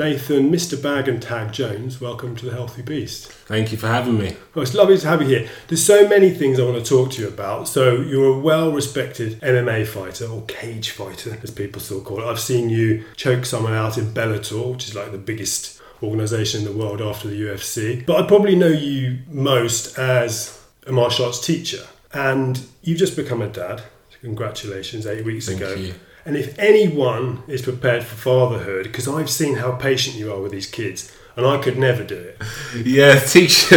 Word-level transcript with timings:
Nathan, 0.00 0.50
Mr. 0.50 0.82
Bag 0.82 1.08
and 1.08 1.20
Tag 1.20 1.52
Jones, 1.52 2.00
welcome 2.00 2.34
to 2.36 2.46
the 2.46 2.52
Healthy 2.52 2.80
Beast. 2.80 3.30
Thank 3.30 3.70
you 3.70 3.76
for 3.76 3.88
having 3.88 4.18
me. 4.18 4.34
Well, 4.54 4.62
it's 4.62 4.72
lovely 4.72 4.96
to 4.96 5.06
have 5.06 5.20
you 5.20 5.28
here. 5.28 5.48
There's 5.68 5.84
so 5.84 6.08
many 6.08 6.30
things 6.30 6.58
I 6.58 6.62
want 6.62 6.82
to 6.82 6.88
talk 6.88 7.10
to 7.12 7.20
you 7.20 7.28
about. 7.28 7.68
So, 7.68 7.96
you're 7.96 8.38
a 8.38 8.38
well 8.38 8.72
respected 8.72 9.38
MMA 9.42 9.86
fighter, 9.86 10.24
or 10.24 10.40
cage 10.46 10.92
fighter, 10.92 11.38
as 11.42 11.50
people 11.50 11.82
still 11.82 12.00
call 12.00 12.22
it. 12.22 12.24
I've 12.24 12.40
seen 12.40 12.70
you 12.70 13.04
choke 13.14 13.44
someone 13.44 13.74
out 13.74 13.98
in 13.98 14.06
Bellator, 14.06 14.72
which 14.72 14.88
is 14.88 14.94
like 14.94 15.12
the 15.12 15.18
biggest 15.18 15.82
organisation 16.02 16.62
in 16.62 16.72
the 16.72 16.82
world 16.82 17.02
after 17.02 17.28
the 17.28 17.38
UFC. 17.38 18.06
But 18.06 18.24
I 18.24 18.26
probably 18.26 18.56
know 18.56 18.68
you 18.68 19.18
most 19.28 19.98
as 19.98 20.64
a 20.86 20.92
martial 20.92 21.26
arts 21.26 21.44
teacher. 21.44 21.84
And 22.14 22.58
you've 22.80 22.98
just 22.98 23.16
become 23.16 23.42
a 23.42 23.48
dad. 23.48 23.82
Congratulations, 24.22 25.06
eight 25.06 25.26
weeks 25.26 25.46
Thank 25.46 25.60
ago. 25.60 25.74
you. 25.74 25.94
And 26.24 26.36
if 26.36 26.58
anyone 26.58 27.42
is 27.48 27.62
prepared 27.62 28.04
for 28.04 28.16
fatherhood, 28.16 28.84
because 28.84 29.08
I've 29.08 29.30
seen 29.30 29.56
how 29.56 29.72
patient 29.72 30.16
you 30.16 30.32
are 30.32 30.40
with 30.40 30.52
these 30.52 30.66
kids, 30.66 31.14
and 31.36 31.46
I 31.46 31.58
could 31.58 31.78
never 31.78 32.04
do 32.04 32.16
it. 32.16 32.42
Yeah, 32.84 33.18
teach. 33.34 33.70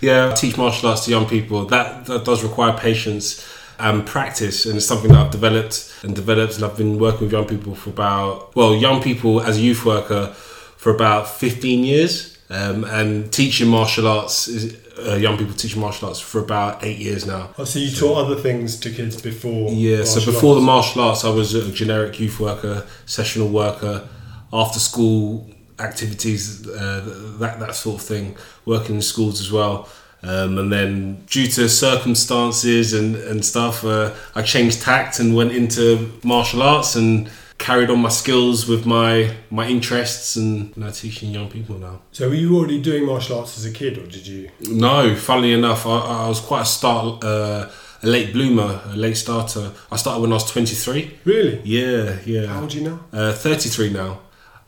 yeah, 0.00 0.32
teach 0.34 0.56
martial 0.56 0.88
arts 0.88 1.04
to 1.04 1.10
young 1.10 1.26
people. 1.26 1.66
That 1.66 2.06
that 2.06 2.24
does 2.24 2.42
require 2.42 2.76
patience 2.76 3.46
and 3.78 4.06
practice, 4.06 4.66
and 4.66 4.76
it's 4.76 4.86
something 4.86 5.10
that 5.12 5.26
I've 5.26 5.30
developed 5.30 5.94
and 6.02 6.14
developed, 6.14 6.56
and 6.56 6.64
I've 6.64 6.76
been 6.76 6.98
working 6.98 7.22
with 7.22 7.32
young 7.32 7.46
people 7.46 7.74
for 7.74 7.90
about 7.90 8.54
well, 8.56 8.74
young 8.74 9.02
people 9.02 9.40
as 9.40 9.58
a 9.58 9.60
youth 9.60 9.84
worker 9.84 10.28
for 10.76 10.94
about 10.94 11.28
fifteen 11.28 11.84
years, 11.84 12.38
um, 12.50 12.84
and 12.84 13.32
teaching 13.32 13.68
martial 13.68 14.06
arts 14.06 14.48
is. 14.48 14.76
Uh, 15.06 15.16
young 15.16 15.38
people 15.38 15.54
teaching 15.54 15.80
martial 15.80 16.08
arts 16.08 16.20
for 16.20 16.40
about 16.40 16.84
eight 16.84 16.98
years 16.98 17.26
now. 17.26 17.50
Oh, 17.58 17.64
so 17.64 17.78
you 17.78 17.90
taught 17.90 18.26
other 18.26 18.36
things 18.36 18.78
to 18.80 18.90
kids 18.90 19.20
before? 19.20 19.70
Yeah, 19.70 20.04
so 20.04 20.24
before 20.24 20.54
the 20.54 20.60
martial 20.60 21.02
arts, 21.02 21.24
I 21.24 21.30
was 21.30 21.54
a 21.54 21.70
generic 21.72 22.20
youth 22.20 22.38
worker, 22.38 22.86
sessional 23.06 23.48
worker, 23.48 24.08
after 24.52 24.78
school 24.78 25.48
activities, 25.78 26.66
uh, 26.68 27.36
that 27.38 27.60
that 27.60 27.74
sort 27.74 28.00
of 28.00 28.06
thing, 28.06 28.36
working 28.66 28.96
in 28.96 29.02
schools 29.02 29.40
as 29.40 29.50
well. 29.50 29.88
Um, 30.22 30.58
and 30.58 30.70
then, 30.70 31.24
due 31.26 31.46
to 31.46 31.68
circumstances 31.68 32.92
and 32.92 33.16
and 33.16 33.44
stuff, 33.44 33.84
uh, 33.84 34.12
I 34.34 34.42
changed 34.42 34.82
tact 34.82 35.18
and 35.18 35.34
went 35.34 35.52
into 35.52 36.12
martial 36.22 36.62
arts 36.62 36.94
and 36.94 37.30
carried 37.60 37.90
on 37.90 38.00
my 38.00 38.08
skills 38.08 38.66
with 38.66 38.86
my 38.86 39.36
my 39.50 39.68
interests 39.68 40.34
and 40.34 40.74
you 40.74 40.82
know, 40.82 40.90
teaching 40.90 41.30
young 41.30 41.48
people 41.48 41.78
now. 41.78 42.00
So 42.10 42.28
were 42.28 42.34
you 42.34 42.56
already 42.56 42.80
doing 42.80 43.06
martial 43.06 43.38
arts 43.38 43.56
as 43.58 43.64
a 43.64 43.70
kid, 43.70 43.98
or 43.98 44.06
did 44.06 44.26
you? 44.26 44.50
No, 44.62 45.14
funnily 45.14 45.52
enough, 45.52 45.86
I, 45.86 45.98
I 46.24 46.28
was 46.28 46.40
quite 46.40 46.62
a 46.62 46.70
start, 46.78 47.22
uh, 47.22 47.68
a 48.02 48.06
late 48.06 48.32
bloomer, 48.32 48.80
a 48.86 48.96
late 48.96 49.16
starter. 49.16 49.70
I 49.92 49.96
started 49.96 50.22
when 50.22 50.32
I 50.32 50.34
was 50.34 50.50
23. 50.50 51.18
Really? 51.24 51.60
Yeah, 51.62 52.18
yeah. 52.24 52.46
How 52.46 52.62
old 52.62 52.72
are 52.72 52.76
you 52.76 52.88
now? 52.90 53.00
Uh, 53.12 53.32
33 53.32 53.90
now. 53.90 54.20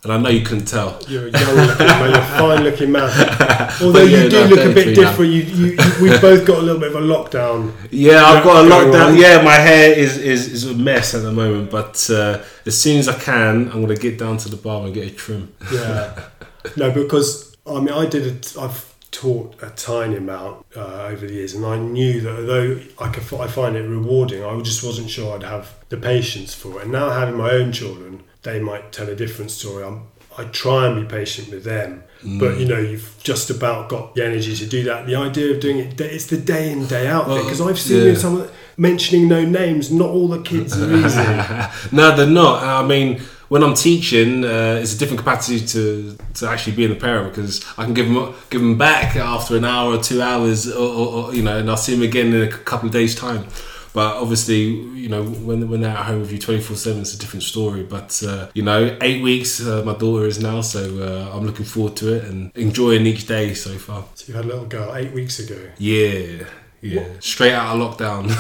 And 0.05 0.13
I 0.13 0.19
know 0.19 0.31
you 0.31 0.45
couldn't 0.45 0.65
tell. 0.65 1.01
You're 1.07 1.29
a 1.29 1.31
young 1.31 1.55
looking 1.55 1.87
man. 1.87 2.11
You're 2.11 2.19
a 2.19 2.27
fine 2.39 2.65
looking 2.65 2.91
man. 2.91 3.71
Although 3.81 4.03
yeah, 4.03 4.25
you 4.25 4.31
do 4.31 4.41
no, 4.41 4.47
look 4.47 4.71
a 4.71 4.75
bit 4.75 4.97
different. 4.97 5.31
You, 5.31 5.43
you, 5.43 5.67
you, 5.67 5.79
we've 6.03 6.21
both 6.21 6.45
got 6.45 6.59
a 6.59 6.63
little 6.63 6.81
bit 6.81 6.93
of 6.93 6.97
a 6.97 7.07
lockdown. 7.07 7.73
Yeah, 7.93 8.25
I've 8.25 8.43
got 8.43 8.65
a 8.65 8.69
lockdown. 8.69 9.11
on. 9.11 9.17
Yeah, 9.17 9.43
my 9.43 9.55
hair 9.55 9.97
is, 9.97 10.19
is, 10.19 10.49
is 10.49 10.65
a 10.67 10.75
mess 10.75 11.15
at 11.15 11.23
the 11.23 11.31
moment. 11.31 11.71
But 11.71 12.11
uh, 12.11 12.43
as 12.67 12.77
soon 12.77 12.99
as 12.99 13.09
I 13.09 13.17
can, 13.17 13.69
I'm 13.69 13.85
going 13.85 13.95
to 13.95 13.97
get 13.97 14.19
down 14.19 14.39
to 14.39 14.49
the 14.49 14.57
bar 14.57 14.87
and 14.87 14.93
get 14.93 15.07
a 15.07 15.15
trim. 15.15 15.55
Yeah. 15.73 16.21
no, 16.77 16.91
because 16.91 17.57
I 17.65 17.79
mean, 17.79 17.91
I 17.91 18.07
did. 18.07 18.45
A, 18.57 18.61
I've 18.61 18.93
taught 19.13 19.63
a 19.63 19.71
tiny 19.71 20.17
amount 20.17 20.67
uh, 20.75 21.05
over 21.05 21.29
the 21.29 21.35
years, 21.35 21.55
and 21.55 21.65
I 21.65 21.79
knew 21.79 22.21
that 22.23 22.41
although 22.41 22.81
I 22.99 23.09
could, 23.09 23.39
I 23.39 23.47
find 23.47 23.77
it 23.77 23.83
rewarding, 23.83 24.43
I 24.43 24.61
just 24.63 24.83
wasn't 24.83 25.11
sure 25.11 25.37
I'd 25.37 25.45
have 25.45 25.77
the 25.91 25.97
patience 25.97 26.55
for 26.55 26.81
it. 26.81 26.83
And 26.85 26.93
now 26.93 27.11
having 27.11 27.37
my 27.37 27.53
own 27.53 27.71
children, 27.71 28.25
they 28.43 28.61
might 28.61 28.93
tell 28.93 29.09
a 29.09 29.15
different 29.15 29.51
story. 29.51 29.85
I'm, 29.85 30.09
I 30.37 30.45
try 30.45 30.87
and 30.87 31.07
be 31.07 31.15
patient 31.15 31.51
with 31.51 31.65
them, 31.65 32.05
but 32.39 32.59
you 32.59 32.67
know, 32.67 32.79
you've 32.79 33.15
just 33.23 33.51
about 33.51 33.89
got 33.89 34.15
the 34.15 34.25
energy 34.25 34.57
to 34.57 34.67
do 34.67 34.85
that. 34.85 35.07
The 35.07 35.17
idea 35.17 35.55
of 35.55 35.61
doing 35.61 35.79
it, 35.79 36.01
it's 36.01 36.27
the 36.27 36.39
day 36.39 36.73
in 36.73 36.87
day 36.87 37.07
out. 37.07 37.29
Well, 37.29 37.43
Because 37.43 37.61
I've 37.61 37.79
seen 37.79 38.03
yeah. 38.03 38.11
in 38.11 38.17
some 38.17 38.49
mentioning 38.77 39.29
no 39.29 39.45
names. 39.45 39.91
Not 39.91 40.09
all 40.09 40.29
the 40.29 40.43
kids 40.43 40.81
are 40.81 40.91
easy. 40.93 41.19
no, 41.97 42.17
they're 42.17 42.27
not. 42.27 42.63
I 42.63 42.87
mean, 42.87 43.21
when 43.49 43.63
I'm 43.63 43.75
teaching, 43.75 44.45
uh, 44.45 44.81
it's 44.81 44.95
a 44.95 44.99
different 44.99 45.19
capacity 45.19 45.65
to, 45.67 46.17
to 46.35 46.49
actually 46.49 46.75
being 46.75 46.93
a 46.93 46.95
parent 46.95 47.35
because 47.35 47.63
I 47.77 47.85
can 47.85 47.93
give 47.93 48.07
them 48.09 48.35
give 48.49 48.63
them 48.63 48.79
back 48.79 49.17
after 49.17 49.57
an 49.57 49.65
hour 49.65 49.93
or 49.95 50.03
two 50.03 50.23
hours, 50.23 50.71
or, 50.71 50.79
or, 50.79 51.07
or 51.27 51.35
you 51.35 51.43
know, 51.43 51.59
and 51.59 51.69
I'll 51.69 51.77
see 51.77 51.93
them 51.95 52.03
again 52.03 52.33
in 52.33 52.43
a 52.43 52.51
couple 52.51 52.87
of 52.87 52.93
days' 52.93 53.15
time. 53.15 53.47
But 53.95 54.17
obviously, 54.17 54.63
you 55.03 55.09
know, 55.09 55.23
when 55.23 55.69
when 55.69 55.81
they're 55.83 55.91
at 55.97 56.07
home 56.07 56.21
with 56.21 56.33
you 56.33 56.39
twenty 56.39 56.61
four 56.63 56.77
seven, 56.77 57.03
it's 57.03 57.15
a 57.15 57.19
different 57.19 57.43
story. 57.43 57.83
But 57.83 58.23
uh, 58.27 58.49
you 58.55 58.63
know, 58.63 58.97
eight 59.03 59.23
weeks, 59.23 59.61
uh, 59.61 59.83
my 59.85 59.95
daughter 59.95 60.27
is 60.27 60.41
now, 60.41 60.63
so 60.63 60.81
uh, 60.81 61.37
I'm 61.37 61.45
looking 61.47 61.67
forward 61.67 61.97
to 61.97 62.15
it 62.15 62.25
and 62.25 62.51
enjoying 62.55 63.05
each 63.07 63.27
day 63.27 63.53
so 63.55 63.77
far. 63.77 64.05
so 64.15 64.25
you 64.29 64.35
had 64.35 64.45
a 64.47 64.49
little 64.49 64.65
girl 64.67 64.95
eight 64.97 65.13
weeks 65.13 65.39
ago. 65.39 65.59
Yeah, 65.79 66.45
yeah, 66.81 67.07
straight 67.21 67.53
out 67.53 67.77
of 67.77 67.97
lockdown. 67.99 68.31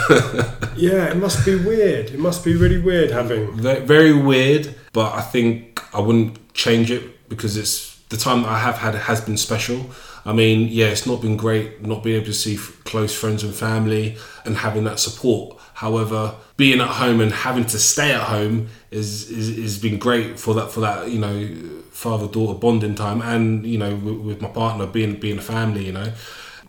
Yeah, 0.74 1.10
it 1.10 1.16
must 1.18 1.44
be 1.44 1.54
weird. 1.54 2.06
It 2.10 2.18
must 2.18 2.42
be 2.44 2.56
really 2.56 2.78
weird 2.78 3.10
having. 3.10 3.52
Very 3.60 4.14
weird, 4.14 4.74
but 4.94 5.12
I 5.14 5.20
think 5.20 5.82
I 5.94 6.00
wouldn't 6.00 6.54
change 6.54 6.90
it 6.90 7.28
because 7.28 7.58
it's 7.58 7.98
the 8.08 8.16
time 8.16 8.42
that 8.42 8.48
I 8.48 8.58
have 8.58 8.78
had 8.78 8.94
has 8.94 9.20
been 9.20 9.36
special. 9.36 9.90
I 10.24 10.32
mean, 10.32 10.68
yeah, 10.68 10.86
it's 10.86 11.06
not 11.06 11.20
been 11.20 11.36
great 11.36 11.84
not 11.84 12.02
being 12.02 12.16
able 12.16 12.26
to 12.26 12.32
see 12.32 12.54
f- 12.54 12.80
close 12.84 13.14
friends 13.14 13.42
and 13.42 13.54
family 13.54 14.16
and 14.44 14.56
having 14.56 14.84
that 14.84 15.00
support. 15.00 15.58
However, 15.74 16.34
being 16.56 16.80
at 16.80 16.88
home 16.88 17.20
and 17.20 17.32
having 17.32 17.64
to 17.66 17.78
stay 17.78 18.12
at 18.12 18.20
home 18.22 18.68
is 18.90 19.28
is, 19.30 19.48
is 19.58 19.78
been 19.78 19.98
great 19.98 20.38
for 20.38 20.54
that 20.54 20.70
for 20.70 20.80
that 20.80 21.10
you 21.10 21.18
know 21.18 21.48
father 21.90 22.26
daughter 22.28 22.58
bonding 22.58 22.94
time 22.94 23.20
and 23.22 23.66
you 23.66 23.78
know 23.78 23.94
with, 23.96 24.16
with 24.18 24.40
my 24.40 24.48
partner 24.48 24.86
being 24.86 25.16
being 25.16 25.38
a 25.38 25.42
family. 25.42 25.86
You 25.86 25.92
know, 25.92 26.12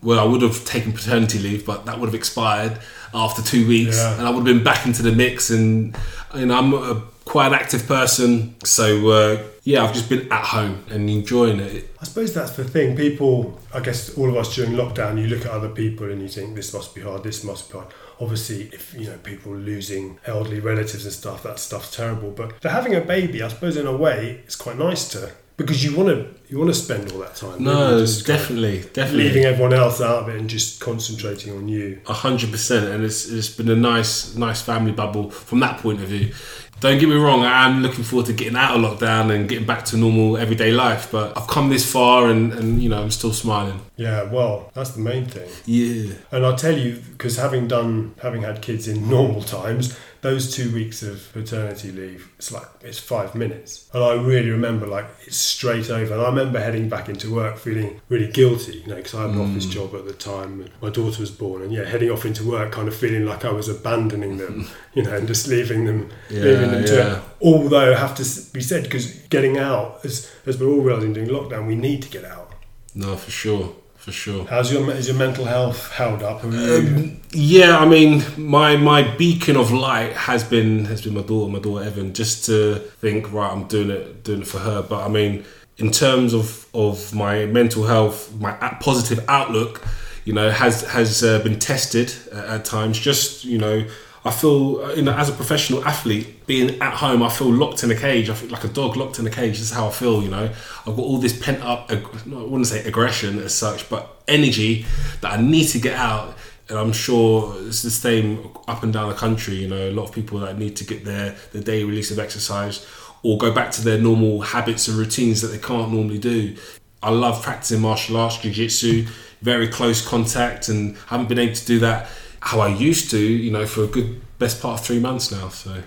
well, 0.02 0.18
I 0.18 0.24
would 0.24 0.42
have 0.42 0.64
taken 0.64 0.92
paternity 0.92 1.38
leave, 1.38 1.64
but 1.64 1.86
that 1.86 1.98
would 2.00 2.06
have 2.08 2.14
expired 2.14 2.78
after 3.14 3.40
two 3.42 3.66
weeks, 3.68 3.96
Yeah. 3.98 4.18
and 4.18 4.26
I 4.26 4.30
would 4.30 4.44
have 4.46 4.56
been 4.56 4.64
back 4.64 4.84
into 4.86 5.02
the 5.02 5.12
mix. 5.12 5.50
And 5.50 5.96
you 6.34 6.46
know, 6.46 6.58
I'm 6.58 6.74
a, 6.74 7.02
quite 7.24 7.46
an 7.48 7.54
active 7.54 7.86
person, 7.86 8.54
so 8.64 9.08
uh, 9.10 9.42
yeah, 9.64 9.82
I've 9.82 9.94
just 9.94 10.10
been 10.10 10.30
at 10.30 10.44
home 10.44 10.84
and 10.90 11.08
enjoying 11.08 11.58
it. 11.58 11.90
I 11.98 12.04
suppose 12.04 12.34
that's 12.34 12.52
the 12.52 12.64
thing. 12.64 12.96
People, 12.96 13.58
I 13.72 13.80
guess, 13.80 14.16
all 14.16 14.28
of 14.28 14.36
us 14.36 14.54
during 14.54 14.72
lockdown, 14.72 15.18
you 15.18 15.26
look 15.26 15.46
at 15.46 15.50
other 15.50 15.70
people 15.70 16.10
and 16.10 16.20
you 16.20 16.28
think 16.28 16.54
this 16.54 16.74
must 16.74 16.94
be 16.94 17.00
hard. 17.00 17.22
This 17.22 17.42
must 17.42 17.72
be 17.72 17.78
hard. 17.78 17.92
Obviously, 18.20 18.64
if 18.64 18.94
you 18.94 19.06
know 19.06 19.16
people 19.18 19.52
losing 19.52 20.18
elderly 20.26 20.60
relatives 20.60 21.06
and 21.06 21.14
stuff, 21.14 21.42
that 21.44 21.58
stuff's 21.58 21.96
terrible. 21.96 22.30
But 22.30 22.60
for 22.60 22.68
having 22.68 22.94
a 22.94 23.00
baby, 23.00 23.42
I 23.42 23.48
suppose 23.48 23.78
in 23.78 23.86
a 23.86 23.96
way, 23.96 24.42
it's 24.44 24.54
quite 24.54 24.78
nice 24.78 25.08
to 25.10 25.32
because 25.56 25.84
you 25.84 25.96
want 25.96 26.08
to 26.08 26.52
you 26.52 26.58
want 26.58 26.70
to 26.70 26.74
spend 26.74 27.10
all 27.12 27.18
that 27.18 27.36
time. 27.36 27.62
No, 27.62 27.98
just 28.00 28.26
definitely, 28.26 28.80
definitely. 28.92 29.24
leaving 29.24 29.44
everyone 29.44 29.72
else 29.72 30.00
out 30.00 30.22
of 30.22 30.28
it 30.28 30.36
and 30.36 30.50
just 30.50 30.80
concentrating 30.80 31.56
on 31.56 31.68
you. 31.68 32.00
A 32.06 32.12
hundred 32.12 32.50
percent, 32.50 32.86
and 32.86 33.04
it's 33.04 33.30
it's 33.30 33.48
been 33.48 33.70
a 33.70 33.76
nice 33.76 34.34
nice 34.34 34.60
family 34.60 34.92
bubble 34.92 35.30
from 35.30 35.60
that 35.60 35.80
point 35.80 36.02
of 36.02 36.08
view. 36.08 36.32
Don't 36.80 36.98
get 36.98 37.08
me 37.08 37.14
wrong, 37.14 37.44
I 37.44 37.66
am 37.66 37.82
looking 37.82 38.04
forward 38.04 38.26
to 38.26 38.32
getting 38.34 38.56
out 38.56 38.76
of 38.76 38.82
lockdown 38.82 39.34
and 39.34 39.48
getting 39.48 39.66
back 39.66 39.86
to 39.86 39.96
normal 39.96 40.36
everyday 40.36 40.70
life. 40.70 41.10
But 41.10 41.36
I've 41.36 41.46
come 41.46 41.70
this 41.70 41.90
far, 41.90 42.28
and 42.28 42.52
and 42.52 42.82
you 42.82 42.88
know 42.90 43.00
I'm 43.00 43.10
still 43.10 43.32
smiling. 43.32 43.80
Yeah, 43.96 44.24
well, 44.24 44.70
that's 44.74 44.90
the 44.90 45.00
main 45.00 45.24
thing. 45.26 45.48
Yeah, 45.64 46.14
And 46.32 46.44
I'll 46.44 46.56
tell 46.56 46.76
you, 46.76 46.96
because 47.12 47.36
having 47.36 47.68
done, 47.68 48.14
having 48.20 48.42
had 48.42 48.60
kids 48.60 48.86
in 48.88 49.08
normal 49.08 49.40
times, 49.42 49.96
those 50.24 50.56
two 50.56 50.72
weeks 50.72 51.02
of 51.02 51.30
paternity 51.34 51.92
leave, 51.92 52.32
it's 52.38 52.50
like, 52.50 52.66
it's 52.80 52.98
five 52.98 53.34
minutes. 53.34 53.90
And 53.92 54.02
I 54.02 54.14
really 54.14 54.48
remember, 54.48 54.86
like, 54.86 55.04
it's 55.26 55.36
straight 55.36 55.90
over. 55.90 56.14
And 56.14 56.22
I 56.22 56.28
remember 56.30 56.58
heading 56.58 56.88
back 56.88 57.10
into 57.10 57.32
work 57.32 57.58
feeling 57.58 58.00
really 58.08 58.32
guilty, 58.32 58.78
you 58.78 58.86
know, 58.86 58.96
because 58.96 59.14
I 59.14 59.20
had 59.26 59.30
an 59.32 59.40
office 59.42 59.66
mm. 59.66 59.72
job 59.72 59.94
at 59.94 60.06
the 60.06 60.14
time 60.14 60.62
and 60.62 60.70
my 60.80 60.88
daughter 60.88 61.20
was 61.20 61.30
born. 61.30 61.60
And 61.60 61.70
yeah, 61.70 61.84
heading 61.84 62.10
off 62.10 62.24
into 62.24 62.48
work, 62.48 62.72
kind 62.72 62.88
of 62.88 62.96
feeling 62.96 63.26
like 63.26 63.44
I 63.44 63.52
was 63.52 63.68
abandoning 63.68 64.38
them, 64.38 64.66
you 64.94 65.02
know, 65.02 65.14
and 65.14 65.28
just 65.28 65.46
leaving 65.46 65.84
them, 65.84 66.10
leaving 66.30 66.70
them 66.70 66.86
to 66.86 66.94
yeah. 66.94 67.18
it. 67.18 67.22
Although, 67.42 67.92
I 67.92 67.98
have 67.98 68.14
to 68.14 68.52
be 68.54 68.62
said, 68.62 68.84
because 68.84 69.12
getting 69.28 69.58
out, 69.58 70.06
as, 70.06 70.32
as 70.46 70.58
we're 70.58 70.68
all 70.68 70.80
realizing 70.80 71.12
during 71.12 71.28
lockdown, 71.28 71.66
we 71.66 71.74
need 71.74 72.00
to 72.00 72.08
get 72.08 72.24
out. 72.24 72.50
no, 72.94 73.14
for 73.14 73.30
sure, 73.30 73.76
for 74.04 74.12
sure. 74.12 74.44
How's 74.44 74.70
your, 74.70 74.90
is 74.90 75.08
your 75.08 75.16
mental 75.16 75.46
health 75.46 75.90
held 75.92 76.22
up? 76.22 76.44
Um, 76.44 77.16
yeah, 77.30 77.78
I 77.78 77.88
mean, 77.88 78.22
my 78.36 78.76
my 78.76 79.00
beacon 79.16 79.56
of 79.56 79.72
light 79.72 80.12
has 80.12 80.44
been 80.44 80.84
has 80.84 81.00
been 81.00 81.14
my 81.14 81.22
daughter, 81.22 81.50
my 81.50 81.58
daughter 81.58 81.86
Evan. 81.86 82.12
Just 82.12 82.44
to 82.44 82.80
think, 83.00 83.32
right, 83.32 83.50
I'm 83.50 83.64
doing 83.64 83.88
it, 83.88 84.22
doing 84.22 84.42
it 84.42 84.46
for 84.46 84.58
her. 84.58 84.82
But 84.82 85.06
I 85.06 85.08
mean, 85.08 85.46
in 85.78 85.90
terms 85.90 86.34
of 86.34 86.66
of 86.74 87.14
my 87.14 87.46
mental 87.46 87.84
health, 87.84 88.30
my 88.38 88.52
positive 88.52 89.24
outlook, 89.26 89.82
you 90.26 90.34
know, 90.34 90.50
has 90.50 90.82
has 90.82 91.24
uh, 91.24 91.38
been 91.42 91.58
tested 91.58 92.12
at, 92.30 92.44
at 92.44 92.64
times. 92.66 92.98
Just 92.98 93.46
you 93.46 93.56
know. 93.56 93.86
I 94.24 94.30
feel, 94.30 94.80
uh, 94.82 94.94
you 94.94 95.02
know, 95.02 95.12
as 95.12 95.28
a 95.28 95.32
professional 95.32 95.84
athlete, 95.84 96.46
being 96.46 96.80
at 96.80 96.94
home, 96.94 97.22
I 97.22 97.28
feel 97.28 97.52
locked 97.52 97.82
in 97.84 97.90
a 97.90 97.94
cage. 97.94 98.30
I 98.30 98.34
feel 98.34 98.48
like 98.48 98.64
a 98.64 98.68
dog 98.68 98.96
locked 98.96 99.18
in 99.18 99.26
a 99.26 99.30
cage. 99.30 99.58
This 99.58 99.70
is 99.70 99.72
how 99.72 99.88
I 99.88 99.90
feel, 99.90 100.22
you 100.22 100.30
know. 100.30 100.44
I've 100.44 100.96
got 100.96 100.98
all 100.98 101.18
this 101.18 101.38
pent 101.38 101.62
up, 101.62 101.90
I 101.90 102.02
wouldn't 102.24 102.66
say 102.66 102.82
aggression 102.84 103.38
as 103.40 103.54
such, 103.54 103.90
but 103.90 104.22
energy 104.26 104.86
that 105.20 105.38
I 105.38 105.42
need 105.42 105.66
to 105.68 105.78
get 105.78 105.96
out 105.96 106.34
and 106.68 106.78
I'm 106.78 106.92
sure 106.92 107.54
it's 107.66 107.82
the 107.82 107.90
same 107.90 108.48
up 108.66 108.82
and 108.82 108.92
down 108.92 109.08
the 109.08 109.14
country. 109.14 109.56
You 109.56 109.68
know, 109.68 109.88
a 109.88 109.92
lot 109.92 110.04
of 110.04 110.12
people 110.12 110.38
that 110.40 110.58
need 110.58 110.76
to 110.76 110.84
get 110.84 111.04
their 111.04 111.36
their 111.52 111.62
daily 111.62 111.84
release 111.84 112.10
of 112.10 112.18
exercise, 112.18 112.86
or 113.22 113.38
go 113.38 113.52
back 113.52 113.70
to 113.72 113.82
their 113.82 113.98
normal 113.98 114.40
habits 114.40 114.88
and 114.88 114.96
routines 114.96 115.42
that 115.42 115.48
they 115.48 115.58
can't 115.58 115.92
normally 115.92 116.18
do. 116.18 116.56
I 117.02 117.10
love 117.10 117.42
practicing 117.42 117.82
martial 117.82 118.16
arts, 118.16 118.38
jiu-jitsu, 118.38 119.06
very 119.42 119.68
close 119.68 120.06
contact, 120.06 120.68
and 120.68 120.96
haven't 121.08 121.28
been 121.28 121.38
able 121.38 121.54
to 121.54 121.66
do 121.66 121.78
that 121.80 122.08
how 122.48 122.60
I 122.60 122.68
used 122.68 123.10
to, 123.10 123.18
you 123.18 123.50
know, 123.50 123.66
for 123.66 123.84
a 123.84 123.86
good 123.86 124.20
best 124.38 124.60
part 124.62 124.80
of 124.80 124.86
three 124.86 125.00
months 125.00 125.32
now. 125.32 125.48
So 125.48 125.82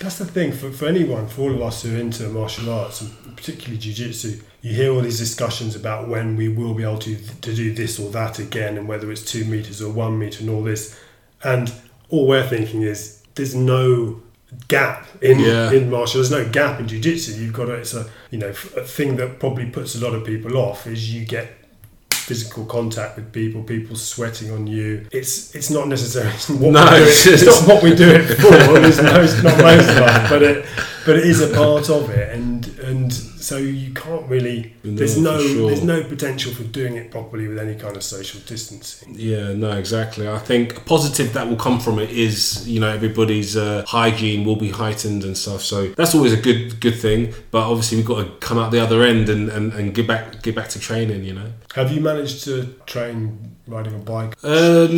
That's 0.00 0.18
the 0.18 0.24
thing 0.24 0.50
for, 0.52 0.70
for 0.72 0.86
anyone, 0.86 1.28
for 1.28 1.42
all 1.42 1.54
of 1.54 1.62
us 1.62 1.82
who 1.82 1.94
are 1.94 2.00
into 2.00 2.28
martial 2.28 2.68
arts 2.70 3.00
and 3.00 3.10
particularly 3.36 3.78
jiu-jitsu, 3.78 4.40
you 4.62 4.74
hear 4.74 4.90
all 4.92 5.02
these 5.02 5.18
discussions 5.20 5.76
about 5.76 6.08
when 6.08 6.36
we 6.36 6.48
will 6.48 6.74
be 6.74 6.82
able 6.82 6.98
to 6.98 7.16
to 7.46 7.54
do 7.54 7.72
this 7.72 7.98
or 8.00 8.10
that 8.10 8.38
again, 8.38 8.76
and 8.78 8.88
whether 8.88 9.10
it's 9.12 9.24
two 9.24 9.44
meters 9.44 9.80
or 9.80 9.90
one 9.92 10.18
meter 10.18 10.40
and 10.42 10.50
all 10.50 10.62
this, 10.64 10.98
and 11.44 11.72
all 12.08 12.26
we're 12.26 12.46
thinking 12.48 12.82
is 12.82 13.22
there's 13.36 13.54
no 13.54 14.20
gap 14.68 15.06
in 15.22 15.38
Yeah. 15.38 15.70
in 15.72 15.90
martial. 15.90 16.20
There's 16.20 16.30
no 16.42 16.46
gap 16.50 16.80
in 16.80 16.88
jiu-jitsu. 16.88 17.40
You've 17.40 17.52
got 17.60 17.68
a, 17.68 17.74
it's 17.74 17.94
a 17.94 18.04
you 18.32 18.38
know 18.38 18.48
a 18.48 18.84
thing 18.96 19.16
that 19.16 19.38
probably 19.38 19.66
puts 19.70 19.94
a 19.94 20.00
lot 20.04 20.14
of 20.14 20.24
people 20.24 20.56
off 20.56 20.86
is 20.86 21.14
you 21.14 21.24
get 21.24 21.46
physical 22.20 22.64
contact 22.64 23.16
with 23.16 23.32
people, 23.32 23.62
people 23.62 23.96
sweating 23.96 24.50
on 24.52 24.66
you. 24.66 25.06
It's 25.12 25.54
it's 25.54 25.70
not 25.70 25.88
necessarily 25.88 26.32
what 26.62 26.72
No, 26.72 26.84
we 26.84 26.98
do 26.98 27.04
it's 27.04 27.26
it, 27.26 27.34
it's 27.34 27.44
not 27.44 27.68
what 27.68 27.82
we 27.82 27.94
do 27.94 28.08
it 28.10 28.26
for. 28.38 28.50
There's 28.80 29.02
no, 29.02 29.20
it's 29.20 29.42
not 29.42 29.58
most 29.58 29.88
of 29.88 29.96
us, 29.98 30.30
but 30.30 30.42
it 30.42 30.66
but 31.06 31.16
it 31.16 31.24
is 31.24 31.40
a 31.40 31.54
part 31.54 31.88
of 31.90 32.10
it, 32.10 32.32
and 32.34 32.66
and 32.80 33.12
so 33.40 33.56
you 33.56 33.92
can't 33.94 34.28
really. 34.28 34.74
No, 34.84 34.94
There's 34.96 35.18
no 35.18 35.40
sure. 35.40 35.68
there's 35.68 35.82
no 35.82 36.02
potential 36.04 36.52
for 36.52 36.62
doing 36.64 36.96
it 36.96 37.10
properly 37.10 37.48
with 37.48 37.58
any 37.58 37.74
kind 37.74 37.96
of 37.96 38.02
social 38.02 38.40
distancing. 38.46 39.14
Yeah, 39.18 39.52
no, 39.54 39.72
exactly. 39.72 40.28
I 40.28 40.38
think 40.38 40.76
a 40.76 40.80
positive 40.80 41.32
that 41.32 41.48
will 41.48 41.56
come 41.56 41.80
from 41.80 41.98
it 41.98 42.10
is, 42.10 42.68
you 42.68 42.80
know, 42.80 42.88
everybody's 42.88 43.56
uh, 43.56 43.84
hygiene 43.86 44.44
will 44.44 44.56
be 44.56 44.70
heightened 44.70 45.24
and 45.24 45.36
stuff. 45.36 45.62
So 45.62 45.88
that's 45.88 46.14
always 46.14 46.32
a 46.32 46.40
good 46.40 46.80
good 46.80 46.98
thing. 46.98 47.32
But 47.50 47.68
obviously, 47.68 47.98
we've 47.98 48.06
got 48.06 48.24
to 48.24 48.46
come 48.46 48.58
out 48.58 48.70
the 48.70 48.80
other 48.80 49.02
end 49.02 49.28
and, 49.28 49.48
and, 49.48 49.72
and 49.72 49.94
get 49.94 50.06
back 50.06 50.42
get 50.42 50.54
back 50.54 50.68
to 50.70 50.78
training. 50.78 51.24
You 51.24 51.34
know. 51.34 51.52
Have 51.74 51.92
you 51.92 52.00
managed 52.00 52.44
to 52.44 52.66
train 52.86 53.56
riding 53.66 53.94
a 53.94 53.98
bike? 53.98 54.34
Um, 54.42 54.96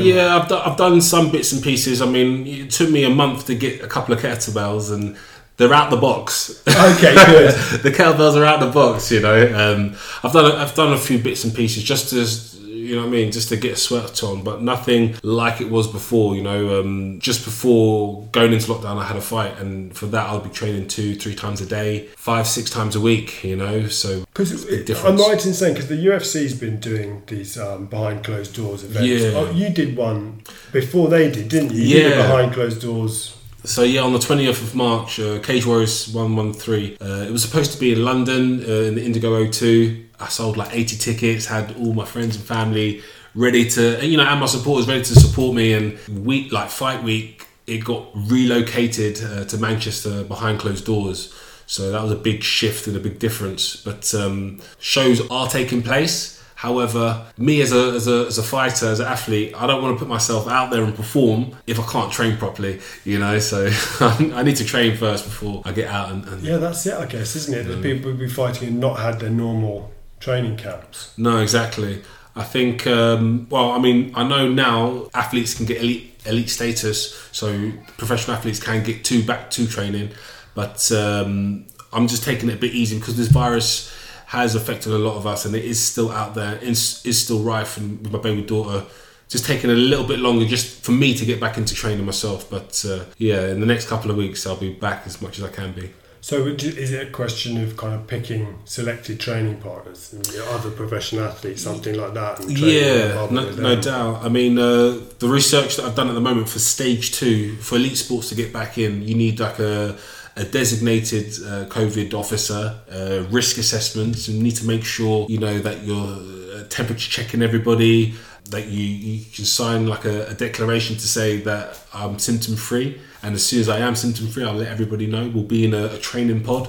yeah, 0.00 0.36
I've, 0.36 0.48
do- 0.48 0.56
I've 0.56 0.76
done 0.76 1.00
some 1.00 1.30
bits 1.32 1.52
and 1.52 1.62
pieces. 1.62 2.00
I 2.00 2.06
mean, 2.06 2.46
it 2.46 2.70
took 2.70 2.88
me 2.90 3.04
a 3.04 3.10
month 3.10 3.46
to 3.46 3.54
get 3.54 3.82
a 3.82 3.88
couple 3.88 4.14
of 4.14 4.20
kettlebells, 4.20 4.92
and 4.92 5.16
they're 5.56 5.72
out 5.72 5.90
the 5.90 5.96
box. 5.96 6.62
Okay, 6.68 7.14
good. 7.14 7.54
the 7.82 7.90
kettlebells 7.90 8.36
are 8.36 8.44
out 8.44 8.60
the 8.60 8.70
box. 8.70 9.10
You 9.12 9.20
know, 9.20 9.46
um, 9.54 9.96
I've 10.22 10.32
done 10.32 10.50
a, 10.50 10.54
I've 10.56 10.74
done 10.74 10.92
a 10.92 10.98
few 10.98 11.18
bits 11.18 11.44
and 11.44 11.54
pieces 11.54 11.82
just 11.82 12.10
to 12.10 12.54
you 12.84 12.96
know 12.96 13.02
what 13.02 13.08
I 13.08 13.12
mean, 13.12 13.32
just 13.32 13.48
to 13.48 13.56
get 13.56 13.72
a 13.72 13.76
sweat 13.76 14.22
on, 14.22 14.42
but 14.42 14.60
nothing 14.60 15.14
like 15.22 15.60
it 15.60 15.70
was 15.70 15.88
before. 15.90 16.36
You 16.36 16.42
know, 16.42 16.80
um, 16.80 17.18
just 17.18 17.44
before 17.44 18.26
going 18.32 18.52
into 18.52 18.66
lockdown, 18.70 18.98
I 18.98 19.04
had 19.04 19.16
a 19.16 19.22
fight, 19.22 19.58
and 19.58 19.96
for 19.96 20.06
that, 20.06 20.28
I'll 20.28 20.40
be 20.40 20.50
training 20.50 20.88
two, 20.88 21.14
three 21.14 21.34
times 21.34 21.60
a 21.62 21.66
day, 21.66 22.08
five, 22.16 22.46
six 22.46 22.68
times 22.68 22.94
a 22.94 23.00
week. 23.00 23.42
You 23.42 23.56
know, 23.56 23.88
so 23.88 24.24
Because 24.34 25.04
I'm 25.04 25.16
right 25.16 25.44
in 25.44 25.54
saying 25.54 25.74
because 25.74 25.88
the 25.88 25.96
UFC's 26.06 26.58
been 26.58 26.78
doing 26.78 27.22
these 27.26 27.58
um, 27.58 27.86
behind 27.86 28.22
closed 28.24 28.54
doors 28.54 28.84
events. 28.84 29.08
Yeah. 29.08 29.30
Oh, 29.34 29.50
you 29.50 29.70
did 29.70 29.96
one 29.96 30.42
before 30.72 31.08
they 31.08 31.30
did, 31.30 31.48
didn't 31.48 31.72
you? 31.72 31.82
You 31.82 31.94
did 32.02 32.12
a 32.12 32.16
Yeah. 32.16 32.22
behind 32.22 32.52
closed 32.52 32.82
doors. 32.82 33.36
So 33.64 33.82
yeah, 33.82 34.02
on 34.02 34.12
the 34.12 34.18
twentieth 34.18 34.60
of 34.62 34.74
March, 34.74 35.18
uh, 35.18 35.38
Cage 35.40 35.64
Warriors 35.64 36.08
one 36.08 36.36
one 36.36 36.52
three. 36.52 36.96
Uh, 37.00 37.24
It 37.26 37.32
was 37.32 37.42
supposed 37.42 37.72
to 37.72 37.78
be 37.80 37.92
in 37.92 38.04
London 38.04 38.62
uh, 38.62 38.88
in 38.88 38.94
the 38.94 39.02
Indigo 39.04 39.42
O2. 39.42 40.04
I 40.20 40.28
sold 40.28 40.56
like 40.58 40.74
eighty 40.74 40.96
tickets. 40.96 41.46
Had 41.46 41.74
all 41.78 41.94
my 41.94 42.04
friends 42.04 42.36
and 42.36 42.44
family 42.44 43.02
ready 43.34 43.68
to, 43.70 44.06
you 44.06 44.16
know, 44.16 44.24
and 44.24 44.38
my 44.38 44.46
supporters 44.46 44.86
ready 44.86 45.02
to 45.02 45.14
support 45.14 45.54
me. 45.56 45.72
And 45.72 45.98
week 46.26 46.52
like 46.52 46.68
fight 46.68 47.02
week, 47.02 47.46
it 47.66 47.84
got 47.84 48.06
relocated 48.14 49.22
uh, 49.24 49.44
to 49.46 49.56
Manchester 49.56 50.24
behind 50.24 50.60
closed 50.60 50.84
doors. 50.84 51.32
So 51.66 51.90
that 51.90 52.02
was 52.02 52.12
a 52.12 52.16
big 52.16 52.42
shift 52.42 52.86
and 52.86 52.94
a 52.94 53.00
big 53.00 53.18
difference. 53.18 53.76
But 53.76 54.14
um, 54.14 54.60
shows 54.78 55.26
are 55.30 55.48
taking 55.48 55.82
place. 55.82 56.33
However, 56.64 57.26
me 57.36 57.60
as 57.60 57.72
a, 57.72 57.92
as 57.92 58.08
a 58.08 58.24
as 58.26 58.38
a 58.38 58.42
fighter, 58.42 58.86
as 58.86 58.98
an 58.98 59.06
athlete, 59.06 59.52
I 59.54 59.66
don't 59.66 59.82
want 59.82 59.96
to 59.96 59.98
put 59.98 60.08
myself 60.08 60.48
out 60.48 60.70
there 60.70 60.82
and 60.82 60.96
perform 60.96 61.54
if 61.66 61.78
I 61.78 61.82
can't 61.82 62.10
train 62.10 62.38
properly. 62.38 62.80
You 63.04 63.18
know, 63.18 63.38
so 63.38 63.68
I 64.00 64.42
need 64.42 64.56
to 64.56 64.64
train 64.64 64.96
first 64.96 65.26
before 65.26 65.60
I 65.66 65.72
get 65.72 65.88
out 65.90 66.10
and. 66.10 66.26
and 66.26 66.42
Yeah, 66.42 66.56
that's 66.56 66.86
it, 66.86 66.94
I 66.94 67.04
guess, 67.04 67.36
isn't 67.36 67.54
it? 67.54 67.64
That 67.64 67.82
people 67.82 68.10
would 68.10 68.18
be 68.18 68.30
fighting 68.30 68.68
and 68.68 68.80
not 68.80 68.98
had 68.98 69.20
their 69.20 69.28
normal 69.28 69.92
training 70.20 70.56
camps. 70.56 71.12
No, 71.18 71.36
exactly. 71.36 72.02
I 72.34 72.44
think. 72.44 72.86
Um, 72.86 73.46
well, 73.50 73.72
I 73.72 73.78
mean, 73.78 74.12
I 74.14 74.26
know 74.26 74.48
now 74.48 75.10
athletes 75.12 75.52
can 75.52 75.66
get 75.66 75.82
elite 75.82 76.18
elite 76.24 76.48
status, 76.48 77.28
so 77.30 77.72
professional 77.98 78.38
athletes 78.38 78.58
can 78.58 78.82
get 78.82 79.04
two 79.04 79.22
back 79.22 79.50
to 79.50 79.66
training, 79.66 80.12
but 80.54 80.90
um, 80.92 81.66
I'm 81.92 82.08
just 82.08 82.24
taking 82.24 82.48
it 82.48 82.54
a 82.54 82.58
bit 82.58 82.72
easy 82.72 82.98
because 82.98 83.18
this 83.18 83.28
virus 83.28 83.92
has 84.26 84.54
affected 84.54 84.92
a 84.92 84.98
lot 84.98 85.16
of 85.16 85.26
us, 85.26 85.44
and 85.44 85.54
it 85.54 85.64
is 85.64 85.82
still 85.82 86.10
out 86.10 86.34
there, 86.34 86.56
is 86.58 87.04
is 87.04 87.22
still 87.22 87.40
rife, 87.40 87.76
and 87.76 88.00
with 88.02 88.12
my 88.12 88.18
baby 88.18 88.42
daughter. 88.42 88.84
Just 89.26 89.46
taking 89.46 89.70
a 89.70 89.74
little 89.74 90.06
bit 90.06 90.18
longer, 90.18 90.44
just 90.44 90.84
for 90.84 90.92
me 90.92 91.14
to 91.14 91.24
get 91.24 91.40
back 91.40 91.56
into 91.56 91.74
training 91.74 92.04
myself. 92.04 92.48
But 92.48 92.84
uh, 92.86 93.04
yeah, 93.16 93.46
in 93.48 93.58
the 93.58 93.66
next 93.66 93.88
couple 93.88 94.10
of 94.10 94.16
weeks, 94.16 94.46
I'll 94.46 94.56
be 94.56 94.72
back 94.72 95.06
as 95.06 95.22
much 95.22 95.38
as 95.38 95.44
I 95.44 95.48
can 95.48 95.72
be. 95.72 95.90
So 96.24 96.46
is 96.46 96.90
it 96.90 97.08
a 97.08 97.10
question 97.10 97.62
of 97.62 97.76
kind 97.76 97.94
of 97.94 98.06
picking 98.06 98.58
selected 98.64 99.20
training 99.20 99.58
partners, 99.58 100.10
and, 100.14 100.26
other 100.48 100.70
professional 100.70 101.24
athletes, 101.24 101.62
something 101.62 101.94
like 101.94 102.14
that? 102.14 102.40
And 102.40 102.58
Yeah, 102.58 103.28
no, 103.30 103.50
no 103.50 103.78
doubt. 103.78 104.24
I 104.24 104.30
mean, 104.30 104.56
uh, 104.56 105.00
the 105.18 105.28
research 105.28 105.76
that 105.76 105.84
I've 105.84 105.94
done 105.94 106.08
at 106.08 106.14
the 106.14 106.22
moment 106.22 106.48
for 106.48 106.60
stage 106.60 107.12
two 107.12 107.56
for 107.56 107.76
elite 107.76 107.98
sports 107.98 108.30
to 108.30 108.34
get 108.34 108.54
back 108.54 108.78
in, 108.78 109.06
you 109.06 109.14
need 109.14 109.38
like 109.38 109.58
a, 109.58 109.98
a 110.36 110.44
designated 110.44 111.26
uh, 111.44 111.66
COVID 111.66 112.12
officer, 112.12 112.74
uh, 112.90 113.24
risk 113.30 113.58
assessments. 113.58 114.28
You 114.28 114.42
need 114.42 114.56
to 114.56 114.66
make 114.66 114.84
sure 114.84 115.26
you 115.28 115.38
know 115.38 115.58
that 115.60 115.84
you're 115.84 116.58
uh, 116.58 116.64
temperature 116.68 117.10
checking 117.10 117.42
everybody. 117.42 118.14
That 118.50 118.66
you, 118.66 118.82
you 118.82 119.24
can 119.24 119.46
sign 119.46 119.86
like 119.86 120.04
a, 120.04 120.26
a 120.28 120.34
declaration 120.34 120.96
to 120.96 121.08
say 121.08 121.38
that 121.42 121.78
I'm 121.94 122.18
symptom 122.18 122.56
free, 122.56 123.00
and 123.22 123.34
as 123.34 123.46
soon 123.46 123.60
as 123.60 123.68
I 123.68 123.78
am 123.78 123.96
symptom 123.96 124.28
free, 124.28 124.44
I'll 124.44 124.54
let 124.54 124.68
everybody 124.68 125.06
know. 125.06 125.30
We'll 125.32 125.44
be 125.44 125.64
in 125.64 125.72
a, 125.72 125.86
a 125.86 125.98
training 125.98 126.42
pod. 126.42 126.68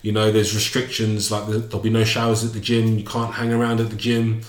You 0.00 0.10
know, 0.10 0.32
there's 0.32 0.52
restrictions 0.54 1.30
like 1.30 1.46
the, 1.46 1.58
there'll 1.58 1.82
be 1.82 1.90
no 1.90 2.02
showers 2.02 2.44
at 2.44 2.52
the 2.54 2.60
gym. 2.60 2.98
You 2.98 3.04
can't 3.04 3.32
hang 3.32 3.52
around 3.52 3.78
at 3.80 3.90
the 3.90 3.96
gym. 3.96 4.40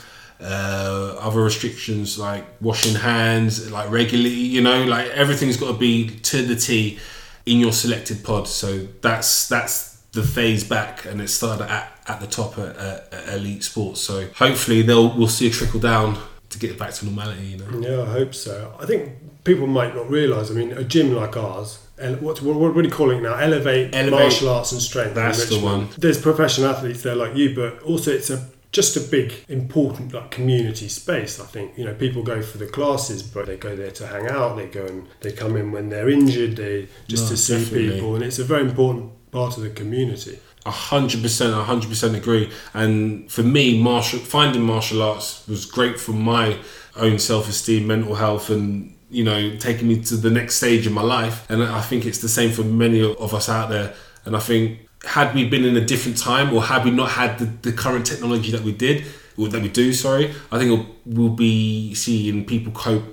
Uh, 0.41 1.15
other 1.19 1.41
restrictions 1.41 2.17
like 2.17 2.43
washing 2.59 2.95
hands, 2.95 3.71
like 3.71 3.91
regularly. 3.91 4.31
You 4.31 4.61
know, 4.61 4.83
like 4.85 5.09
everything's 5.09 5.57
got 5.57 5.73
to 5.73 5.77
be 5.77 6.09
to 6.09 6.41
the 6.41 6.55
T 6.55 6.97
in 7.45 7.59
your 7.59 7.71
selected 7.73 8.23
pod. 8.23 8.47
So 8.47 8.87
that's 9.01 9.47
that's 9.47 9.97
the 10.13 10.23
phase 10.23 10.63
back, 10.63 11.05
and 11.05 11.21
it 11.21 11.27
started 11.29 11.69
at, 11.71 11.91
at 12.07 12.19
the 12.19 12.27
top 12.27 12.57
at, 12.57 12.75
at, 12.77 13.13
at 13.13 13.33
Elite 13.35 13.63
Sports. 13.63 14.01
So 14.01 14.27
hopefully 14.35 14.81
they'll 14.81 15.15
we'll 15.17 15.27
see 15.27 15.47
a 15.47 15.51
trickle 15.51 15.79
down 15.79 16.17
to 16.49 16.59
get 16.59 16.71
it 16.71 16.77
back 16.79 16.93
to 16.93 17.05
normality. 17.05 17.45
You 17.45 17.57
know. 17.57 17.79
Yeah, 17.87 18.01
I 18.03 18.11
hope 18.13 18.35
so. 18.35 18.75
I 18.79 18.85
think 18.85 19.43
people 19.43 19.67
might 19.67 19.95
not 19.95 20.09
realise. 20.09 20.51
I 20.51 20.53
mean, 20.53 20.71
a 20.73 20.83
gym 20.83 21.13
like 21.13 21.35
ours. 21.35 21.79
ele- 21.97 22.15
What, 22.17 22.41
what, 22.41 22.55
what 22.57 22.67
are 22.69 22.71
we 22.73 22.89
calling 22.89 23.17
it 23.19 23.21
now? 23.23 23.35
Elevate, 23.35 23.93
Elevate. 23.93 24.11
martial 24.19 24.49
arts 24.49 24.71
and 24.71 24.81
strength. 24.81 25.15
That's 25.15 25.49
the 25.49 25.59
one. 25.59 25.89
There's 25.97 26.21
professional 26.21 26.69
athletes 26.69 27.01
there 27.01 27.15
like 27.15 27.35
you, 27.35 27.55
but 27.55 27.81
also 27.81 28.11
it's 28.11 28.29
a 28.29 28.37
just 28.73 28.97
a 28.97 28.99
big 28.99 29.33
important 29.47 30.13
like 30.13 30.31
community 30.31 30.89
space. 30.89 31.39
I 31.39 31.45
think 31.45 31.77
you 31.77 31.85
know 31.85 31.93
people 31.93 32.23
go 32.23 32.41
for 32.41 32.57
the 32.57 32.67
classes, 32.67 33.23
but 33.23 33.45
they 33.45 33.55
go 33.55 33.75
there 33.75 33.91
to 33.91 34.07
hang 34.07 34.27
out. 34.27 34.57
They 34.57 34.65
go 34.65 34.85
and 34.85 35.07
they 35.21 35.31
come 35.31 35.55
in 35.55 35.71
when 35.71 35.87
they're 35.89 36.09
injured. 36.09 36.57
They 36.57 36.89
just 37.07 37.23
No, 37.25 37.29
to 37.29 37.37
see 37.37 37.59
definitely. 37.59 37.91
people, 37.93 38.15
and 38.15 38.23
it's 38.23 38.39
a 38.39 38.43
very 38.43 38.63
important 38.63 39.11
part 39.31 39.55
of 39.57 39.63
the 39.63 39.69
community. 39.69 40.39
A 40.65 40.71
hundred 40.71 41.21
percent, 41.21 41.53
a 41.53 41.63
hundred 41.63 41.89
percent 41.89 42.15
agree. 42.15 42.49
And 42.73 43.31
for 43.31 43.43
me, 43.43 43.81
martial 43.81 44.19
finding 44.19 44.63
martial 44.63 45.01
arts 45.01 45.47
was 45.47 45.65
great 45.65 45.99
for 45.99 46.13
my 46.13 46.57
own 46.95 47.19
self 47.19 47.47
esteem, 47.47 47.85
mental 47.87 48.15
health, 48.15 48.49
and 48.49 48.95
you 49.11 49.23
know, 49.23 49.55
taking 49.57 49.87
me 49.87 50.01
to 50.01 50.15
the 50.15 50.31
next 50.31 50.55
stage 50.55 50.87
in 50.87 50.93
my 50.93 51.03
life. 51.03 51.47
And 51.49 51.61
I 51.63 51.81
think 51.81 52.05
it's 52.07 52.19
the 52.19 52.29
same 52.29 52.51
for 52.51 52.63
many 52.63 53.01
of 53.03 53.33
us 53.35 53.47
out 53.47 53.69
there. 53.69 53.93
And 54.25 54.35
I 54.35 54.39
think 54.39 54.82
had 55.03 55.33
we 55.35 55.47
been 55.47 55.65
in 55.65 55.75
a 55.75 55.85
different 55.85 56.17
time, 56.17 56.53
or 56.53 56.63
had 56.63 56.85
we 56.85 56.91
not 56.91 57.11
had 57.11 57.37
the, 57.39 57.45
the 57.69 57.71
current 57.71 58.05
technology 58.05 58.51
that 58.51 58.61
we 58.61 58.71
did, 58.71 59.05
or 59.37 59.47
that 59.47 59.61
we 59.61 59.69
do, 59.69 59.93
sorry, 59.93 60.33
I 60.51 60.59
think 60.59 60.87
we'll, 61.05 61.29
be 61.29 61.93
seeing 61.95 62.45
people 62.45 62.71
cope 62.71 63.03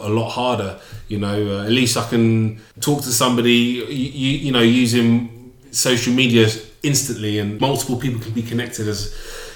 a 0.00 0.08
lot 0.08 0.30
harder. 0.30 0.80
You 1.08 1.18
know, 1.18 1.58
uh, 1.58 1.64
at 1.64 1.70
least 1.70 1.96
I 1.96 2.08
can 2.08 2.60
talk 2.80 3.02
to 3.02 3.10
somebody, 3.10 3.52
you, 3.52 3.84
you, 3.86 4.38
you 4.38 4.52
know, 4.52 4.62
using 4.62 5.52
social 5.70 6.12
media 6.12 6.48
instantly, 6.82 7.38
and 7.38 7.60
multiple 7.60 7.96
people 7.96 8.20
can 8.20 8.32
be 8.32 8.42
connected. 8.42 8.88
As 8.88 9.14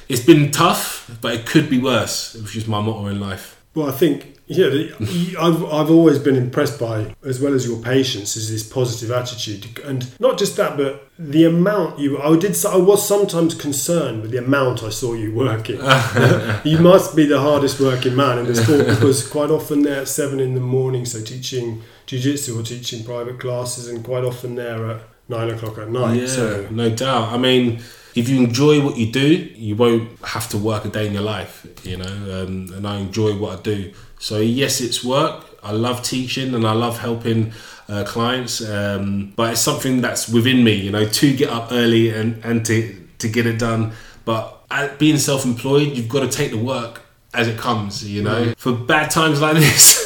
it's 0.08 0.24
been 0.24 0.50
tough, 0.50 1.10
but 1.20 1.34
it 1.34 1.46
could 1.46 1.70
be 1.70 1.78
worse, 1.78 2.34
which 2.34 2.56
is 2.56 2.68
my 2.68 2.80
motto 2.80 3.06
in 3.06 3.20
life. 3.20 3.60
Well, 3.74 3.88
I 3.88 3.92
think 3.92 4.38
yeah, 4.52 4.68
the, 4.68 5.37
I've 5.38 5.64
I've 5.64 5.90
always 5.90 6.18
been 6.18 6.37
impressed 6.37 6.78
by, 6.78 7.14
as 7.25 7.40
well 7.40 7.54
as 7.54 7.66
your 7.66 7.80
patience, 7.80 8.37
is 8.37 8.50
this 8.50 8.62
positive 8.62 9.11
attitude, 9.11 9.80
and 9.85 10.09
not 10.21 10.38
just 10.38 10.56
that, 10.56 10.76
but 10.76 11.09
the 11.18 11.44
amount 11.44 11.99
you. 11.99 12.21
I 12.21 12.37
did. 12.37 12.56
I 12.64 12.76
was 12.76 13.06
sometimes 13.06 13.54
concerned 13.54 14.23
with 14.23 14.30
the 14.30 14.38
amount 14.38 14.82
I 14.82 14.90
saw 14.90 15.14
you 15.14 15.35
working. 15.35 15.76
you 16.64 16.78
must 16.78 17.14
be 17.16 17.26
the 17.26 17.40
hardest 17.40 17.80
working 17.80 18.16
man 18.16 18.38
in 18.38 18.47
the 18.47 18.54
sport 18.54 18.87
because 18.94 19.26
quite 19.28 19.50
often 19.50 19.82
they're 19.82 20.02
at 20.02 20.09
seven 20.09 20.40
in 20.40 20.54
the 20.54 20.61
morning, 20.61 21.04
so 21.04 21.23
teaching 21.23 21.82
jiu-jitsu 22.06 22.59
or 22.59 22.62
teaching 22.62 23.04
private 23.04 23.38
classes, 23.40 23.88
and 23.88 24.04
quite 24.04 24.25
often 24.25 24.54
they're 24.54 24.90
at 24.90 25.00
nine 25.28 25.50
o'clock 25.50 25.78
at 25.78 25.90
night. 25.90 26.21
Yeah, 26.21 26.26
So 26.26 26.68
no 26.71 26.90
doubt. 26.90 27.32
I 27.32 27.38
mean, 27.38 27.80
if 28.14 28.28
you 28.28 28.38
enjoy 28.42 28.85
what 28.85 28.97
you 28.97 29.11
do, 29.11 29.26
you 29.26 29.75
won't 29.76 30.23
have 30.25 30.49
to 30.50 30.59
work 30.59 30.85
a 30.85 30.88
day 30.88 31.07
in 31.07 31.12
your 31.12 31.23
life, 31.23 31.66
you 31.83 31.97
know. 31.97 32.04
Um, 32.04 32.73
and 32.75 32.87
I 32.87 32.99
enjoy 32.99 33.37
what 33.37 33.59
I 33.59 33.62
do. 33.62 33.92
So 34.19 34.38
yes, 34.38 34.81
it's 34.81 35.02
work. 35.02 35.47
I 35.62 35.73
love 35.73 36.02
teaching 36.02 36.54
and 36.54 36.66
I 36.66 36.73
love 36.73 36.99
helping 36.99 37.52
uh, 37.88 38.04
clients. 38.04 38.66
Um, 38.66 39.33
but 39.37 39.52
it's 39.52 39.61
something 39.61 40.00
that's 40.00 40.28
within 40.28 40.62
me, 40.62 40.75
you 40.75 40.90
know, 40.90 41.07
to 41.07 41.37
get 41.37 41.50
up 41.50 41.73
early 41.73 42.11
and 42.11 42.45
and 42.45 42.64
to 42.66 42.95
to 43.19 43.28
get 43.28 43.47
it 43.47 43.59
done. 43.59 43.92
But 44.25 44.59
at 44.71 44.99
being 44.99 45.19
self-employed, 45.19 45.97
you've 45.97 46.09
got 46.09 46.21
to 46.21 46.28
take 46.28 46.50
the 46.50 46.59
work 46.59 47.02
as 47.35 47.49
it 47.49 47.59
comes, 47.59 48.09
you 48.09 48.23
know, 48.23 48.52
for 48.57 48.73
bad 48.73 49.11
times 49.11 49.40
like 49.40 49.54
this. 49.54 50.04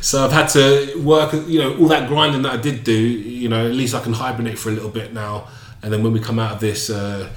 so 0.00 0.24
I've 0.24 0.32
had 0.32 0.46
to 0.50 1.00
work, 1.02 1.32
you 1.46 1.58
know, 1.58 1.76
all 1.76 1.88
that 1.88 2.08
grinding 2.08 2.42
that 2.42 2.52
I 2.52 2.56
did 2.56 2.84
do, 2.84 2.92
you 2.92 3.48
know, 3.48 3.66
at 3.66 3.72
least 3.72 3.94
I 3.94 4.00
can 4.00 4.12
hibernate 4.12 4.58
for 4.58 4.68
a 4.68 4.72
little 4.72 4.90
bit 4.90 5.12
now. 5.12 5.48
And 5.82 5.92
then 5.92 6.02
when 6.02 6.12
we 6.12 6.20
come 6.20 6.38
out 6.38 6.52
of 6.52 6.60
this, 6.60 6.90
uh, 6.90 7.28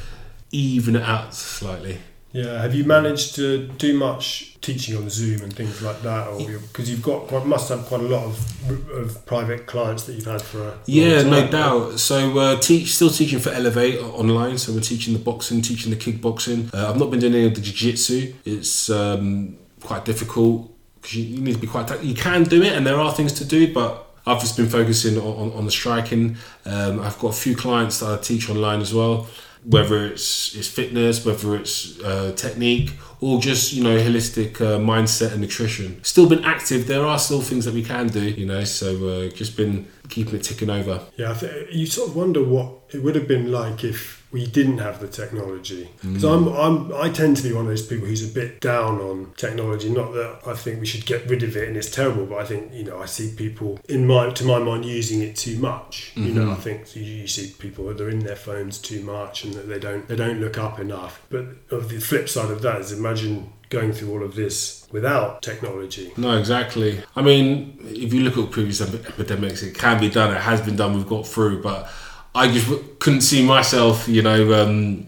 even 0.52 0.96
it 0.96 1.02
out 1.04 1.34
slightly. 1.34 1.98
yeah, 2.32 2.62
have 2.62 2.76
you 2.76 2.84
managed 2.84 3.36
to 3.36 3.68
do 3.68 3.98
much 3.98 4.58
teaching 4.62 4.96
on 4.98 5.10
Zoom 5.10 5.42
and 5.42 5.54
things 5.54 5.82
like 5.82 6.02
that, 6.02 6.28
or 6.28 6.38
because 6.40 6.90
you've 6.90 7.02
got 7.02 7.28
quite, 7.28 7.46
must 7.46 7.70
have 7.70 7.86
quite 7.86 8.02
a 8.02 8.04
lot 8.04 8.24
of, 8.26 8.70
of 8.92 9.26
private 9.26 9.66
clients 9.68 10.04
that 10.04 10.14
you've 10.14 10.26
had 10.26 10.42
for 10.42 10.60
a 10.60 10.64
long 10.64 10.80
Yeah, 10.86 11.22
no 11.24 11.42
time. 11.42 11.52
doubt. 11.52 12.00
So, 12.00 12.38
uh, 12.38 12.60
teach 12.60 12.94
still 12.96 13.10
teaching 13.10 13.40
for 13.40 13.52
Elevate 13.52 14.00
online. 14.02 14.58
So 14.58 14.74
we're 14.74 14.82
teaching 14.82 15.14
the 15.14 15.20
boxing, 15.20 15.62
teaching 15.62 15.92
the 15.92 15.98
kickboxing. 15.98 16.74
Uh, 16.74 16.90
I've 16.90 16.98
not 17.00 17.10
been 17.12 17.20
doing 17.20 17.36
any 17.36 17.46
of 17.46 17.56
the 17.56 17.62
jiu-jitsu. 17.62 18.34
It's 18.46 18.90
um, 18.90 19.58
quite 19.82 20.04
difficult 20.06 20.72
because 21.02 21.16
you, 21.16 21.24
you 21.24 21.42
need 21.42 21.54
to 21.54 21.60
be 21.60 21.68
quite. 21.68 22.04
You 22.04 22.16
can 22.16 22.44
do 22.44 22.62
it, 22.64 22.74
and 22.74 22.86
there 22.86 23.00
are 23.00 23.14
things 23.14 23.34
to 23.34 23.46
do, 23.46 23.74
but 23.74 24.15
I've 24.26 24.40
just 24.40 24.58
been 24.58 24.68
focusing 24.68 25.18
on, 25.18 25.24
on, 25.24 25.52
on 25.54 25.66
the 25.66 25.72
striking. 25.72 26.38
Um, 26.66 27.00
I've 27.00 27.20
got 27.20 27.30
a 27.30 27.38
few 27.38 27.56
clients 27.56 28.00
that 28.00 28.20
I 28.20 28.22
teach 28.22 28.50
online 28.50 28.82
as 28.82 28.94
well. 28.94 29.28
Whether 29.64 30.06
it's 30.06 30.56
it's 30.56 30.68
fitness, 30.68 31.26
whether 31.26 31.56
it's 31.56 32.00
uh, 32.04 32.34
technique, 32.36 32.92
or 33.20 33.40
just 33.42 33.74
you 33.74 33.84
know 33.84 33.98
holistic 33.98 34.62
uh, 34.62 34.78
mindset 34.78 35.32
and 35.32 35.42
nutrition. 35.42 36.04
Still 36.04 36.30
been 36.30 36.44
active. 36.46 36.86
There 36.86 37.04
are 37.04 37.18
still 37.18 37.42
things 37.42 37.66
that 37.66 37.74
we 37.74 37.82
can 37.82 38.08
do, 38.08 38.22
you 38.22 38.46
know. 38.46 38.64
So 38.64 39.08
uh, 39.08 39.30
just 39.30 39.58
been 39.58 39.88
keeping 40.10 40.36
it 40.36 40.44
ticking 40.44 40.70
over. 40.70 41.02
Yeah, 41.18 41.36
you 41.72 41.88
sort 41.88 42.10
of 42.10 42.16
wonder 42.16 42.44
what 42.44 42.70
it 42.92 43.02
would 43.02 43.16
have 43.16 43.28
been 43.28 43.52
like 43.52 43.84
if 43.84 44.25
we 44.36 44.46
didn't 44.46 44.80
have 44.80 45.00
the 45.00 45.08
technology. 45.08 45.90
Because 46.02 46.26
I'm, 46.26 46.50
I'm, 46.50 46.94
I 46.94 47.10
tend 47.10 47.38
to 47.38 47.44
be 47.44 47.54
one 47.54 47.62
of 47.62 47.70
those 47.70 47.88
people 47.88 48.06
who's 48.06 48.30
a 48.30 48.34
bit 48.34 48.60
down 48.60 49.00
on 49.00 49.32
technology. 49.38 49.90
Not 49.90 50.12
that 50.12 50.40
I 50.46 50.54
think 50.54 50.82
we 50.82 50.86
should 50.86 51.06
get 51.06 51.26
rid 51.30 51.42
of 51.42 51.56
it 51.56 51.70
and 51.70 51.78
it's 51.78 51.90
terrible, 51.90 52.26
but 52.26 52.40
I 52.40 52.44
think 52.44 52.74
you 52.74 52.84
know 52.84 53.02
I 53.02 53.06
see 53.06 53.34
people 53.34 53.80
in 53.88 54.06
my, 54.06 54.30
to 54.32 54.44
my 54.44 54.60
mind, 54.60 54.84
using 54.84 55.22
it 55.22 55.38
too 55.38 55.58
much. 55.58 56.12
You 56.16 56.34
know, 56.34 56.42
mm-hmm. 56.42 56.52
I 56.52 56.56
think 56.56 56.98
you, 56.98 57.04
you 57.04 57.28
see 57.28 57.56
people 57.58 57.86
that 57.86 58.02
are 58.02 58.10
in 58.10 58.20
their 58.20 58.36
phones 58.36 58.78
too 58.78 59.02
much 59.04 59.46
and 59.46 59.54
that 59.54 59.70
they 59.70 59.80
don't, 59.80 60.06
they 60.10 60.18
don't 60.18 60.42
look 60.42 60.58
up 60.58 60.82
enough. 60.82 61.26
But 61.30 61.46
of 61.72 61.88
the 61.88 62.00
flip 62.00 62.28
side 62.28 62.52
of 62.52 62.62
that 62.64 62.82
is 62.82 62.92
imagine 62.92 63.54
going 63.70 63.94
through 63.94 64.12
all 64.12 64.24
of 64.24 64.36
this 64.36 64.86
without 64.92 65.44
technology. 65.44 66.12
No, 66.18 66.38
exactly. 66.38 67.02
I 67.16 67.22
mean, 67.22 67.78
if 67.84 68.14
you 68.14 68.22
look 68.22 68.38
at 68.38 68.52
previous 68.52 68.82
epidemics, 68.82 69.64
it 69.64 69.76
can 69.76 69.98
be 70.00 70.10
done. 70.10 70.36
It 70.36 70.42
has 70.42 70.60
been 70.60 70.76
done. 70.76 70.94
We've 70.94 71.08
got 71.08 71.26
through, 71.26 71.62
but 71.64 71.90
I 72.36 72.52
just 72.52 72.68
w- 72.70 72.84
couldn't 73.00 73.22
see 73.22 73.46
myself, 73.46 74.08
you 74.08 74.22
know, 74.22 74.54
um, 74.62 75.08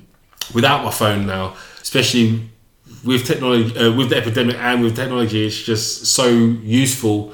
without 0.53 0.83
my 0.83 0.91
phone 0.91 1.25
now, 1.27 1.55
especially 1.81 2.49
with 3.03 3.25
technology, 3.25 3.77
uh, 3.77 3.91
with 3.95 4.09
the 4.09 4.17
epidemic 4.17 4.55
and 4.57 4.81
with 4.83 4.95
technology. 4.95 5.45
It's 5.45 5.61
just 5.61 6.05
so 6.07 6.27
useful 6.29 7.33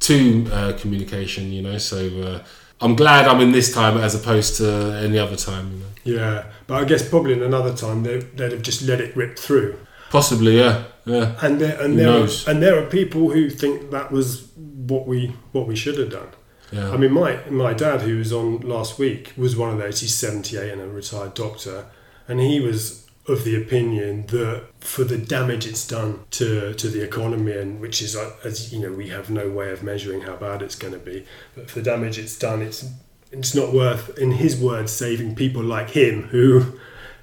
to 0.00 0.46
uh, 0.52 0.72
communication, 0.78 1.52
you 1.52 1.62
know. 1.62 1.78
So 1.78 1.98
uh, 2.22 2.44
I'm 2.80 2.94
glad 2.96 3.26
I'm 3.26 3.40
in 3.40 3.52
this 3.52 3.72
time 3.72 3.96
as 3.98 4.14
opposed 4.14 4.56
to 4.58 4.66
any 5.02 5.18
other 5.18 5.36
time. 5.36 5.72
You 5.72 5.78
know. 5.78 6.22
Yeah, 6.22 6.44
but 6.66 6.82
I 6.82 6.84
guess 6.84 7.08
probably 7.08 7.32
in 7.32 7.42
another 7.42 7.74
time 7.74 8.02
they, 8.02 8.18
they'd 8.18 8.52
have 8.52 8.62
just 8.62 8.82
let 8.82 9.00
it 9.00 9.16
rip 9.16 9.38
through. 9.38 9.78
Possibly, 10.10 10.58
yeah, 10.58 10.84
yeah. 11.04 11.36
And 11.42 11.60
there, 11.60 11.80
and 11.80 11.94
Who 11.94 12.00
there 12.00 12.06
knows? 12.06 12.48
and 12.48 12.62
there 12.62 12.82
are 12.82 12.86
people 12.86 13.30
who 13.30 13.48
think 13.48 13.90
that 13.90 14.10
was 14.10 14.48
what 14.56 15.06
we 15.06 15.34
what 15.52 15.66
we 15.68 15.76
should 15.76 15.98
have 15.98 16.10
done. 16.10 16.28
Yeah. 16.72 16.90
I 16.90 16.96
mean, 16.96 17.12
my 17.12 17.40
my 17.48 17.72
dad, 17.72 18.02
who 18.02 18.18
was 18.18 18.32
on 18.32 18.60
last 18.60 18.98
week, 18.98 19.32
was 19.36 19.56
one 19.56 19.70
of 19.70 19.78
those. 19.78 20.00
He's 20.00 20.14
seventy 20.14 20.56
eight 20.56 20.70
and 20.70 20.80
a 20.80 20.88
retired 20.88 21.34
doctor, 21.34 21.86
and 22.28 22.40
he 22.40 22.60
was 22.60 23.06
of 23.28 23.44
the 23.44 23.60
opinion 23.60 24.26
that 24.26 24.64
for 24.80 25.04
the 25.04 25.18
damage 25.18 25.66
it's 25.66 25.86
done 25.86 26.20
to 26.32 26.74
to 26.74 26.88
the 26.88 27.02
economy, 27.02 27.52
and 27.52 27.80
which 27.80 28.00
is 28.02 28.16
uh, 28.16 28.32
as 28.44 28.72
you 28.72 28.80
know, 28.80 28.92
we 28.92 29.08
have 29.08 29.30
no 29.30 29.50
way 29.50 29.70
of 29.70 29.82
measuring 29.82 30.22
how 30.22 30.36
bad 30.36 30.62
it's 30.62 30.76
going 30.76 30.92
to 30.92 30.98
be. 30.98 31.26
But 31.54 31.70
for 31.70 31.80
the 31.80 31.84
damage 31.84 32.18
it's 32.18 32.38
done, 32.38 32.62
it's 32.62 32.88
it's 33.32 33.54
not 33.54 33.72
worth, 33.72 34.18
in 34.18 34.32
his 34.32 34.60
words, 34.60 34.90
saving 34.90 35.36
people 35.36 35.62
like 35.62 35.90
him 35.90 36.24
who 36.24 36.80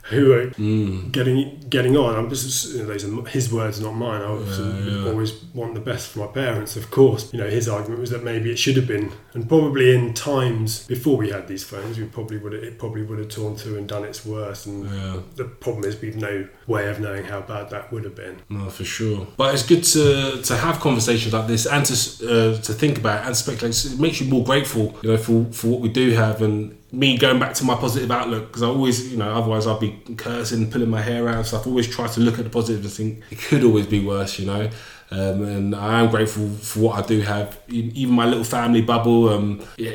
who 0.09 0.31
are 0.31 0.47
Mm. 0.57 1.11
getting 1.11 1.59
getting 1.69 1.97
on. 1.97 2.15
I'm 2.15 2.29
just 2.29 2.73
you 2.73 2.79
know, 2.81 2.87
those 2.87 3.03
are 3.05 3.29
his 3.29 3.51
words, 3.51 3.81
not 3.81 3.93
mine. 3.93 4.21
I 4.21 4.33
Yeah, 4.37 4.79
yeah. 5.03 5.09
always 5.09 5.33
want 5.53 5.73
the 5.73 5.81
best 5.81 6.07
for 6.09 6.19
my 6.19 6.27
parents, 6.27 6.77
of 6.77 6.89
course. 6.91 7.29
You 7.33 7.39
know, 7.41 7.49
his 7.49 7.67
argument 7.67 7.99
was 7.99 8.09
that 8.11 8.23
maybe 8.23 8.49
it 8.49 8.57
should 8.59 8.77
have 8.77 8.87
been, 8.87 9.11
and 9.33 9.47
probably 9.49 9.93
in 9.93 10.13
times 10.13 10.85
before 10.87 11.17
we 11.17 11.29
had 11.29 11.47
these 11.49 11.63
phones, 11.65 11.97
we 11.97 12.05
probably 12.05 12.37
would 12.37 12.53
have, 12.53 12.63
it 12.63 12.79
probably 12.79 13.03
would 13.03 13.19
have 13.19 13.27
torn 13.27 13.55
through 13.57 13.77
and 13.79 13.87
done 13.87 14.05
its 14.05 14.25
worst. 14.25 14.65
And 14.65 14.85
Yeah. 14.85 15.17
the 15.35 15.43
problem 15.43 15.83
is 15.89 15.99
we've 16.01 16.15
no 16.15 16.45
way 16.67 16.87
of 16.89 16.99
knowing 17.01 17.25
how 17.25 17.41
bad 17.41 17.69
that 17.71 17.91
would 17.91 18.05
have 18.05 18.15
been. 18.15 18.35
No, 18.49 18.69
for 18.69 18.85
sure. 18.85 19.27
But 19.35 19.53
it's 19.53 19.63
good 19.65 19.83
to 19.95 20.41
to 20.41 20.55
have 20.55 20.79
conversations 20.79 21.33
like 21.33 21.47
this 21.47 21.65
and 21.65 21.85
to 21.85 21.93
uh, 21.93 22.57
to 22.67 22.71
think 22.73 22.97
about 22.97 23.21
it 23.23 23.27
and 23.27 23.35
speculate. 23.35 23.75
It 23.85 23.99
makes 23.99 24.21
you 24.21 24.27
more 24.27 24.43
grateful, 24.45 24.95
you 25.01 25.09
know, 25.11 25.17
for 25.17 25.45
for 25.51 25.67
what 25.67 25.81
we 25.81 25.89
do 25.89 26.11
have 26.11 26.41
and 26.41 26.76
me 26.91 27.17
going 27.17 27.39
back 27.39 27.53
to 27.55 27.65
my 27.65 27.75
positive 27.75 28.09
outlook 28.11 28.47
because 28.47 28.63
I 28.63 28.67
always, 28.67 29.11
you 29.11 29.17
know, 29.17 29.29
otherwise 29.29 29.67
I'd 29.67 29.79
be 29.79 29.99
cursing, 30.15 30.71
pulling 30.71 30.89
my 30.89 31.01
hair 31.01 31.27
out 31.27 31.35
and 31.35 31.45
stuff. 31.45 31.67
I 31.67 31.69
always 31.69 31.87
try 31.87 32.07
to 32.07 32.19
look 32.21 32.39
at 32.39 32.45
the 32.45 32.49
positive 32.49 32.83
and 32.83 32.91
think 32.91 33.23
it 33.29 33.39
could 33.39 33.63
always 33.63 33.87
be 33.87 34.05
worse, 34.05 34.39
you 34.39 34.45
know. 34.45 34.69
Um, 35.09 35.43
and 35.43 35.75
I 35.75 36.01
am 36.01 36.09
grateful 36.09 36.49
for 36.49 36.79
what 36.79 37.03
I 37.03 37.07
do 37.07 37.21
have, 37.21 37.57
even 37.69 38.13
my 38.13 38.25
little 38.25 38.43
family 38.43 38.81
bubble. 38.81 39.29
Um, 39.29 39.61
you 39.77 39.91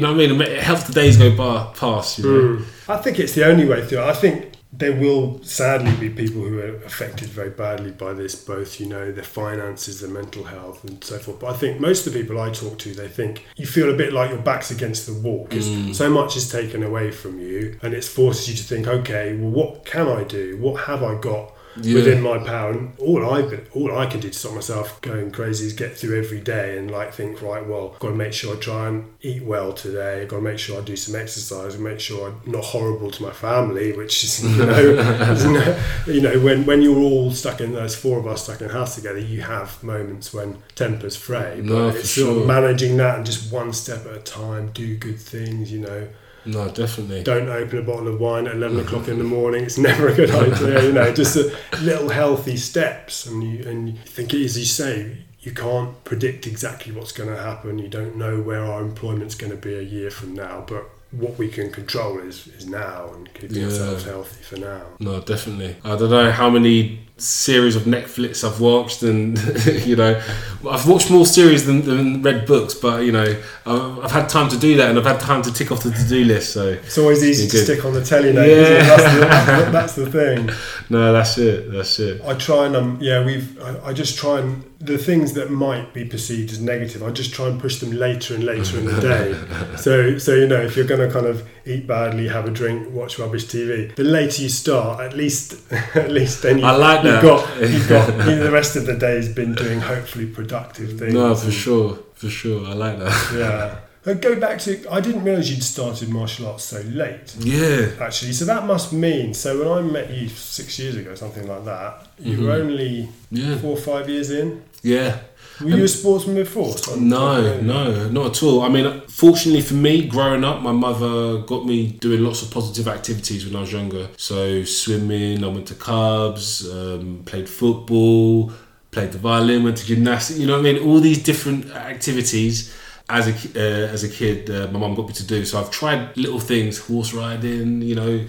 know 0.00 0.12
what 0.12 0.20
I 0.22 0.26
mean? 0.26 0.40
It 0.40 0.62
helps 0.62 0.84
the 0.84 0.92
days 0.92 1.16
go 1.16 1.36
bar, 1.36 1.72
past. 1.74 2.18
You 2.18 2.24
know? 2.24 2.64
I 2.88 2.96
think 2.96 3.20
it's 3.20 3.34
the 3.34 3.46
only 3.46 3.66
way 3.66 3.86
through. 3.86 4.02
I 4.02 4.12
think 4.12 4.49
there 4.80 4.94
will 4.94 5.42
sadly 5.44 5.94
be 5.96 6.08
people 6.10 6.40
who 6.40 6.58
are 6.58 6.76
affected 6.84 7.28
very 7.28 7.50
badly 7.50 7.92
by 7.92 8.14
this, 8.14 8.34
both 8.34 8.80
you 8.80 8.86
know 8.86 9.12
their 9.12 9.22
finances, 9.22 10.00
their 10.00 10.10
mental 10.10 10.44
health, 10.44 10.82
and 10.84 11.02
so 11.04 11.18
forth. 11.18 11.38
But 11.38 11.54
I 11.54 11.56
think 11.56 11.80
most 11.80 12.06
of 12.06 12.12
the 12.12 12.20
people 12.20 12.40
I 12.40 12.50
talk 12.50 12.78
to, 12.78 12.94
they 12.94 13.08
think 13.08 13.46
you 13.56 13.66
feel 13.66 13.92
a 13.92 13.96
bit 13.96 14.12
like 14.12 14.30
your 14.30 14.40
back's 14.40 14.70
against 14.70 15.06
the 15.06 15.14
wall 15.14 15.46
because 15.48 15.68
mm. 15.68 15.94
so 15.94 16.10
much 16.10 16.36
is 16.36 16.50
taken 16.50 16.82
away 16.82 17.10
from 17.10 17.38
you, 17.38 17.78
and 17.82 17.94
it 17.94 18.04
forces 18.04 18.48
you 18.48 18.56
to 18.56 18.64
think, 18.64 18.86
okay, 18.88 19.36
well, 19.36 19.50
what 19.50 19.84
can 19.84 20.08
I 20.08 20.24
do? 20.24 20.56
What 20.58 20.84
have 20.84 21.02
I 21.02 21.20
got? 21.20 21.54
Yeah. 21.76 21.94
Within 21.94 22.20
my 22.20 22.38
power, 22.38 22.72
and 22.72 22.92
all 22.98 23.24
I 23.32 23.42
all 23.72 23.96
I 23.96 24.06
can 24.06 24.18
do 24.20 24.28
to 24.28 24.34
stop 24.36 24.54
myself 24.54 25.00
going 25.02 25.30
crazy 25.30 25.66
is 25.66 25.72
get 25.72 25.96
through 25.96 26.18
every 26.18 26.40
day 26.40 26.76
and 26.76 26.90
like 26.90 27.14
think 27.14 27.40
right. 27.42 27.64
Well, 27.64 27.92
I've 27.94 28.00
got 28.00 28.08
to 28.08 28.14
make 28.16 28.32
sure 28.32 28.56
I 28.56 28.58
try 28.58 28.88
and 28.88 29.04
eat 29.22 29.44
well 29.44 29.72
today. 29.72 30.22
I've 30.22 30.28
got 30.28 30.36
to 30.36 30.42
make 30.42 30.58
sure 30.58 30.80
I 30.80 30.84
do 30.84 30.96
some 30.96 31.14
exercise 31.14 31.74
and 31.76 31.84
make 31.84 32.00
sure 32.00 32.28
I'm 32.28 32.52
not 32.52 32.64
horrible 32.64 33.10
to 33.12 33.22
my 33.22 33.30
family, 33.30 33.92
which 33.92 34.24
is 34.24 34.42
you 34.42 34.66
know, 34.66 35.78
you 36.06 36.20
know, 36.20 36.40
when 36.40 36.66
when 36.66 36.82
you're 36.82 36.98
all 36.98 37.30
stuck 37.30 37.60
in 37.60 37.72
those 37.72 37.94
four 37.94 38.18
of 38.18 38.26
us 38.26 38.44
stuck 38.44 38.60
in 38.60 38.68
a 38.68 38.72
house 38.72 38.96
together, 38.96 39.18
you 39.18 39.42
have 39.42 39.80
moments 39.82 40.34
when 40.34 40.58
tempers 40.74 41.14
fray. 41.16 41.56
But 41.58 41.64
No, 41.66 41.88
it's 41.90 42.10
sort 42.10 42.32
sure. 42.34 42.40
of 42.40 42.46
managing 42.46 42.96
that 42.96 43.16
and 43.18 43.26
just 43.26 43.52
one 43.52 43.72
step 43.72 44.06
at 44.06 44.14
a 44.16 44.20
time. 44.20 44.70
Do 44.72 44.96
good 44.96 45.20
things, 45.20 45.70
you 45.70 45.78
know 45.80 46.08
No, 46.44 46.68
definitely. 46.70 47.22
don't 47.22 47.48
open 47.48 47.78
a 47.78 47.82
bottle 47.82 48.08
of 48.08 48.20
wine 48.20 48.46
at 48.46 48.54
11 48.56 48.80
o'clock 48.80 49.08
in 49.08 49.18
the 49.18 49.24
morning 49.24 49.64
it's 49.64 49.78
never 49.78 50.08
a 50.08 50.14
good 50.14 50.30
idea 50.30 50.82
you 50.84 50.92
know 50.92 51.12
just 51.12 51.36
a 51.36 51.54
little 51.82 52.08
healthy 52.08 52.56
steps 52.56 53.26
and 53.26 53.42
you 53.42 53.68
and 53.68 53.88
you 53.90 53.94
think 54.06 54.32
as 54.34 54.58
you 54.58 54.64
say 54.64 55.18
you 55.40 55.52
can't 55.52 56.02
predict 56.04 56.46
exactly 56.46 56.92
what's 56.92 57.12
going 57.12 57.28
to 57.28 57.36
happen 57.42 57.78
you 57.78 57.88
don't 57.88 58.16
know 58.16 58.40
where 58.40 58.64
our 58.64 58.80
employment's 58.82 59.34
going 59.34 59.50
to 59.50 59.56
be 59.56 59.74
a 59.74 59.82
year 59.82 60.10
from 60.10 60.34
now 60.34 60.64
but 60.66 60.84
what 61.12 61.36
we 61.38 61.48
can 61.48 61.70
control 61.72 62.18
is 62.20 62.46
is 62.58 62.66
now 62.68 63.10
and 63.14 63.32
keeping 63.34 63.56
Yeah. 63.56 63.64
ourselves 63.64 64.04
healthy 64.04 64.42
for 64.42 64.58
now 64.58 64.82
No, 65.00 65.20
definitely. 65.20 65.76
I 65.84 65.96
don't 65.96 66.10
know 66.10 66.30
how 66.30 66.48
many 66.50 67.00
series 67.20 67.76
of 67.76 67.82
Netflix 67.82 68.42
I've 68.42 68.60
watched, 68.60 69.02
and 69.02 69.38
you 69.86 69.96
know, 69.96 70.20
I've 70.68 70.88
watched 70.88 71.10
more 71.10 71.26
series 71.26 71.66
than, 71.66 71.82
than 71.82 72.22
read 72.22 72.46
books. 72.46 72.74
But 72.74 73.04
you 73.04 73.12
know, 73.12 73.40
I've, 73.66 73.98
I've 74.00 74.12
had 74.12 74.28
time 74.28 74.48
to 74.50 74.58
do 74.58 74.76
that, 74.76 74.90
and 74.90 74.98
I've 74.98 75.06
had 75.06 75.20
time 75.20 75.42
to 75.42 75.52
tick 75.52 75.70
off 75.72 75.82
the 75.82 75.90
to-do 75.90 76.24
list. 76.24 76.52
So 76.52 76.68
it's 76.68 76.98
always 76.98 77.22
easy 77.22 77.46
to 77.46 77.56
good. 77.56 77.64
stick 77.64 77.84
on 77.84 77.94
the 77.94 78.04
telly 78.04 78.32
now? 78.32 78.42
Yeah. 78.42 78.82
that's, 78.82 79.14
the, 79.14 79.20
that's, 79.20 79.64
the, 79.64 79.70
that's 79.72 79.94
the 79.94 80.10
thing 80.10 80.50
no, 80.90 81.12
that's 81.12 81.38
it. 81.38 81.70
That's 81.70 82.00
it. 82.00 82.20
I 82.24 82.34
try 82.34 82.66
and 82.66 82.74
um 82.74 82.98
yeah 83.00 83.24
we've 83.24 83.60
I, 83.62 83.90
I 83.90 83.92
just 83.92 84.18
try 84.18 84.40
and 84.40 84.64
the 84.80 84.98
things 84.98 85.34
that 85.34 85.50
might 85.50 85.94
be 85.94 86.04
perceived 86.04 86.50
as 86.50 86.60
negative 86.60 87.02
I 87.02 87.10
just 87.10 87.32
try 87.32 87.46
and 87.46 87.60
push 87.60 87.78
them 87.78 87.92
later 87.92 88.34
and 88.34 88.42
later 88.42 88.78
in 88.78 88.86
the 88.86 89.00
day 89.00 89.76
so 89.76 90.18
so 90.18 90.34
you 90.34 90.48
know 90.48 90.60
if 90.60 90.76
you're 90.76 90.86
going 90.86 91.06
to 91.06 91.12
kind 91.12 91.26
of 91.26 91.48
eat 91.66 91.86
badly 91.86 92.28
have 92.28 92.46
a 92.46 92.50
drink 92.50 92.88
watch 92.92 93.18
rubbish 93.18 93.44
TV 93.46 93.94
the 93.96 94.04
later 94.04 94.42
you 94.42 94.48
start 94.48 95.00
at 95.00 95.16
least 95.16 95.54
at 95.94 96.10
least 96.10 96.42
then 96.42 96.58
you, 96.58 96.64
I 96.64 96.72
like 96.76 97.02
you've 97.04 97.12
that. 97.14 97.22
got 97.22 97.60
you've 97.70 97.88
got 97.96 98.08
you 98.28 98.36
know, 98.36 98.44
the 98.44 98.50
rest 98.50 98.76
of 98.76 98.86
the 98.86 98.96
day 98.96 99.16
has 99.16 99.28
been 99.32 99.54
doing 99.54 99.80
hopefully 99.80 100.26
productive 100.26 100.98
things 100.98 101.14
No, 101.14 101.34
for 101.34 101.44
and- 101.46 101.54
sure, 101.54 101.98
for 102.14 102.28
sure. 102.28 102.66
I 102.66 102.72
like 102.72 102.98
that. 102.98 103.32
yeah 103.34 104.14
go 104.14 104.40
back 104.40 104.58
to. 104.60 104.86
I 104.90 105.00
didn't 105.00 105.24
realise 105.24 105.50
you'd 105.50 105.62
started 105.62 106.08
martial 106.08 106.46
arts 106.46 106.64
so 106.64 106.80
late. 106.80 107.36
Yeah. 107.38 107.90
Actually, 108.00 108.32
so 108.32 108.46
that 108.46 108.64
must 108.66 108.94
mean. 108.94 109.34
So 109.34 109.58
when 109.58 109.68
I 109.68 109.82
met 109.82 110.10
you 110.10 110.26
six 110.28 110.78
years 110.78 110.96
ago, 110.96 111.14
something 111.14 111.46
like 111.46 111.66
that, 111.66 112.08
you 112.18 112.40
were 112.44 112.52
only 112.52 113.10
Mm-hmm. 113.30 113.36
Yeah. 113.52 113.58
four 113.58 113.72
or 113.72 113.76
five 113.76 114.08
years 114.08 114.30
in. 114.30 114.62
Yeah. 114.82 115.18
Were 115.62 115.70
you 115.70 115.84
a 115.84 115.88
sportsman 115.88 116.36
before? 116.36 116.74
No, 116.96 117.60
no, 117.60 118.08
not 118.08 118.26
at 118.36 118.42
all. 118.42 118.62
I 118.62 118.68
mean, 118.68 119.02
fortunately 119.08 119.60
for 119.60 119.74
me, 119.74 120.06
growing 120.06 120.44
up, 120.44 120.62
my 120.62 120.72
mother 120.72 121.38
got 121.42 121.66
me 121.66 121.92
doing 121.92 122.22
lots 122.22 122.42
of 122.42 122.50
positive 122.50 122.88
activities 122.88 123.44
when 123.44 123.56
I 123.56 123.60
was 123.60 123.72
younger. 123.72 124.08
So 124.16 124.64
swimming, 124.64 125.44
I 125.44 125.48
went 125.48 125.66
to 125.68 125.74
clubs, 125.74 126.68
um, 126.70 127.22
played 127.26 127.48
football, 127.48 128.52
played 128.90 129.12
the 129.12 129.18
violin, 129.18 129.64
went 129.64 129.76
to 129.78 129.86
gymnastics. 129.86 130.38
You 130.38 130.46
know 130.46 130.58
what 130.58 130.66
I 130.66 130.72
mean? 130.72 130.82
All 130.82 131.00
these 131.00 131.22
different 131.22 131.70
activities. 131.72 132.74
As 133.12 133.26
a 133.26 133.32
uh, 133.32 133.88
as 133.88 134.04
a 134.04 134.08
kid, 134.08 134.48
uh, 134.48 134.68
my 134.70 134.78
mum 134.78 134.94
got 134.94 135.08
me 135.08 135.12
to 135.14 135.26
do. 135.26 135.44
So 135.44 135.58
I've 135.58 135.72
tried 135.72 136.16
little 136.16 136.38
things, 136.38 136.78
horse 136.78 137.12
riding, 137.12 137.82
you 137.82 137.96
know, 137.96 138.24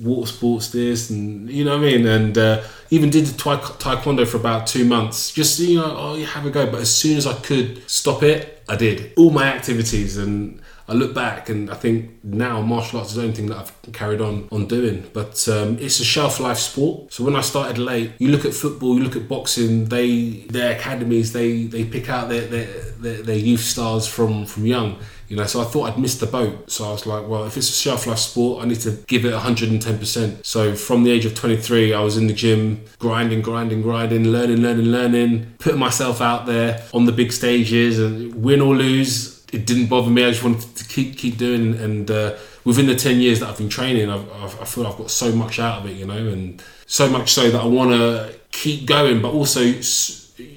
water 0.00 0.30
sports, 0.30 0.70
this, 0.70 1.10
and 1.10 1.50
you 1.50 1.64
know 1.64 1.78
what 1.78 1.86
I 1.86 1.90
mean. 1.90 2.06
And 2.06 2.36
uh, 2.38 2.62
even 2.90 3.10
did 3.10 3.26
the 3.26 3.32
taekwondo 3.38 4.26
for 4.26 4.36
about 4.36 4.66
two 4.66 4.84
months, 4.84 5.32
just 5.32 5.58
you 5.58 5.78
know, 5.78 5.94
oh, 5.96 6.14
you 6.16 6.26
have 6.26 6.46
a 6.46 6.50
go. 6.50 6.70
But 6.70 6.80
as 6.80 6.94
soon 6.94 7.16
as 7.16 7.26
I 7.26 7.34
could 7.34 7.88
stop 7.88 8.22
it, 8.22 8.62
I 8.68 8.76
did 8.76 9.12
all 9.16 9.30
my 9.30 9.44
activities, 9.44 10.16
and 10.16 10.60
I 10.88 10.94
look 10.94 11.14
back 11.14 11.50
and 11.50 11.70
I 11.70 11.74
think 11.74 12.24
now 12.24 12.62
martial 12.62 12.98
arts 12.98 13.10
is 13.10 13.16
the 13.16 13.22
only 13.22 13.34
thing 13.34 13.46
that 13.48 13.58
I've 13.58 13.92
carried 13.92 14.22
on 14.22 14.48
on 14.50 14.66
doing. 14.66 15.08
But 15.12 15.46
um, 15.48 15.78
it's 15.78 16.00
a 16.00 16.04
shelf 16.04 16.40
life 16.40 16.56
sport. 16.56 17.12
So 17.12 17.24
when 17.24 17.36
I 17.36 17.42
started 17.42 17.76
late, 17.76 18.12
you 18.18 18.28
look 18.28 18.46
at 18.46 18.54
football, 18.54 18.96
you 18.96 19.04
look 19.04 19.14
at 19.14 19.28
boxing. 19.28 19.84
They 19.86 20.46
their 20.48 20.74
academies, 20.76 21.34
they 21.34 21.64
they 21.64 21.84
pick 21.84 22.08
out 22.08 22.30
their 22.30 22.46
their, 22.46 22.66
their, 22.98 23.22
their 23.22 23.36
youth 23.36 23.60
stars 23.60 24.06
from 24.06 24.46
from 24.46 24.64
young. 24.64 24.98
You 25.28 25.36
know, 25.36 25.44
so 25.44 25.60
I 25.60 25.64
thought 25.64 25.90
I'd 25.90 25.98
missed 25.98 26.20
the 26.20 26.26
boat. 26.26 26.70
So 26.70 26.88
I 26.88 26.92
was 26.92 27.06
like, 27.06 27.28
well, 27.28 27.44
if 27.44 27.56
it's 27.56 27.68
a 27.68 27.72
shelf 27.72 28.06
life 28.06 28.18
sport, 28.18 28.64
I 28.64 28.66
need 28.66 28.80
to 28.80 28.92
give 29.06 29.26
it 29.26 29.34
110%. 29.34 30.44
So 30.44 30.74
from 30.74 31.04
the 31.04 31.10
age 31.10 31.26
of 31.26 31.34
23, 31.34 31.92
I 31.92 32.00
was 32.00 32.16
in 32.16 32.28
the 32.28 32.32
gym, 32.32 32.82
grinding, 32.98 33.42
grinding, 33.42 33.82
grinding, 33.82 34.24
learning, 34.24 34.58
learning, 34.58 34.86
learning, 34.86 35.54
putting 35.58 35.78
myself 35.78 36.22
out 36.22 36.46
there 36.46 36.82
on 36.94 37.04
the 37.04 37.12
big 37.12 37.32
stages 37.32 37.98
and 37.98 38.42
win 38.42 38.62
or 38.62 38.74
lose. 38.74 39.44
It 39.52 39.66
didn't 39.66 39.86
bother 39.86 40.10
me. 40.10 40.24
I 40.24 40.30
just 40.30 40.42
wanted 40.42 40.74
to 40.76 40.84
keep 40.84 41.18
keep 41.18 41.36
doing. 41.36 41.74
And 41.74 42.10
uh, 42.10 42.36
within 42.64 42.86
the 42.86 42.96
10 42.96 43.20
years 43.20 43.40
that 43.40 43.50
I've 43.50 43.58
been 43.58 43.68
training, 43.68 44.08
I've, 44.08 44.30
I've, 44.32 44.60
I 44.62 44.64
feel 44.64 44.86
I've 44.86 44.96
got 44.96 45.10
so 45.10 45.32
much 45.32 45.58
out 45.58 45.82
of 45.82 45.90
it, 45.90 45.96
you 45.96 46.06
know, 46.06 46.26
and 46.28 46.62
so 46.86 47.08
much 47.08 47.32
so 47.32 47.50
that 47.50 47.60
I 47.60 47.66
want 47.66 47.90
to 47.90 48.34
keep 48.50 48.86
going, 48.86 49.20
but 49.20 49.32
also 49.32 49.72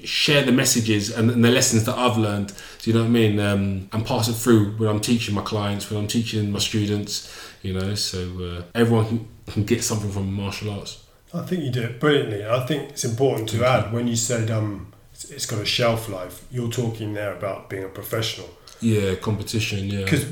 share 0.04 0.42
the 0.42 0.52
messages 0.52 1.10
and, 1.10 1.30
and 1.30 1.44
the 1.44 1.50
lessons 1.50 1.84
that 1.84 1.96
I've 1.96 2.16
learned. 2.16 2.52
Do 2.82 2.90
you 2.90 2.94
know 2.94 3.02
what 3.04 3.10
I 3.10 3.10
mean? 3.10 3.38
Um, 3.38 3.88
and 3.92 4.04
pass 4.04 4.26
it 4.28 4.32
through 4.32 4.72
when 4.72 4.88
I'm 4.88 4.98
teaching 5.00 5.36
my 5.36 5.42
clients, 5.42 5.88
when 5.88 6.00
I'm 6.00 6.08
teaching 6.08 6.50
my 6.50 6.58
students. 6.58 7.32
You 7.62 7.74
know, 7.74 7.94
so 7.94 8.18
uh, 8.42 8.62
everyone 8.74 9.06
can, 9.06 9.28
can 9.46 9.64
get 9.64 9.84
something 9.84 10.10
from 10.10 10.32
martial 10.34 10.70
arts. 10.72 11.04
I 11.32 11.42
think 11.42 11.62
you 11.62 11.70
do 11.70 11.82
it 11.82 12.00
brilliantly. 12.00 12.44
I 12.44 12.66
think 12.66 12.90
it's 12.90 13.04
important 13.04 13.48
to 13.50 13.64
add 13.64 13.92
when 13.92 14.08
you 14.08 14.16
said 14.16 14.50
um, 14.50 14.92
it's- 15.14 15.46
got 15.46 15.60
a 15.60 15.64
shelf 15.64 16.08
life. 16.08 16.44
You're 16.50 16.68
talking 16.70 17.14
there 17.14 17.32
about 17.36 17.70
being 17.70 17.84
a 17.84 17.88
professional 17.88 18.50
Yeah, 18.80 19.14
competition. 19.14 19.88
Yeah, 19.88 20.04
because 20.04 20.24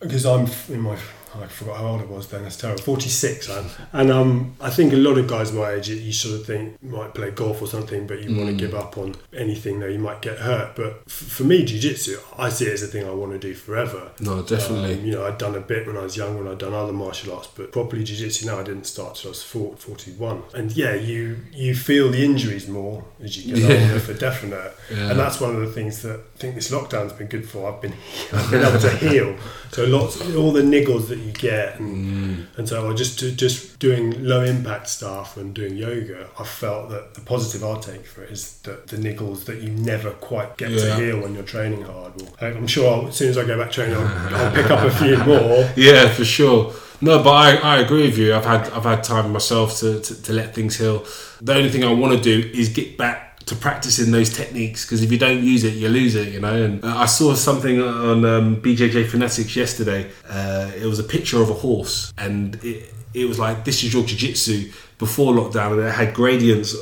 because 0.00 0.24
I'm 0.24 0.46
in 0.74 0.80
my 0.80 0.96
I 1.42 1.46
forgot 1.46 1.76
how 1.78 1.86
old 1.88 2.00
I 2.02 2.04
was 2.04 2.28
then. 2.28 2.42
That's 2.42 2.56
terrible. 2.56 2.82
Forty 2.82 3.08
six, 3.08 3.48
and 3.92 4.10
um, 4.10 4.54
I 4.60 4.70
think 4.70 4.92
a 4.92 4.96
lot 4.96 5.18
of 5.18 5.26
guys 5.28 5.52
my 5.52 5.72
age, 5.72 5.88
you 5.88 6.12
sort 6.12 6.34
of 6.40 6.46
think 6.46 6.76
you 6.82 6.90
might 6.90 7.14
play 7.14 7.30
golf 7.30 7.60
or 7.62 7.66
something, 7.66 8.06
but 8.06 8.22
you 8.22 8.34
want 8.36 8.48
to 8.50 8.54
Mm. 8.54 8.58
give 8.58 8.74
up 8.74 8.96
on 8.98 9.14
anything 9.36 9.80
though 9.80 9.86
you 9.86 9.98
might 9.98 10.22
get 10.22 10.38
hurt. 10.38 10.76
But 10.76 11.02
f- 11.06 11.12
for 11.12 11.44
me, 11.44 11.64
jiu-jitsu, 11.64 12.18
I 12.38 12.48
see 12.48 12.66
it 12.66 12.72
as 12.74 12.82
a 12.82 12.86
thing 12.86 13.06
I 13.06 13.10
want 13.12 13.32
to 13.32 13.38
do 13.38 13.54
forever. 13.54 14.10
no, 14.20 14.42
definitely. 14.42 14.94
Um, 14.94 15.04
you 15.04 15.12
know, 15.12 15.26
I'd 15.26 15.38
done 15.38 15.54
a 15.54 15.60
bit 15.60 15.86
when 15.86 15.96
I 15.96 16.02
was 16.02 16.16
young, 16.16 16.38
when 16.38 16.48
I'd 16.48 16.58
done 16.58 16.72
other 16.74 16.92
martial 16.92 17.34
arts, 17.34 17.48
but 17.56 17.72
properly 17.72 18.04
jiu-jitsu 18.04 18.46
now 18.46 18.58
I 18.60 18.62
didn't 18.62 18.86
start 18.86 19.16
till 19.16 19.28
I 19.28 19.32
was 19.32 19.42
40, 19.42 19.76
41. 19.76 20.42
And 20.54 20.72
yeah, 20.72 20.94
you 20.94 21.38
you 21.52 21.74
feel 21.74 22.10
the 22.10 22.24
injuries 22.24 22.66
more 22.68 23.04
as 23.22 23.36
you 23.36 23.54
get 23.56 23.62
Yeah. 23.70 23.82
older, 23.88 24.00
for 24.00 24.14
definite. 24.14 24.72
Yeah. 24.90 25.10
And 25.10 25.18
that's 25.18 25.40
one 25.40 25.54
of 25.54 25.60
the 25.60 25.72
things 25.72 26.02
that 26.02 26.20
I 26.20 26.38
think 26.38 26.54
this 26.54 26.70
lockdown's 26.70 27.12
been 27.12 27.26
good 27.28 27.48
for. 27.48 27.70
I've 27.72 27.80
been 27.82 27.94
I've 28.32 28.50
been 28.50 28.62
able 28.64 28.78
to 28.80 28.90
heal. 28.96 29.36
So 29.72 29.84
lots, 29.84 30.20
all 30.34 30.52
the 30.52 30.62
niggles 30.62 31.08
that 31.08 31.18
you 31.26 31.32
get, 31.32 31.78
and, 31.78 31.96
Mm. 32.06 32.46
and 32.58 32.68
so 32.68 32.90
I 32.90 32.94
just 32.94 33.18
just 33.36 33.78
doing 33.78 34.24
low 34.24 34.42
impact 34.42 34.88
stuff 34.88 35.36
and 35.36 35.52
doing 35.54 35.76
yoga. 35.76 36.28
I 36.38 36.44
felt 36.44 36.88
that 36.90 37.14
the 37.14 37.20
positive 37.20 37.62
I 37.64 37.78
take 37.80 38.06
for 38.06 38.22
it 38.22 38.30
is 38.30 38.58
that 38.62 38.86
the 38.88 38.96
niggles 38.96 39.44
that 39.46 39.60
you 39.62 39.70
never 39.70 40.10
quite 40.10 40.56
get 40.56 40.68
to 40.70 40.94
heal 40.96 41.20
when 41.20 41.34
you're 41.34 41.42
training 41.42 41.82
hard. 41.82 42.12
Well, 42.20 42.34
I'm 42.40 42.66
sure 42.66 42.90
I'll, 42.92 43.08
as 43.08 43.16
soon 43.16 43.30
as 43.30 43.38
I 43.38 43.44
go 43.44 43.58
back 43.58 43.72
training, 43.72 43.96
I'll, 43.96 44.06
I'll 44.36 44.52
pick 44.54 44.70
up 44.70 44.84
a 44.84 44.90
few 44.90 45.16
more. 45.24 45.70
Yeah, 45.76 46.08
for 46.08 46.24
sure. 46.24 46.72
No, 47.00 47.22
but 47.22 47.30
I, 47.30 47.56
I 47.56 47.76
agree 47.80 48.06
with 48.06 48.16
you. 48.16 48.34
I've 48.34 48.46
had 48.46 48.70
I've 48.70 48.84
had 48.84 49.04
time 49.04 49.30
myself 49.32 49.78
to, 49.80 50.00
to, 50.00 50.22
to 50.22 50.32
let 50.32 50.54
things 50.54 50.76
heal. 50.78 51.04
The 51.42 51.54
only 51.54 51.68
thing 51.68 51.84
I 51.84 51.92
want 51.92 52.14
to 52.16 52.20
do 52.22 52.48
is 52.54 52.70
get 52.70 52.96
back 52.96 53.25
to 53.46 53.54
practicing 53.54 54.10
those 54.10 54.34
techniques 54.36 54.84
because 54.84 55.02
if 55.02 55.10
you 55.10 55.18
don't 55.18 55.42
use 55.42 55.62
it, 55.64 55.74
you 55.74 55.88
lose 55.88 56.14
it. 56.14 56.28
You 56.28 56.40
know. 56.40 56.62
And 56.62 56.84
uh, 56.84 56.96
I 56.96 57.06
saw 57.06 57.34
something 57.34 57.80
on 57.80 58.24
um, 58.24 58.56
BJJ 58.56 59.08
Fanatics 59.08 59.54
yesterday. 59.56 60.10
Uh, 60.28 60.70
it 60.76 60.86
was 60.86 60.98
a 60.98 61.04
picture 61.04 61.40
of 61.40 61.48
a 61.48 61.54
horse, 61.54 62.12
and 62.18 62.56
it 62.64 62.92
it 63.14 63.26
was 63.26 63.38
like 63.38 63.64
this 63.64 63.82
is 63.82 63.94
your 63.94 64.04
jiu-jitsu 64.04 64.70
before 64.98 65.32
lockdown, 65.32 65.72
and 65.72 65.80
it 65.80 65.92
had 65.92 66.12
gradients. 66.12 66.76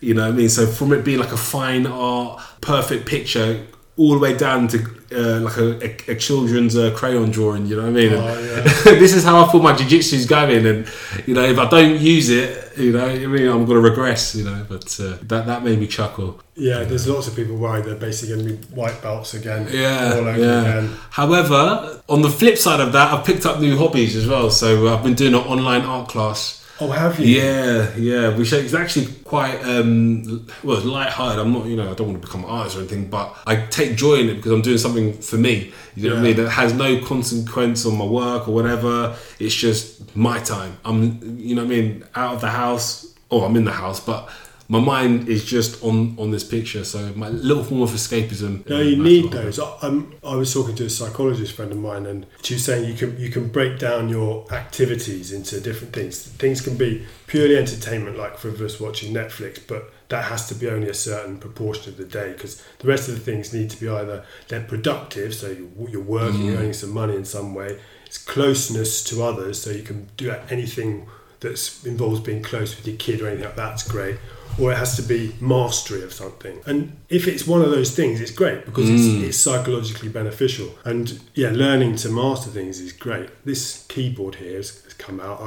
You 0.00 0.14
know 0.14 0.22
what 0.22 0.34
I 0.34 0.36
mean? 0.36 0.48
So 0.48 0.66
from 0.66 0.92
it 0.92 1.04
being 1.04 1.18
like 1.18 1.32
a 1.32 1.38
fine 1.38 1.86
art, 1.86 2.42
perfect 2.60 3.06
picture, 3.06 3.66
all 3.98 4.12
the 4.12 4.18
way 4.18 4.36
down 4.36 4.68
to 4.68 4.78
uh, 5.12 5.40
like 5.40 5.56
a, 5.56 6.10
a, 6.10 6.12
a 6.12 6.16
children's 6.16 6.76
uh, 6.76 6.92
crayon 6.94 7.30
drawing. 7.30 7.66
You 7.66 7.76
know 7.76 7.82
what 7.82 7.88
I 7.88 7.92
mean? 7.92 8.12
Oh, 8.12 8.40
yeah. 8.40 8.62
this 8.98 9.14
is 9.14 9.24
how 9.24 9.42
I 9.42 9.50
feel 9.50 9.62
my 9.62 9.74
jiu-jitsu's 9.74 10.26
going, 10.26 10.66
and 10.66 10.88
you 11.26 11.34
know, 11.34 11.44
if 11.44 11.58
I 11.58 11.68
don't 11.68 12.00
use 12.00 12.28
it, 12.28 12.76
you 12.76 12.92
know, 12.92 13.06
I 13.06 13.26
mean, 13.26 13.46
I'm 13.48 13.64
going 13.64 13.80
to 13.82 13.88
regress. 13.88 14.34
You 14.34 14.44
know, 14.44 14.66
but 14.68 14.98
uh, 15.00 15.16
that 15.22 15.46
that 15.46 15.62
made 15.62 15.78
me 15.78 15.86
chuckle. 15.86 16.40
Yeah, 16.54 16.84
there's 16.84 17.06
lots 17.06 17.28
of 17.28 17.36
people 17.36 17.56
worried 17.56 17.84
they're 17.84 17.94
basically 17.94 18.34
going 18.34 18.48
to 18.48 18.54
be 18.54 18.74
white 18.74 19.00
belts 19.02 19.34
again. 19.34 19.68
Yeah, 19.70 20.18
yeah. 20.20 20.60
again. 20.60 20.96
However, 21.10 22.02
on 22.08 22.22
the 22.22 22.30
flip 22.30 22.58
side 22.58 22.80
of 22.80 22.92
that, 22.92 23.12
I've 23.12 23.24
picked 23.24 23.46
up 23.46 23.60
new 23.60 23.76
hobbies 23.76 24.16
as 24.16 24.26
well. 24.26 24.50
So 24.50 24.92
I've 24.92 25.02
been 25.02 25.14
doing 25.14 25.34
an 25.34 25.40
online 25.40 25.82
art 25.82 26.08
class. 26.08 26.65
Oh, 26.78 26.90
have 26.90 27.18
you? 27.18 27.26
Yeah, 27.26 27.96
yeah, 27.96 28.36
which 28.36 28.52
is 28.52 28.74
actually 28.74 29.06
quite 29.24 29.62
um, 29.64 30.46
well, 30.62 30.80
light-hearted. 30.80 31.40
I'm 31.40 31.52
not, 31.52 31.66
you 31.66 31.76
know, 31.76 31.90
I 31.90 31.94
don't 31.94 32.08
want 32.08 32.20
to 32.20 32.26
become 32.26 32.44
an 32.44 32.50
artist 32.50 32.76
or 32.76 32.80
anything, 32.80 33.08
but 33.08 33.34
I 33.46 33.56
take 33.56 33.96
joy 33.96 34.16
in 34.16 34.28
it 34.28 34.34
because 34.34 34.52
I'm 34.52 34.60
doing 34.60 34.76
something 34.76 35.14
for 35.14 35.36
me. 35.36 35.72
You 35.94 36.10
know 36.10 36.16
what 36.16 36.20
I 36.20 36.24
mean? 36.24 36.36
That 36.36 36.50
has 36.50 36.74
no 36.74 37.00
consequence 37.02 37.86
on 37.86 37.96
my 37.96 38.04
work 38.04 38.46
or 38.46 38.52
whatever. 38.52 39.16
It's 39.38 39.54
just 39.54 40.14
my 40.14 40.38
time. 40.40 40.76
I'm, 40.84 41.38
you 41.38 41.54
know 41.54 41.64
what 41.64 41.72
I 41.72 41.80
mean, 41.80 42.04
out 42.14 42.34
of 42.34 42.40
the 42.42 42.50
house, 42.50 43.14
or 43.30 43.46
I'm 43.46 43.56
in 43.56 43.64
the 43.64 43.72
house, 43.72 43.98
but 43.98 44.28
my 44.68 44.80
mind 44.80 45.28
is 45.28 45.44
just 45.44 45.82
on 45.82 46.16
on 46.18 46.30
this 46.30 46.44
picture. 46.44 46.84
So 46.84 47.12
my 47.14 47.28
little 47.28 47.62
form 47.62 47.82
of 47.82 47.90
escapism. 47.90 48.68
No, 48.68 48.80
you 48.80 48.96
need 48.96 49.30
those. 49.30 49.58
I, 49.58 49.76
I'm, 49.82 50.14
I 50.24 50.34
was 50.34 50.52
talking 50.52 50.74
to 50.76 50.86
a 50.86 50.90
psychologist 50.90 51.54
friend 51.54 51.70
of 51.70 51.78
mine, 51.78 52.06
and 52.06 52.26
she 52.42 52.54
was 52.54 52.64
saying 52.64 52.88
you 52.88 52.94
can 52.94 53.18
you 53.18 53.30
can 53.30 53.48
break 53.48 53.78
down 53.78 54.08
your 54.08 54.50
activities 54.52 55.32
into 55.32 55.60
different 55.60 55.92
things. 55.94 56.22
Things 56.22 56.60
can 56.60 56.76
be 56.76 57.06
purely 57.26 57.56
entertainment, 57.56 58.18
like 58.18 58.38
for 58.38 58.48
us 58.64 58.80
watching 58.80 59.14
Netflix, 59.14 59.60
but 59.66 59.92
that 60.08 60.24
has 60.24 60.48
to 60.48 60.54
be 60.54 60.68
only 60.68 60.88
a 60.88 60.94
certain 60.94 61.38
proportion 61.38 61.92
of 61.92 61.96
the 61.96 62.04
day 62.04 62.32
because 62.32 62.62
the 62.78 62.88
rest 62.88 63.08
of 63.08 63.14
the 63.14 63.20
things 63.20 63.52
need 63.52 63.70
to 63.70 63.80
be 63.80 63.88
either 63.88 64.24
they're 64.48 64.62
productive, 64.62 65.34
so 65.34 65.48
you're, 65.48 65.90
you're 65.90 66.00
working, 66.00 66.44
you're 66.44 66.56
mm. 66.56 66.60
earning 66.60 66.72
some 66.72 66.92
money 66.92 67.14
in 67.14 67.24
some 67.24 67.54
way. 67.54 67.78
It's 68.04 68.18
closeness 68.18 69.02
to 69.04 69.22
others, 69.22 69.62
so 69.62 69.70
you 69.70 69.82
can 69.82 70.08
do 70.16 70.32
anything 70.48 71.08
that 71.40 71.80
involves 71.84 72.20
being 72.20 72.42
close 72.42 72.76
with 72.76 72.86
your 72.86 72.96
kid 72.96 73.20
or 73.20 73.28
anything 73.28 73.44
like 73.44 73.56
that's 73.56 73.86
great 73.86 74.16
or 74.58 74.72
it 74.72 74.76
has 74.76 74.96
to 74.96 75.02
be 75.02 75.34
mastery 75.40 76.02
of 76.02 76.12
something. 76.12 76.60
And 76.66 76.96
if 77.08 77.28
it's 77.28 77.46
one 77.46 77.62
of 77.62 77.70
those 77.70 77.94
things 77.94 78.20
it's 78.20 78.30
great 78.30 78.64
because 78.64 78.88
it's, 78.88 79.02
mm. 79.02 79.22
it's 79.22 79.38
psychologically 79.38 80.08
beneficial. 80.08 80.70
And 80.84 81.20
yeah 81.34 81.50
learning 81.50 81.96
to 81.96 82.08
master 82.08 82.50
things 82.50 82.80
is 82.80 82.92
great. 82.92 83.28
This 83.44 83.86
keyboard 83.88 84.36
here 84.36 84.56
has, 84.56 84.82
has 84.84 84.94
come 84.94 85.20
out. 85.20 85.40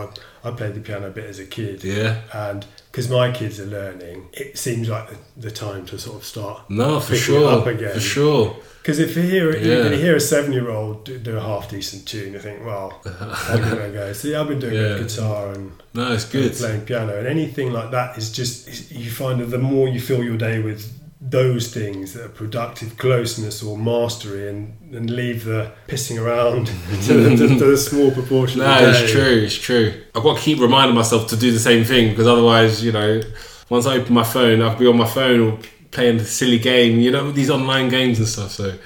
I, 0.43 0.49
I 0.49 0.51
played 0.51 0.75
the 0.75 0.81
piano 0.81 1.07
a 1.07 1.11
bit 1.11 1.25
as 1.25 1.39
a 1.39 1.45
kid. 1.45 1.83
Yeah. 1.83 2.21
and 2.33 2.65
because 2.91 3.09
my 3.09 3.31
kids 3.31 3.59
are 3.59 3.65
learning 3.65 4.27
it 4.33 4.57
seems 4.57 4.89
like 4.89 5.09
the, 5.09 5.17
the 5.37 5.51
time 5.51 5.85
to 5.85 5.97
sort 5.97 6.17
of 6.17 6.23
start 6.25 6.69
No, 6.69 6.99
for 6.99 7.15
sure. 7.15 7.49
up 7.59 7.67
again. 7.67 7.93
For 7.93 7.99
sure. 7.99 8.55
because 8.81 8.99
if 8.99 9.15
you 9.15 9.21
hear 9.23 9.55
Yeah. 9.55 9.89
you 9.89 9.97
hear 9.97 10.15
a 10.15 10.19
seven 10.19 10.51
year 10.53 10.69
old 10.69 11.05
do, 11.05 11.17
do 11.19 11.37
a 11.37 11.41
half 11.41 11.69
decent 11.69 12.07
tune, 12.07 12.33
you 12.33 12.39
think, 12.39 12.65
well, 12.65 12.99
I'm 13.49 13.59
gonna 13.61 13.89
go. 13.91 14.13
See, 14.13 14.33
I've 14.35 14.47
been 14.47 14.59
doing 14.59 14.73
Yeah. 14.73 14.97
guitar 14.97 15.51
and 15.53 15.71
No, 15.93 16.11
it's 16.13 16.25
good. 16.25 16.53
playing 16.53 16.81
piano, 16.81 17.17
and 17.17 17.27
anything 17.27 17.71
like 17.73 17.91
that 17.91 18.17
is 18.17 18.31
just 18.31 18.91
you 18.91 19.09
find 19.11 19.39
that 19.39 19.47
the 19.51 19.57
more 19.59 19.87
you 19.87 19.99
fill 19.99 20.23
your 20.23 20.37
day 20.37 20.59
with 20.59 20.81
those 21.21 21.73
things 21.73 22.13
that 22.13 22.23
are 22.25 22.29
productive 22.29 22.97
closeness 22.97 23.61
or 23.61 23.77
mastery 23.77 24.47
and, 24.47 24.77
and 24.95 25.09
leave 25.09 25.43
the 25.43 25.69
pissing 25.87 26.21
around 26.21 26.67
to, 27.03 27.13
the, 27.13 27.35
to, 27.35 27.59
to 27.59 27.65
the 27.65 27.77
small 27.89 28.09
proportion 28.11 28.59
No, 28.59 28.79
the 28.79 29.03
it's 29.03 29.11
true. 29.11 29.41
It's 29.43 29.55
true. 29.55 30.01
I've 30.15 30.23
got 30.23 30.37
to 30.37 30.41
keep 30.43 30.59
reminding 30.59 30.95
myself 30.95 31.27
to 31.29 31.35
do 31.35 31.51
the 31.51 31.59
same 31.59 31.83
thing 31.83 32.11
because 32.11 32.25
otherwise, 32.27 32.83
you 32.83 32.93
know, 32.93 33.21
once 33.69 33.85
I 33.85 33.97
open 33.97 34.13
my 34.13 34.23
phone, 34.23 34.61
I'll 34.61 34.77
be 34.77 34.87
on 34.87 34.97
my 34.97 35.07
phone 35.07 35.39
or 35.41 35.59
playing 35.91 36.19
a 36.21 36.23
silly 36.25 36.57
game. 36.59 36.99
You 36.99 37.11
know, 37.11 37.31
these 37.31 37.49
online 37.49 37.89
games 37.89 38.19
and 38.19 38.27
stuff. 38.27 38.51
So, 38.51 38.77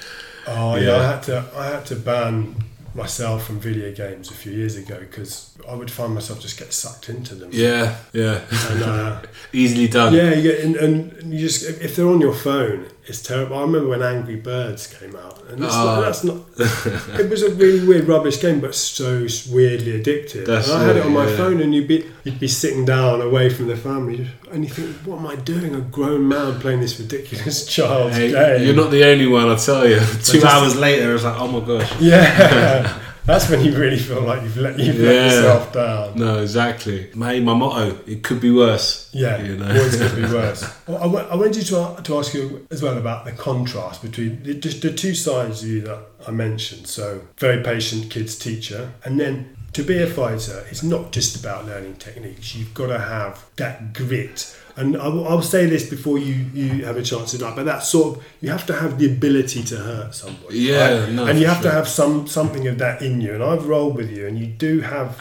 Oh 0.48 0.76
yeah, 0.76 0.82
Yeah. 0.82 0.96
I 0.96 1.04
had 1.04 1.24
to 1.24 1.46
I 1.56 1.65
had 1.67 1.86
to 1.88 1.96
ban 1.96 2.56
myself 2.96 3.46
from 3.46 3.60
video 3.60 3.92
games 3.94 4.30
a 4.30 4.34
few 4.34 4.52
years 4.52 4.76
ago 4.76 5.00
because 5.00 5.58
I 5.70 5.76
would 5.76 5.90
find 5.92 6.14
myself 6.14 6.40
just 6.40 6.60
get 6.60 6.74
sucked 6.74 7.10
into 7.10 7.36
them. 7.36 7.50
Yeah, 7.52 7.98
yeah. 8.14 8.42
And, 8.70 8.84
uh, 8.84 9.22
Easily 9.54 9.88
done. 9.88 10.14
yeah, 10.14 10.34
you 10.34 10.42
get, 10.44 10.60
and, 10.64 10.76
and 10.76 11.34
you 11.34 11.40
just 11.40 11.64
if 11.82 11.96
they're 11.96 12.08
on 12.08 12.22
your 12.22 12.34
phone, 12.34 12.88
it's 13.06 13.22
terrible. 13.22 13.58
I 13.58 13.62
remember 13.62 13.89
when 13.89 14.02
Angry 14.02 14.36
Birds 14.38 14.88
came 14.88 15.16
out, 15.16 15.44
and 15.50 15.63
it's 15.63 15.74
Oh. 15.76 15.86
not, 15.86 16.02
that's 16.02 16.24
not. 16.24 16.38
Ah. 16.60 17.18
it 17.20 17.30
was 17.30 17.44
a 17.44 17.52
really 17.54 17.86
weird, 17.86 18.08
rubbish 18.08 18.39
game, 18.42 18.62
but 18.62 18.74
so 18.76 19.28
weirdly 19.52 20.02
addictive. 20.02 20.46
That's 20.46 20.70
and 20.70 20.78
I 20.82 20.84
had 20.86 20.96
it 20.96 21.00
it, 21.00 21.06
on 21.06 21.13
my 21.13 21.28
yeah. 21.30 21.36
phone, 21.38 21.62
and 21.62 21.74
you'd 21.76 21.88
be 21.88 22.06
you'd 22.24 22.39
be 22.39 22.48
sitting 22.48 22.86
down 22.86 23.22
away 23.22 23.50
from 23.50 23.68
the 23.68 23.76
family, 23.76 24.28
and 24.52 24.63
you 24.63 24.70
think, 24.70 24.96
what 25.06 25.20
am 25.20 25.28
I 25.28 25.36
doing? 25.36 25.76
A 25.76 25.82
grown 25.82 26.28
man 26.28 26.60
playing 26.60 26.80
this 26.82 26.98
ridiculous 27.00 27.66
child's 27.76 28.16
Hey, 28.16 28.32
game. 28.32 28.63
you're 28.66 28.76
not 28.76 28.92
the 28.92 29.04
only 29.06 29.28
one, 29.28 29.50
I 29.50 29.56
tell 29.56 29.88
you. 29.88 30.00
Two 30.00 30.39
just- 30.39 30.46
hours 30.46 30.76
later, 30.78 31.13
it's 31.13 31.24
like, 31.26 31.39
oh 31.39 31.48
my 31.48 31.60
gosh. 31.66 31.92
Yeah, 32.00 33.00
that's 33.26 33.50
when 33.50 33.64
you 33.64 33.76
really 33.78 33.98
feel 34.00 34.22
like 34.22 34.44
you've 34.44 34.58
let 34.58 34.78
you've 34.80 34.98
let 35.00 35.32
yourself 35.32 35.72
down. 35.74 36.18
No, 36.18 36.42
exactly. 36.42 37.10
Hey, 37.12 37.40
my 37.40 37.54
motto: 37.54 37.98
it 38.06 38.24
could 38.24 38.42
be 38.42 38.52
worse. 38.52 39.10
Yeah, 39.14 39.42
You 39.42 39.58
know. 39.58 39.68
always 39.68 39.96
going 39.96 40.10
to 40.12 40.16
be 40.28 40.34
worse. 40.34 40.64
Well, 40.88 40.98
I, 41.04 41.06
wa- 41.08 41.36
wanted 41.38 41.66
to, 41.68 42.02
to 42.04 42.18
ask 42.18 42.34
you 42.34 42.68
as 42.72 42.82
well 42.82 42.98
about 42.98 43.26
the 43.26 43.32
contrast 43.32 44.02
between 44.02 44.44
the, 44.44 44.54
just 44.56 44.82
the 44.82 44.92
two 44.92 45.16
sides 45.16 45.64
of 45.64 45.70
you 45.70 45.82
that 45.82 46.00
I 46.28 46.32
mentioned. 46.32 46.88
So, 46.88 47.22
very 47.38 47.64
patient 47.64 48.10
kids 48.12 48.38
teacher, 48.38 48.94
and 49.06 49.20
then 49.20 49.56
to 49.74 49.84
be 49.84 50.02
a 50.02 50.08
fighter, 50.08 50.64
it's 50.70 50.84
not 50.84 51.12
just 51.12 51.36
about 51.40 51.66
learning 51.66 51.96
techniques. 51.96 52.56
You've 52.56 52.74
got 52.74 52.88
to 52.88 53.00
have 53.00 53.44
that 53.56 53.94
grit. 53.94 54.56
And 54.76 54.98
I 54.98 55.08
will, 55.08 55.28
I'll 55.28 55.42
say 55.44 55.68
this 55.68 55.88
before 55.88 56.18
you, 56.18 56.34
you 56.54 56.84
have 56.86 56.98
a 56.98 57.04
chance 57.04 57.30
to 57.32 57.38
die, 57.38 57.54
but 57.56 57.66
that 57.66 57.84
sort 57.84 58.18
of 58.18 58.24
you 58.42 58.50
have 58.50 58.66
to 58.66 58.74
have 58.74 58.98
the 58.98 59.06
ability 59.06 59.62
to 59.66 59.76
hurt 59.78 60.16
somebody, 60.16 60.58
Yeah, 60.60 61.02
right? 61.02 61.10
no, 61.12 61.26
and 61.28 61.38
you 61.40 61.46
have 61.46 61.62
to 61.62 61.70
have 61.70 61.88
some 61.88 62.26
something 62.28 62.68
of 62.68 62.80
that 62.80 63.02
in 63.04 63.22
you. 63.22 63.34
And 63.36 63.44
I've 63.44 63.68
rolled 63.68 63.96
with 63.96 64.10
you, 64.12 64.26
and 64.28 64.38
you 64.40 64.48
do 64.48 64.82
have. 64.82 65.16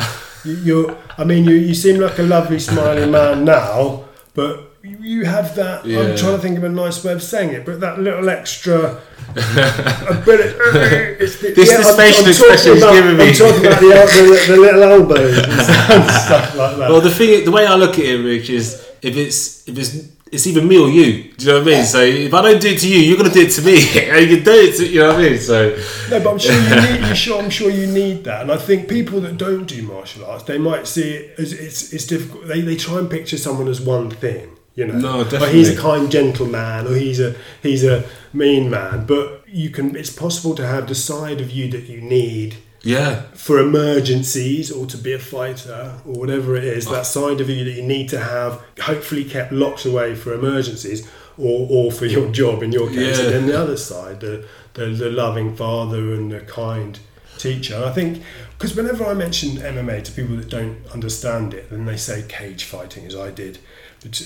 you, 0.44 0.54
you're, 0.54 0.96
I 1.18 1.24
mean, 1.24 1.44
you, 1.44 1.54
you 1.56 1.74
seem 1.74 2.00
like 2.00 2.18
a 2.18 2.22
lovely, 2.22 2.58
smiling 2.58 3.10
man 3.10 3.44
now, 3.44 4.04
but 4.34 4.70
you, 4.82 5.24
have 5.24 5.54
that. 5.56 5.84
Yeah. 5.86 6.00
I'm 6.00 6.16
trying 6.16 6.32
to 6.36 6.38
think 6.42 6.56
of 6.58 6.64
a 6.64 6.68
nice 6.68 7.04
way 7.04 7.12
of 7.12 7.22
saying 7.22 7.50
it, 7.50 7.64
but 7.64 7.78
that 7.80 8.00
little 8.00 8.28
extra 8.30 9.00
ability. 9.36 10.58
It's 11.22 11.36
the, 11.40 11.52
This- 11.52 11.68
this 11.70 11.96
facial 11.96 12.24
talking 12.24 12.28
expression 12.28 12.72
is 12.78 12.82
giving 12.84 13.16
me- 13.16 13.28
I'm 13.28 13.34
talking 13.34 13.66
about 13.66 13.80
the, 13.80 14.44
the, 14.48 14.52
the 14.54 14.60
little 14.60 14.82
elbows 14.82 15.38
and 15.38 15.52
stuff 16.26 16.56
like 16.56 16.76
that. 16.78 16.90
Well, 16.90 17.00
the 17.00 17.10
thing, 17.10 17.44
the 17.44 17.50
way 17.52 17.66
I 17.66 17.74
look 17.76 17.98
at 17.98 18.04
it, 18.04 18.18
Rich, 18.24 18.50
is 18.50 18.84
if 19.02 19.16
it's 19.16 19.68
if 19.68 19.76
it's 19.76 20.08
it's 20.32 20.46
either 20.46 20.62
me 20.62 20.78
or 20.78 20.88
you. 20.88 21.30
Do 21.34 21.44
you 21.44 21.52
know 21.52 21.58
what 21.58 21.68
I 21.68 21.76
mean? 21.76 21.84
So 21.84 22.00
if 22.00 22.32
I 22.32 22.40
don't 22.40 22.60
do 22.60 22.68
it 22.68 22.78
to 22.80 22.88
you, 22.88 23.00
you're 23.00 23.18
gonna 23.18 23.28
do 23.30 23.42
it 23.42 23.50
to 23.50 23.62
me, 23.62 23.74
and 24.10 24.30
you 24.30 24.36
can 24.36 24.44
do 24.44 24.52
it 24.52 24.76
to 24.76 24.86
you 24.86 25.00
know 25.00 25.08
what 25.08 25.16
I 25.16 25.28
mean. 25.28 25.38
So 25.38 25.76
No, 26.10 26.20
but 26.20 26.30
I'm 26.30 26.38
sure 26.38 26.54
you 26.54 26.98
need. 27.00 27.08
You 27.08 27.14
sure? 27.14 27.42
I'm 27.42 27.50
sure 27.50 27.70
you 27.70 27.86
need 27.86 28.24
that. 28.24 28.42
And 28.42 28.50
I 28.50 28.56
think 28.56 28.88
people 28.88 29.20
that 29.20 29.36
don't 29.36 29.66
do 29.66 29.82
martial 29.82 30.24
arts, 30.24 30.44
they 30.44 30.58
might 30.58 30.86
see 30.86 31.10
it 31.10 31.38
as 31.38 31.52
it's 31.52 31.92
it's 31.92 32.06
difficult. 32.06 32.46
They 32.46 32.62
they 32.62 32.76
try 32.76 32.98
and 32.98 33.10
picture 33.10 33.36
someone 33.36 33.68
as 33.68 33.80
one 33.80 34.10
thing. 34.10 34.48
You 34.74 34.86
know, 34.86 34.94
No, 34.94 35.24
definitely. 35.24 35.38
But 35.38 35.54
he's 35.54 35.68
a 35.68 35.78
kind 35.78 36.10
gentleman, 36.10 36.86
or 36.86 36.94
he's 36.94 37.20
a 37.20 37.34
he's 37.62 37.84
a 37.84 38.04
mean 38.32 38.70
man. 38.70 39.04
But 39.04 39.44
you 39.46 39.68
can. 39.68 39.94
It's 39.96 40.10
possible 40.10 40.54
to 40.54 40.66
have 40.66 40.86
the 40.88 40.94
side 40.94 41.42
of 41.42 41.50
you 41.50 41.70
that 41.72 41.88
you 41.90 42.00
need 42.00 42.56
yeah, 42.82 43.22
for 43.34 43.58
emergencies 43.58 44.70
or 44.70 44.86
to 44.86 44.96
be 44.96 45.12
a 45.12 45.18
fighter 45.18 46.00
or 46.04 46.14
whatever 46.14 46.56
it 46.56 46.64
is, 46.64 46.86
that 46.86 47.06
side 47.06 47.40
of 47.40 47.48
you 47.48 47.64
that 47.64 47.72
you 47.72 47.82
need 47.82 48.08
to 48.10 48.18
have 48.18 48.62
hopefully 48.80 49.24
kept 49.24 49.52
locked 49.52 49.84
away 49.84 50.14
for 50.14 50.32
emergencies 50.34 51.08
or, 51.38 51.66
or 51.70 51.92
for 51.92 52.06
your 52.06 52.30
job 52.30 52.62
in 52.62 52.72
your 52.72 52.88
case. 52.88 53.18
Yeah. 53.18 53.26
And 53.26 53.34
then 53.34 53.46
the 53.46 53.58
other 53.58 53.76
side, 53.76 54.20
the, 54.20 54.46
the, 54.74 54.86
the 54.86 55.10
loving 55.10 55.54
father 55.54 56.12
and 56.12 56.32
the 56.32 56.40
kind 56.40 56.98
teacher. 57.38 57.76
And 57.76 57.84
I 57.84 57.92
think, 57.92 58.22
because 58.58 58.76
whenever 58.76 59.04
I 59.04 59.14
mention 59.14 59.50
MMA 59.50 60.04
to 60.04 60.12
people 60.12 60.36
that 60.36 60.48
don't 60.48 60.84
understand 60.92 61.54
it, 61.54 61.70
then 61.70 61.84
they 61.84 61.96
say 61.96 62.24
cage 62.28 62.64
fighting, 62.64 63.06
as 63.06 63.16
I 63.16 63.30
did 63.30 63.58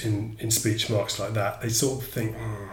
in, 0.04 0.36
in 0.40 0.50
speech 0.50 0.88
marks 0.90 1.18
like 1.18 1.34
that, 1.34 1.60
they 1.60 1.68
sort 1.68 2.02
of 2.02 2.08
think, 2.08 2.36
hmm, 2.36 2.66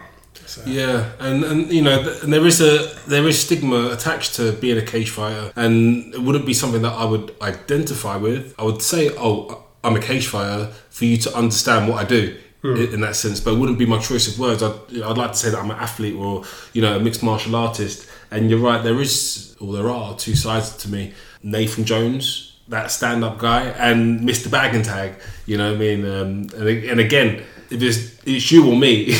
so- 0.46 0.62
yeah, 0.66 1.10
and 1.20 1.44
and 1.44 1.72
you 1.72 1.82
know, 1.82 2.02
th- 2.02 2.22
and 2.22 2.32
there 2.32 2.46
is 2.46 2.60
a 2.60 2.94
there 3.08 3.26
is 3.26 3.38
stigma 3.44 3.90
attached 3.90 4.34
to 4.36 4.52
being 4.52 4.78
a 4.78 4.82
cage 4.82 5.10
fighter, 5.10 5.52
and 5.56 6.14
it 6.14 6.20
wouldn't 6.22 6.46
be 6.46 6.54
something 6.54 6.82
that 6.82 6.92
I 6.92 7.04
would 7.04 7.34
identify 7.42 8.16
with. 8.16 8.54
I 8.58 8.64
would 8.64 8.82
say, 8.82 9.10
oh, 9.16 9.64
I'm 9.82 9.96
a 9.96 10.00
cage 10.00 10.26
fighter 10.26 10.72
for 10.90 11.04
you 11.04 11.16
to 11.18 11.34
understand 11.36 11.88
what 11.88 12.04
I 12.04 12.06
do. 12.06 12.36
Hmm. 12.62 12.76
In 12.76 13.00
that 13.02 13.14
sense, 13.14 13.40
but 13.40 13.52
it 13.52 13.58
wouldn't 13.58 13.78
be 13.78 13.84
my 13.84 13.98
choice 13.98 14.26
of 14.26 14.38
words. 14.38 14.62
I'd, 14.62 14.72
I'd 15.02 15.18
like 15.18 15.32
to 15.32 15.36
say 15.36 15.50
that 15.50 15.58
I'm 15.58 15.70
an 15.70 15.76
athlete 15.76 16.14
or 16.16 16.44
you 16.72 16.80
know 16.80 16.96
a 16.96 16.98
mixed 17.00 17.22
martial 17.22 17.54
artist. 17.56 18.08
And 18.30 18.48
you're 18.48 18.58
right, 18.58 18.82
there 18.82 18.98
is 19.02 19.54
or 19.60 19.74
there 19.74 19.90
are 19.90 20.16
two 20.16 20.34
sides 20.34 20.74
to 20.78 20.88
me. 20.88 21.12
Nathan 21.42 21.84
Jones, 21.84 22.56
that 22.68 22.90
stand-up 22.90 23.36
guy, 23.38 23.64
and 23.66 24.20
Mr. 24.20 24.50
Bag 24.50 24.74
and 24.74 24.82
Tag. 24.82 25.20
You 25.44 25.58
know 25.58 25.72
what 25.72 25.76
I 25.76 25.78
mean? 25.78 26.06
Um, 26.06 26.46
and, 26.58 26.68
and 26.68 27.00
again, 27.00 27.42
if 27.74 27.82
it's, 27.82 28.22
it's 28.24 28.52
you 28.52 28.70
or 28.70 28.76
me, 28.76 29.06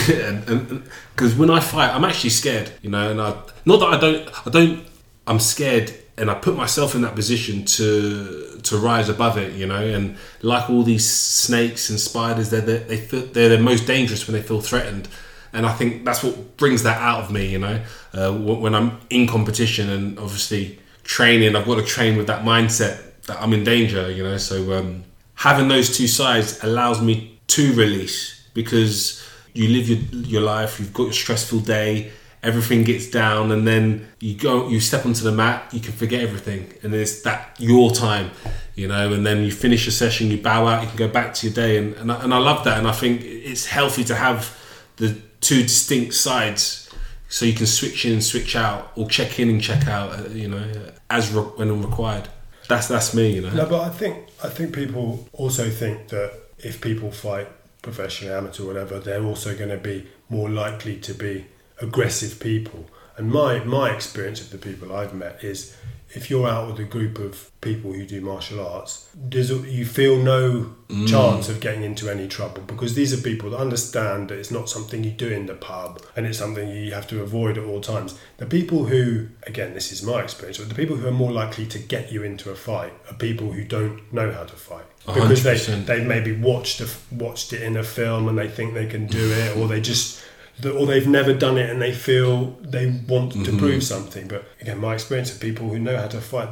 because 1.14 1.34
when 1.34 1.50
I 1.50 1.60
fight, 1.60 1.90
I'm 1.94 2.04
actually 2.04 2.30
scared. 2.30 2.70
You 2.82 2.90
know, 2.90 3.10
and 3.10 3.20
I 3.20 3.36
not 3.64 3.80
that 3.80 3.88
I 3.88 3.98
don't, 3.98 4.46
I 4.46 4.50
don't, 4.50 4.86
I'm 5.26 5.40
scared, 5.40 5.92
and 6.16 6.30
I 6.30 6.34
put 6.34 6.56
myself 6.56 6.94
in 6.94 7.02
that 7.02 7.14
position 7.14 7.64
to 7.64 8.60
to 8.62 8.76
rise 8.78 9.08
above 9.08 9.36
it. 9.38 9.54
You 9.54 9.66
know, 9.66 9.84
and 9.84 10.16
like 10.42 10.70
all 10.70 10.82
these 10.82 11.08
snakes 11.08 11.90
and 11.90 11.98
spiders, 11.98 12.50
they're 12.50 12.60
the, 12.60 12.78
they 12.78 12.96
feel, 12.96 13.26
they're 13.26 13.56
the 13.56 13.58
most 13.58 13.86
dangerous 13.86 14.26
when 14.26 14.34
they 14.34 14.42
feel 14.42 14.60
threatened. 14.60 15.08
And 15.52 15.66
I 15.66 15.72
think 15.72 16.04
that's 16.04 16.22
what 16.24 16.56
brings 16.56 16.82
that 16.82 17.00
out 17.00 17.22
of 17.22 17.30
me, 17.30 17.46
you 17.46 17.60
know, 17.60 17.80
uh, 18.12 18.32
when 18.32 18.74
I'm 18.74 18.98
in 19.08 19.28
competition 19.28 19.88
and 19.88 20.18
obviously 20.18 20.80
training, 21.04 21.54
I've 21.54 21.64
got 21.64 21.76
to 21.76 21.84
train 21.84 22.16
with 22.16 22.26
that 22.26 22.44
mindset 22.44 23.22
that 23.26 23.40
I'm 23.40 23.52
in 23.52 23.62
danger, 23.62 24.10
you 24.10 24.24
know. 24.24 24.36
So 24.36 24.76
um, 24.76 25.04
having 25.36 25.68
those 25.68 25.96
two 25.96 26.08
sides 26.08 26.62
allows 26.64 27.00
me 27.00 27.38
to 27.46 27.72
release 27.74 28.33
because 28.54 29.22
you 29.52 29.68
live 29.68 29.88
your, 29.88 29.98
your 30.24 30.42
life, 30.42 30.80
you've 30.80 30.92
got 30.92 31.10
a 31.10 31.12
stressful 31.12 31.60
day, 31.60 32.10
everything 32.42 32.84
gets 32.84 33.10
down, 33.10 33.52
and 33.52 33.66
then 33.66 34.06
you 34.20 34.34
go, 34.34 34.68
you 34.68 34.80
step 34.80 35.04
onto 35.06 35.22
the 35.22 35.32
mat, 35.32 35.72
you 35.72 35.80
can 35.80 35.92
forget 35.92 36.22
everything, 36.22 36.72
and 36.82 36.94
it's 36.94 37.22
that 37.22 37.54
your 37.58 37.92
time, 37.92 38.30
you 38.74 38.88
know. 38.88 39.12
And 39.12 39.26
then 39.26 39.44
you 39.44 39.52
finish 39.52 39.84
your 39.86 39.92
session, 39.92 40.30
you 40.30 40.38
bow 40.38 40.66
out, 40.66 40.82
you 40.82 40.88
can 40.88 40.96
go 40.96 41.08
back 41.08 41.34
to 41.34 41.46
your 41.46 41.54
day, 41.54 41.76
and 41.78 41.94
and 41.94 42.10
I, 42.10 42.22
and 42.22 42.32
I 42.32 42.38
love 42.38 42.64
that, 42.64 42.78
and 42.78 42.88
I 42.88 42.92
think 42.92 43.22
it's 43.22 43.66
healthy 43.66 44.04
to 44.04 44.14
have 44.14 44.58
the 44.96 45.16
two 45.40 45.62
distinct 45.62 46.14
sides 46.14 46.84
so 47.28 47.44
you 47.44 47.52
can 47.52 47.66
switch 47.66 48.04
in 48.04 48.12
and 48.12 48.24
switch 48.24 48.54
out 48.54 48.92
or 48.96 49.08
check 49.08 49.40
in 49.40 49.50
and 49.50 49.60
check 49.60 49.88
out 49.88 50.10
uh, 50.12 50.28
you 50.28 50.48
know 50.48 50.64
as 51.10 51.32
re- 51.32 51.42
when 51.42 51.82
required 51.82 52.28
that's 52.68 52.86
that's 52.88 53.12
me 53.12 53.34
you 53.34 53.42
know 53.42 53.50
No, 53.50 53.66
but 53.66 53.80
I 53.82 53.90
think 53.90 54.28
I 54.42 54.48
think 54.48 54.72
people 54.74 55.28
also 55.32 55.68
think 55.68 56.08
that 56.08 56.32
if 56.58 56.80
people 56.80 57.10
fight 57.10 57.48
professionally, 57.84 58.34
amateur, 58.34 58.64
whatever, 58.64 58.98
they're 58.98 59.22
also 59.22 59.56
going 59.56 59.70
to 59.70 59.76
be 59.76 60.08
more 60.28 60.50
likely 60.50 60.96
to 60.96 61.14
be 61.14 61.46
aggressive 61.80 62.40
people. 62.40 62.86
And 63.16 63.30
my 63.30 63.62
my 63.62 63.90
experience 63.90 64.40
of 64.40 64.50
the 64.50 64.58
people 64.58 64.92
I've 64.92 65.14
met 65.14 65.44
is 65.44 65.76
if 66.14 66.30
you're 66.30 66.48
out 66.48 66.68
with 66.68 66.78
a 66.78 66.84
group 66.84 67.18
of 67.18 67.50
people 67.60 67.92
who 67.92 68.04
do 68.06 68.20
martial 68.20 68.64
arts, 68.64 69.08
you 69.30 69.84
feel 69.84 70.16
no 70.16 70.74
mm. 70.88 71.08
chance 71.08 71.48
of 71.48 71.60
getting 71.60 71.82
into 71.82 72.08
any 72.08 72.28
trouble 72.28 72.62
because 72.62 72.94
these 72.94 73.12
are 73.12 73.22
people 73.22 73.50
that 73.50 73.58
understand 73.58 74.28
that 74.28 74.38
it's 74.38 74.50
not 74.50 74.68
something 74.68 75.02
you 75.02 75.10
do 75.10 75.28
in 75.28 75.46
the 75.46 75.54
pub 75.54 76.00
and 76.14 76.24
it's 76.26 76.38
something 76.38 76.68
you 76.68 76.92
have 76.92 77.08
to 77.08 77.20
avoid 77.20 77.58
at 77.58 77.64
all 77.64 77.80
times. 77.80 78.16
The 78.36 78.46
people 78.46 78.86
who, 78.86 79.28
again, 79.44 79.74
this 79.74 79.90
is 79.90 80.02
my 80.02 80.22
experience, 80.22 80.58
but 80.58 80.68
the 80.68 80.74
people 80.74 80.96
who 80.96 81.08
are 81.08 81.12
more 81.12 81.32
likely 81.32 81.66
to 81.66 81.78
get 81.78 82.12
you 82.12 82.22
into 82.22 82.50
a 82.50 82.54
fight 82.54 82.92
are 83.10 83.14
people 83.14 83.52
who 83.52 83.64
don't 83.64 84.12
know 84.12 84.30
how 84.30 84.44
to 84.44 84.56
fight 84.56 84.86
because 85.06 85.42
they 85.42 85.54
100%. 85.56 85.86
they 85.86 86.04
maybe 86.04 86.32
watched 86.32 86.80
a, 86.80 86.88
watched 87.12 87.52
it 87.52 87.62
in 87.62 87.76
a 87.76 87.82
film 87.84 88.28
and 88.28 88.38
they 88.38 88.48
think 88.48 88.74
they 88.74 88.86
can 88.86 89.06
do 89.06 89.30
it, 89.32 89.56
or 89.56 89.68
they 89.68 89.80
just 89.80 90.22
or 90.64 90.86
they've 90.86 91.08
never 91.08 91.34
done 91.34 91.58
it 91.58 91.68
and 91.68 91.82
they 91.82 91.92
feel 91.92 92.50
they 92.62 92.86
want 93.08 93.32
to 93.32 93.38
Mm-hmm. 93.38 93.58
prove 93.58 93.82
something. 93.82 94.28
But 94.28 94.44
again, 94.60 94.78
my 94.80 94.94
experience 94.94 95.32
of 95.34 95.40
people 95.40 95.68
who 95.68 95.78
know 95.78 95.96
how 95.96 96.06
to 96.08 96.20
fight 96.20 96.48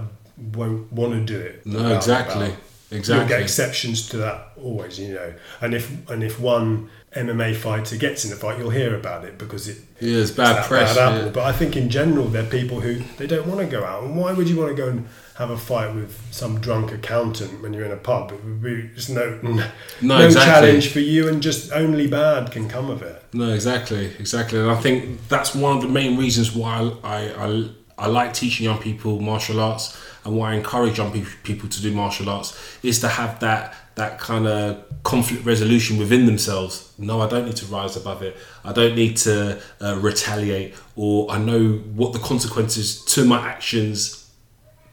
won't 0.54 0.92
want 0.92 1.12
to 1.14 1.20
do 1.24 1.38
it. 1.40 1.64
no 1.64 1.78
without- 1.78 1.96
exactly 1.96 2.54
You'll 2.90 2.98
exactly 2.98 3.28
get 3.28 3.40
exceptions 3.40 4.06
to 4.10 4.18
that 4.18 4.48
always, 4.62 4.98
you 4.98 5.14
know. 5.14 5.32
And 5.62 5.72
if 5.72 5.90
and 6.10 6.22
if 6.22 6.38
one 6.38 6.90
MMA 7.16 7.56
fighter 7.56 7.96
gets 7.96 8.26
in 8.26 8.32
a 8.32 8.36
fight, 8.36 8.58
you'll 8.58 8.68
hear 8.68 8.94
about 8.94 9.24
it 9.24 9.38
because 9.38 9.66
it 9.66 9.78
yeah 9.98 10.18
it's 10.18 10.30
bad 10.30 10.56
that 10.56 10.66
press 10.66 10.94
bad 10.94 11.24
yeah. 11.24 11.30
But 11.30 11.44
I 11.44 11.52
think 11.52 11.74
in 11.74 11.88
general, 11.88 12.26
they're 12.26 12.44
people 12.44 12.80
who 12.80 12.96
they 13.16 13.26
don't 13.26 13.46
want 13.46 13.60
to 13.60 13.66
go 13.66 13.82
out. 13.82 14.02
And 14.04 14.14
why 14.16 14.32
would 14.34 14.46
you 14.46 14.58
want 14.58 14.76
to 14.76 14.82
go 14.82 14.88
and 14.90 15.08
have 15.36 15.50
a 15.50 15.56
fight 15.56 15.94
with 15.94 16.20
some 16.30 16.60
drunk 16.60 16.92
accountant 16.92 17.62
when 17.62 17.72
you're 17.72 17.84
in 17.84 17.92
a 17.92 17.96
pub? 17.96 18.32
It 18.32 18.44
would 18.44 18.62
be 18.62 18.90
just 18.94 19.10
no 19.18 19.38
no, 19.42 19.64
No, 20.00 20.18
exactly. 20.24 20.52
challenge 20.68 20.88
for 20.92 21.00
you, 21.00 21.28
and 21.28 21.42
just 21.42 21.72
only 21.72 22.06
bad 22.06 22.50
can 22.52 22.68
come 22.68 22.90
of 22.90 23.02
it. 23.02 23.22
No, 23.32 23.48
exactly, 23.52 24.06
exactly, 24.18 24.58
and 24.60 24.70
I 24.70 24.76
think 24.76 25.26
that's 25.28 25.54
one 25.54 25.76
of 25.76 25.82
the 25.82 25.88
main 25.88 26.16
reasons 26.18 26.54
why 26.54 26.92
I 27.02 27.18
I, 27.46 27.68
I 27.98 28.06
like 28.08 28.32
teaching 28.34 28.64
young 28.64 28.78
people 28.78 29.20
martial 29.20 29.60
arts. 29.60 29.96
and 30.24 30.36
why 30.36 30.52
I 30.52 30.54
encourage 30.54 30.98
young 30.98 31.10
pe- 31.12 31.24
people 31.42 31.68
to 31.68 31.82
do 31.82 31.90
martial 31.92 32.28
arts 32.28 32.56
is 32.82 33.00
to 33.00 33.08
have 33.08 33.40
that 33.40 33.74
that 33.96 34.18
kind 34.18 34.46
of 34.46 34.76
conflict 35.02 35.44
resolution 35.44 35.98
within 35.98 36.24
themselves. 36.26 36.92
No, 36.96 37.20
I 37.20 37.26
don't 37.28 37.44
need 37.44 37.56
to 37.56 37.66
rise 37.66 37.96
above 37.96 38.22
it. 38.22 38.36
I 38.64 38.72
don't 38.72 38.94
need 38.94 39.16
to 39.18 39.60
uh, 39.80 39.98
retaliate, 40.00 40.74
or 40.96 41.30
I 41.30 41.38
know 41.38 41.72
what 41.94 42.12
the 42.12 42.18
consequences 42.20 43.04
to 43.14 43.24
my 43.24 43.40
actions 43.46 44.21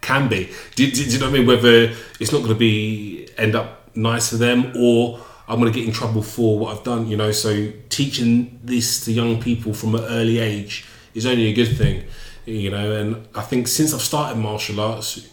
can 0.01 0.27
be. 0.27 0.49
Do, 0.75 0.89
do, 0.89 1.03
do 1.03 1.09
you 1.09 1.19
know 1.19 1.25
what 1.25 1.35
I 1.35 1.37
mean? 1.37 1.47
Whether 1.47 1.95
it's 2.19 2.31
not 2.31 2.39
going 2.39 2.53
to 2.53 2.55
be 2.55 3.29
end 3.37 3.55
up 3.55 3.95
nice 3.95 4.29
for 4.29 4.37
them, 4.37 4.73
or 4.75 5.19
I'm 5.47 5.59
going 5.59 5.71
to 5.71 5.77
get 5.77 5.87
in 5.87 5.93
trouble 5.93 6.21
for 6.21 6.59
what 6.59 6.77
I've 6.77 6.83
done. 6.83 7.07
You 7.07 7.17
know, 7.17 7.31
so 7.31 7.71
teaching 7.89 8.59
this 8.63 9.05
to 9.05 9.11
young 9.11 9.41
people 9.41 9.73
from 9.73 9.95
an 9.95 10.03
early 10.05 10.39
age 10.39 10.85
is 11.13 11.25
only 11.25 11.47
a 11.47 11.53
good 11.53 11.77
thing. 11.77 12.03
You 12.45 12.71
know, 12.71 12.95
and 12.95 13.27
I 13.35 13.41
think 13.41 13.67
since 13.67 13.93
I've 13.93 14.01
started 14.01 14.37
martial 14.39 14.79
arts, 14.79 15.27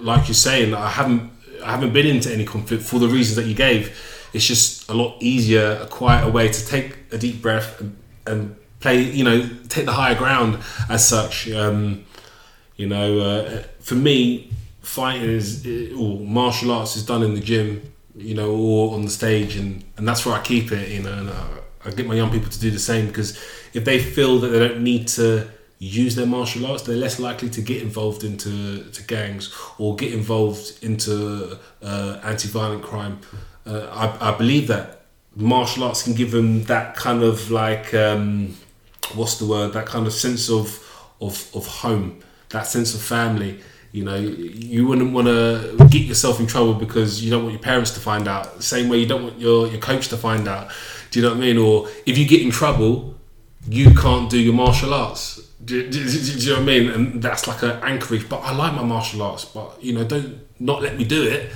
like 0.00 0.28
you're 0.28 0.34
saying, 0.34 0.74
I 0.74 0.88
haven't 0.88 1.32
I 1.64 1.72
haven't 1.72 1.92
been 1.92 2.06
into 2.06 2.32
any 2.32 2.44
conflict 2.44 2.82
for 2.82 2.98
the 2.98 3.08
reasons 3.08 3.36
that 3.36 3.46
you 3.46 3.54
gave. 3.54 4.28
It's 4.32 4.46
just 4.46 4.88
a 4.90 4.94
lot 4.94 5.16
easier, 5.20 5.78
a 5.82 5.86
quieter 5.86 6.30
way 6.30 6.48
to 6.48 6.66
take 6.66 6.98
a 7.10 7.18
deep 7.18 7.40
breath 7.40 7.80
and, 7.80 7.96
and 8.26 8.56
play. 8.80 9.02
You 9.02 9.24
know, 9.24 9.48
take 9.68 9.86
the 9.86 9.92
higher 9.92 10.14
ground 10.14 10.58
as 10.88 11.08
such. 11.08 11.50
Um, 11.50 12.04
you 12.76 12.86
know, 12.86 13.20
uh, 13.20 13.62
for 13.86 13.94
me, 13.94 14.50
fighting 14.80 15.30
is 15.38 15.64
or 16.00 16.18
martial 16.40 16.70
arts 16.76 16.96
is 16.96 17.04
done 17.12 17.22
in 17.22 17.34
the 17.34 17.44
gym. 17.52 17.68
You 18.18 18.34
know, 18.34 18.50
or 18.50 18.94
on 18.94 19.02
the 19.04 19.10
stage, 19.10 19.56
and 19.60 19.84
and 19.96 20.08
that's 20.08 20.24
where 20.24 20.34
I 20.34 20.42
keep 20.52 20.72
it. 20.72 20.88
You 20.88 21.02
know, 21.02 21.12
and 21.12 21.28
I, 21.28 21.46
I 21.84 21.90
get 21.90 22.06
my 22.06 22.14
young 22.14 22.30
people 22.30 22.50
to 22.50 22.60
do 22.66 22.70
the 22.70 22.78
same 22.78 23.06
because 23.06 23.30
if 23.74 23.84
they 23.84 23.98
feel 23.98 24.38
that 24.40 24.48
they 24.48 24.58
don't 24.66 24.82
need 24.82 25.06
to 25.08 25.48
use 25.78 26.14
their 26.14 26.26
martial 26.26 26.64
arts, 26.66 26.82
they're 26.82 26.96
less 26.96 27.20
likely 27.20 27.50
to 27.50 27.60
get 27.60 27.82
involved 27.82 28.24
into 28.24 28.84
to 28.90 29.02
gangs 29.02 29.54
or 29.78 29.94
get 29.96 30.14
involved 30.14 30.82
into 30.82 31.58
uh, 31.82 32.20
anti-violent 32.24 32.82
crime. 32.82 33.20
Uh, 33.66 33.86
I, 33.92 34.30
I 34.30 34.36
believe 34.36 34.66
that 34.68 35.02
martial 35.34 35.84
arts 35.84 36.02
can 36.02 36.14
give 36.14 36.30
them 36.30 36.64
that 36.64 36.96
kind 36.96 37.22
of 37.22 37.50
like 37.50 37.92
um, 37.92 38.56
what's 39.14 39.36
the 39.38 39.44
word? 39.44 39.74
That 39.74 39.86
kind 39.86 40.06
of 40.06 40.12
sense 40.12 40.48
of 40.50 40.66
of 41.20 41.54
of 41.54 41.66
home, 41.66 42.20
that 42.48 42.66
sense 42.66 42.94
of 42.94 43.02
family. 43.02 43.60
You 43.96 44.04
know, 44.04 44.16
you 44.16 44.86
wouldn't 44.86 45.12
want 45.12 45.26
to 45.26 45.76
get 45.90 46.02
yourself 46.02 46.38
in 46.38 46.46
trouble 46.46 46.74
because 46.74 47.24
you 47.24 47.30
don't 47.30 47.42
want 47.44 47.54
your 47.54 47.62
parents 47.62 47.90
to 47.92 48.00
find 48.00 48.28
out. 48.28 48.62
Same 48.62 48.88
way 48.88 48.98
you 48.98 49.06
don't 49.06 49.22
want 49.22 49.38
your, 49.38 49.66
your 49.68 49.80
coach 49.80 50.08
to 50.08 50.16
find 50.16 50.46
out. 50.46 50.70
Do 51.10 51.18
you 51.18 51.24
know 51.24 51.32
what 51.32 51.38
I 51.38 51.40
mean? 51.40 51.56
Or 51.56 51.88
if 52.04 52.18
you 52.18 52.26
get 52.26 52.42
in 52.42 52.50
trouble, 52.50 53.14
you 53.68 53.94
can't 53.94 54.28
do 54.28 54.38
your 54.38 54.54
martial 54.54 54.92
arts 54.92 55.46
do, 55.66 55.90
do, 55.90 56.04
do, 56.04 56.10
do, 56.10 56.38
you 56.38 56.50
know 56.50 56.60
what 56.60 56.62
I 56.62 56.64
mean? 56.64 56.90
And 56.90 57.22
that's 57.22 57.46
like 57.48 57.62
an 57.62 57.82
anchorage. 57.82 58.28
But 58.28 58.38
I 58.38 58.54
like 58.54 58.74
my 58.74 58.84
martial 58.84 59.22
arts, 59.22 59.44
but 59.44 59.82
you 59.82 59.92
know, 59.92 60.04
don't 60.04 60.40
not 60.60 60.80
let 60.80 60.96
me 60.96 61.04
do 61.04 61.22
it. 61.22 61.50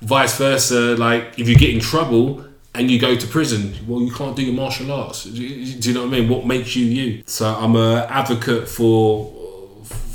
Vice 0.00 0.38
versa, 0.38 0.96
like 0.96 1.38
if 1.38 1.48
you 1.48 1.56
get 1.56 1.70
in 1.70 1.80
trouble 1.80 2.44
and 2.74 2.90
you 2.90 2.98
go 2.98 3.16
to 3.16 3.26
prison, 3.26 3.74
well, 3.86 4.00
you 4.00 4.12
can't 4.12 4.36
do 4.36 4.42
your 4.42 4.54
martial 4.54 4.92
arts. 4.92 5.24
Do, 5.24 5.42
you 5.42 5.92
know 5.92 6.06
what 6.06 6.14
I 6.14 6.20
mean? 6.20 6.28
What 6.28 6.46
makes 6.46 6.76
you 6.76 6.86
you? 6.86 7.22
So 7.26 7.46
I'm 7.46 7.74
a 7.76 8.06
advocate 8.08 8.68
for 8.68 9.32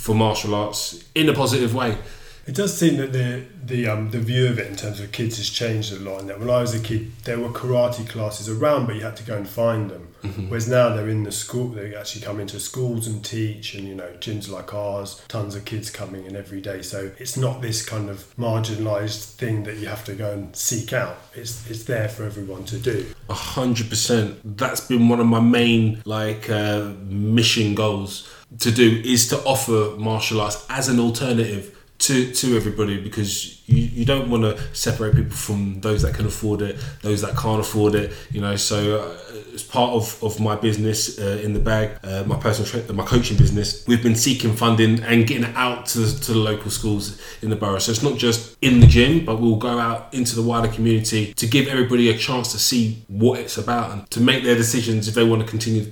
for 0.05 0.13
martial 0.13 0.53
arts 0.53 1.03
in 1.15 1.27
a 1.29 1.33
positive 1.33 1.73
way. 1.73 1.97
It 2.45 2.53
does 2.53 2.77
seem 2.77 2.97
that 2.97 3.11
the 3.11 3.43
the 3.65 3.87
um, 3.87 4.11
the 4.11 4.19
view 4.19 4.45
of 4.45 4.59
it 4.59 4.67
in 4.67 4.75
terms 4.75 4.99
of 4.99 5.11
kids 5.11 5.37
has 5.37 5.49
changed 5.49 5.91
a 5.91 5.99
lot. 5.99 6.19
And 6.19 6.29
that 6.29 6.39
when 6.39 6.51
I 6.51 6.61
was 6.61 6.75
a 6.75 6.79
kid, 6.79 7.11
there 7.23 7.39
were 7.39 7.49
karate 7.49 8.07
classes 8.07 8.47
around, 8.47 8.85
but 8.85 8.95
you 8.97 9.01
had 9.01 9.15
to 9.17 9.23
go 9.23 9.35
and 9.35 9.49
find 9.49 9.89
them. 9.89 10.09
Mm-hmm. 10.21 10.49
Whereas 10.49 10.67
now 10.67 10.89
they're 10.89 11.09
in 11.09 11.23
the 11.23 11.31
school, 11.31 11.69
they 11.69 11.95
actually 11.95 12.21
come 12.21 12.39
into 12.39 12.59
schools 12.59 13.07
and 13.07 13.25
teach, 13.25 13.73
and 13.73 13.87
you 13.87 13.95
know 13.95 14.11
gyms 14.19 14.47
like 14.47 14.75
ours, 14.75 15.23
tons 15.27 15.55
of 15.55 15.65
kids 15.65 15.89
coming 15.89 16.25
in 16.25 16.35
every 16.35 16.61
day. 16.61 16.83
So 16.83 17.11
it's 17.17 17.35
not 17.35 17.63
this 17.63 17.83
kind 17.83 18.07
of 18.07 18.31
marginalised 18.37 19.33
thing 19.33 19.63
that 19.63 19.77
you 19.77 19.87
have 19.87 20.05
to 20.05 20.13
go 20.13 20.31
and 20.31 20.55
seek 20.55 20.93
out. 20.93 21.17
It's 21.33 21.67
it's 21.67 21.85
there 21.85 22.09
for 22.09 22.25
everyone 22.25 22.65
to 22.65 22.77
do. 22.77 23.07
A 23.27 23.33
hundred 23.33 23.89
percent. 23.89 24.57
That's 24.57 24.81
been 24.81 25.09
one 25.09 25.19
of 25.19 25.25
my 25.25 25.39
main 25.39 26.03
like 26.05 26.47
uh, 26.47 26.91
mission 27.07 27.73
goals 27.73 28.29
to 28.59 28.71
do 28.71 29.01
is 29.03 29.27
to 29.29 29.37
offer 29.43 29.95
martial 29.97 30.41
arts 30.41 30.65
as 30.69 30.87
an 30.87 30.99
alternative 30.99 31.75
to 31.97 32.31
to 32.33 32.57
everybody 32.57 33.01
because 33.01 33.67
you, 33.69 33.77
you 33.77 34.05
don't 34.05 34.29
want 34.29 34.43
to 34.43 34.75
separate 34.75 35.15
people 35.15 35.35
from 35.35 35.79
those 35.79 36.01
that 36.01 36.13
can 36.13 36.25
afford 36.25 36.61
it 36.61 36.75
those 37.01 37.21
that 37.21 37.37
can't 37.37 37.61
afford 37.61 37.95
it 37.95 38.11
you 38.31 38.41
know? 38.41 38.55
So 38.57 38.99
uh, 38.99 39.53
as 39.53 39.63
part 39.63 39.91
of, 39.91 40.21
of 40.21 40.39
my 40.39 40.57
business 40.57 41.17
uh, 41.17 41.39
in 41.41 41.53
the 41.53 41.59
bag 41.59 41.97
uh, 42.03 42.23
my 42.25 42.37
personal 42.37 42.69
tra- 42.69 42.93
my 42.93 43.05
coaching 43.05 43.37
business 43.37 43.87
we've 43.87 44.03
been 44.03 44.15
seeking 44.15 44.53
funding 44.53 45.01
and 45.03 45.25
getting 45.25 45.45
out 45.55 45.85
to, 45.87 46.19
to 46.19 46.33
the 46.33 46.39
local 46.39 46.69
schools 46.69 47.21
in 47.41 47.49
the 47.49 47.55
borough. 47.55 47.79
So 47.79 47.91
it's 47.91 48.03
not 48.03 48.17
just 48.17 48.57
in 48.61 48.81
the 48.81 48.87
gym 48.87 49.23
but 49.23 49.39
we'll 49.39 49.55
go 49.55 49.79
out 49.79 50.13
into 50.13 50.35
the 50.35 50.41
wider 50.41 50.67
community 50.67 51.33
to 51.35 51.47
give 51.47 51.67
everybody 51.67 52.09
a 52.09 52.17
chance 52.17 52.51
to 52.51 52.59
see 52.59 53.05
what 53.07 53.39
it's 53.39 53.57
about 53.57 53.91
and 53.91 54.09
to 54.11 54.19
make 54.19 54.43
their 54.43 54.55
decisions 54.55 55.07
if 55.07 55.15
they 55.15 55.23
want 55.23 55.41
to 55.43 55.47
continue 55.47 55.85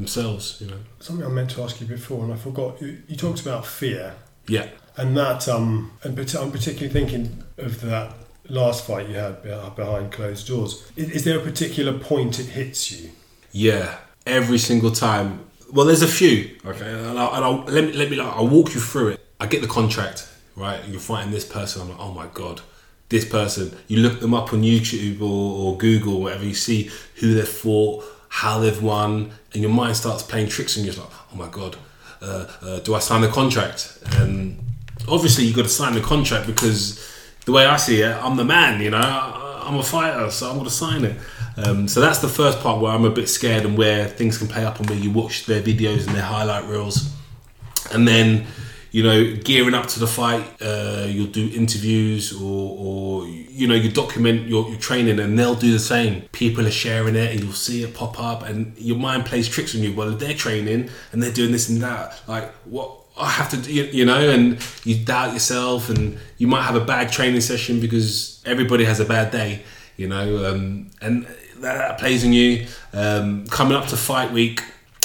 themselves 0.00 0.58
you 0.60 0.66
know 0.66 0.78
something 0.98 1.24
I 1.24 1.28
meant 1.28 1.50
to 1.50 1.62
ask 1.62 1.80
you 1.80 1.86
before 1.86 2.24
and 2.24 2.32
I 2.32 2.36
forgot 2.36 2.80
you, 2.80 3.02
you 3.08 3.16
talked 3.16 3.40
about 3.40 3.66
fear 3.66 4.14
yeah 4.46 4.68
and 4.96 5.16
that 5.16 5.48
um, 5.48 5.92
and 6.02 6.16
but 6.16 6.34
I'm 6.34 6.50
particularly 6.50 6.92
thinking 6.92 7.44
of 7.58 7.80
that 7.82 8.14
last 8.50 8.84
fight 8.84 9.08
you 9.08 9.14
had 9.14 9.42
behind 9.42 10.12
closed 10.12 10.46
doors. 10.46 10.90
Is 10.96 11.24
there 11.24 11.38
a 11.38 11.42
particular 11.42 11.98
point 11.98 12.38
it 12.38 12.46
hits 12.46 12.90
you? 12.90 13.10
Yeah, 13.52 13.98
every 14.26 14.58
single 14.58 14.90
time. 14.90 15.46
Well, 15.72 15.86
there's 15.86 16.02
a 16.02 16.08
few. 16.08 16.58
Okay, 16.64 16.86
and, 16.86 17.18
I'll, 17.18 17.34
and 17.34 17.44
I'll, 17.44 17.64
let 17.64 17.84
me 17.84 17.92
let 17.92 18.10
me. 18.10 18.16
Like, 18.16 18.34
I'll 18.34 18.48
walk 18.48 18.74
you 18.74 18.80
through 18.80 19.08
it. 19.08 19.26
I 19.38 19.46
get 19.46 19.62
the 19.62 19.68
contract. 19.68 20.28
Right, 20.56 20.80
you're 20.88 21.00
fighting 21.00 21.30
this 21.30 21.44
person. 21.44 21.82
I'm 21.82 21.90
like, 21.90 22.00
oh 22.00 22.12
my 22.12 22.26
god, 22.34 22.60
this 23.08 23.24
person. 23.24 23.76
You 23.88 23.98
look 23.98 24.20
them 24.20 24.34
up 24.34 24.52
on 24.52 24.62
YouTube 24.62 25.20
or, 25.20 25.24
or 25.72 25.78
Google, 25.78 26.16
or 26.16 26.22
whatever. 26.22 26.44
You 26.44 26.54
see 26.54 26.90
who 27.16 27.34
they've 27.34 27.48
fought, 27.48 28.04
how 28.30 28.58
they've 28.60 28.82
won, 28.82 29.32
and 29.52 29.60
your 29.60 29.70
mind 29.70 29.96
starts 29.96 30.22
playing 30.22 30.48
tricks 30.48 30.78
on 30.78 30.84
you. 30.84 30.90
It's 30.90 30.98
like, 30.98 31.10
oh 31.32 31.36
my 31.36 31.48
god, 31.48 31.76
uh, 32.22 32.46
uh, 32.62 32.78
do 32.80 32.94
I 32.94 33.00
sign 33.00 33.20
the 33.20 33.28
contract? 33.28 33.98
And 34.12 34.58
obviously 35.08 35.44
you 35.44 35.54
got 35.54 35.62
to 35.64 35.68
sign 35.68 35.94
the 35.94 36.00
contract 36.00 36.46
because 36.46 37.04
the 37.44 37.52
way 37.52 37.66
I 37.66 37.76
see 37.76 38.00
it, 38.02 38.16
I'm 38.16 38.36
the 38.36 38.44
man. 38.44 38.80
You 38.80 38.90
know, 38.90 38.98
I'm 38.98 39.76
a 39.76 39.82
fighter, 39.82 40.30
so 40.30 40.48
I'm 40.48 40.54
going 40.54 40.64
to 40.64 40.70
sign 40.70 41.04
it. 41.04 41.16
Um, 41.56 41.88
so 41.88 42.00
that's 42.00 42.20
the 42.20 42.28
first 42.28 42.60
part 42.60 42.80
where 42.80 42.92
I'm 42.92 43.04
a 43.04 43.10
bit 43.10 43.28
scared 43.28 43.64
and 43.64 43.76
where 43.76 44.06
things 44.06 44.38
can 44.38 44.46
play 44.46 44.64
up 44.64 44.80
on 44.80 44.86
me. 44.86 44.94
You 44.94 45.10
watch 45.10 45.46
their 45.46 45.60
videos 45.60 46.06
and 46.06 46.14
their 46.14 46.22
highlight 46.22 46.64
reels, 46.66 47.12
and 47.92 48.06
then 48.06 48.46
you 48.90 49.02
know 49.02 49.36
gearing 49.36 49.74
up 49.74 49.86
to 49.88 50.00
the 50.00 50.06
fight, 50.06 50.44
uh, 50.60 51.06
you'll 51.08 51.26
do 51.26 51.50
interviews 51.54 52.32
or, 52.32 52.76
or 52.78 53.26
you 53.26 53.66
know 53.66 53.74
you 53.74 53.90
document 53.90 54.48
your, 54.48 54.68
your 54.68 54.78
training, 54.78 55.20
and 55.20 55.38
they'll 55.38 55.54
do 55.54 55.72
the 55.72 55.78
same. 55.78 56.22
People 56.32 56.66
are 56.66 56.72
sharing 56.72 57.16
it, 57.16 57.32
and 57.32 57.40
you'll 57.40 57.52
see 57.52 57.82
it 57.82 57.94
pop 57.94 58.18
up, 58.20 58.42
and 58.42 58.76
your 58.78 58.98
mind 58.98 59.26
plays 59.26 59.48
tricks 59.48 59.74
on 59.74 59.82
you. 59.82 59.94
Well, 59.94 60.10
they're 60.12 60.34
training 60.34 60.90
and 61.12 61.22
they're 61.22 61.32
doing 61.32 61.52
this 61.52 61.68
and 61.68 61.80
that. 61.82 62.20
Like 62.26 62.50
what? 62.64 62.96
I 63.16 63.28
have 63.28 63.50
to, 63.50 63.70
you 63.70 64.06
know, 64.06 64.30
and 64.30 64.58
you 64.84 65.04
doubt 65.04 65.34
yourself, 65.34 65.90
and 65.90 66.18
you 66.38 66.46
might 66.46 66.62
have 66.62 66.76
a 66.76 66.84
bad 66.84 67.12
training 67.12 67.42
session 67.42 67.78
because 67.78 68.42
everybody 68.46 68.84
has 68.84 68.98
a 68.98 69.04
bad 69.04 69.30
day, 69.30 69.62
you 69.96 70.08
know, 70.08 70.50
um, 70.50 70.90
and 71.02 71.24
that, 71.24 71.74
that, 71.76 71.98
plays 71.98 72.24
on 72.24 72.32
you. 72.32 72.66
Um, 72.94 73.46
coming 73.48 73.76
up 73.76 73.88
to 73.88 73.96
fight 73.96 74.32
week, 74.32 74.62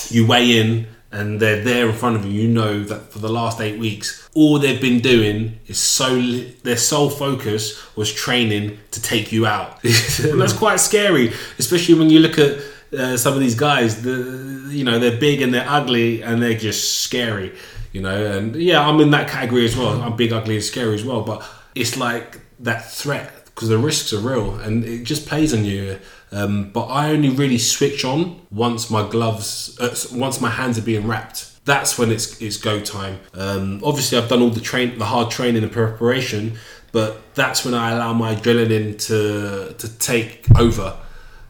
you 0.09 0.25
weigh 0.25 0.59
in, 0.59 0.87
and 1.15 1.39
they're 1.39 1.63
there 1.63 1.89
in 1.89 1.95
front 1.95 2.15
of 2.15 2.25
you. 2.25 2.41
You 2.41 2.47
know 2.47 2.84
that 2.84 3.12
for 3.12 3.19
the 3.19 3.30
last 3.30 3.62
eight 3.62 3.80
weeks, 3.80 4.30
all 4.34 4.60
they've 4.60 4.82
been 4.82 4.99
doing 4.99 5.60
is 5.67 5.80
so 5.80 6.19
their 6.63 6.78
sole 6.78 7.10
focus 7.10 7.95
was 7.95 8.13
training 8.13 8.78
to 8.91 9.01
take 9.01 9.32
you 9.32 9.45
out, 9.45 9.84
and 9.84 10.39
that's 10.39 10.54
quite 10.54 10.80
scary, 10.80 11.34
especially 11.60 11.95
when 11.95 12.10
you 12.10 12.19
look 12.19 12.38
at. 12.38 12.60
Uh, 12.95 13.17
some 13.17 13.34
of 13.34 13.41
these 13.41 13.56
guys, 13.56 14.04
the, 14.04 14.69
you 14.69 14.86
know, 14.86 14.99
they're 14.99 15.19
big 15.19 15.41
and 15.41 15.54
they're 15.54 15.67
ugly 15.67 16.21
and 16.21 16.41
they're 16.41 16.58
just 16.58 17.01
scary 17.01 17.51
you 17.95 18.01
know. 18.01 18.25
And 18.25 18.56
yeah, 18.56 18.88
I'm 18.88 18.99
in 18.99 19.12
that 19.12 19.28
category 19.30 19.65
as 19.65 19.75
well. 19.75 20.01
I'm 20.01 20.15
big, 20.15 20.32
ugly, 20.32 20.56
and 20.56 20.63
scary 20.63 20.93
as 20.93 21.04
well. 21.04 21.21
But 21.21 21.43
it's 21.73 21.97
like 21.97 22.39
that 22.60 22.91
threat 22.91 23.45
because 23.45 23.69
the 23.69 23.78
risks 23.78 24.12
are 24.13 24.19
real 24.19 24.56
and 24.60 24.84
it 24.84 25.04
just 25.04 25.28
plays 25.28 25.54
on 25.54 25.63
you. 25.63 25.99
Um, 26.31 26.71
but 26.71 26.85
I 26.88 27.11
only 27.11 27.29
really 27.29 27.57
switch 27.57 28.03
on 28.03 28.41
once 28.51 28.89
my 28.89 29.07
gloves, 29.07 29.77
uh, 29.79 29.95
once 30.17 30.41
my 30.41 30.49
hands 30.49 30.77
are 30.77 30.81
being 30.81 31.07
wrapped. 31.07 31.51
That's 31.65 31.97
when 31.97 32.11
it's 32.11 32.41
it's 32.41 32.57
go 32.57 32.79
time. 32.79 33.19
Um, 33.33 33.81
obviously, 33.83 34.17
I've 34.17 34.29
done 34.29 34.41
all 34.41 34.49
the 34.49 34.61
train, 34.61 34.97
the 34.99 35.05
hard 35.05 35.31
training 35.31 35.63
and 35.63 35.71
preparation, 35.71 36.57
but 36.91 37.33
that's 37.35 37.65
when 37.65 37.73
I 37.73 37.91
allow 37.91 38.13
my 38.13 38.35
adrenaline 38.35 38.99
to 39.07 39.73
to 39.73 39.97
take 39.97 40.45
over. 40.57 40.97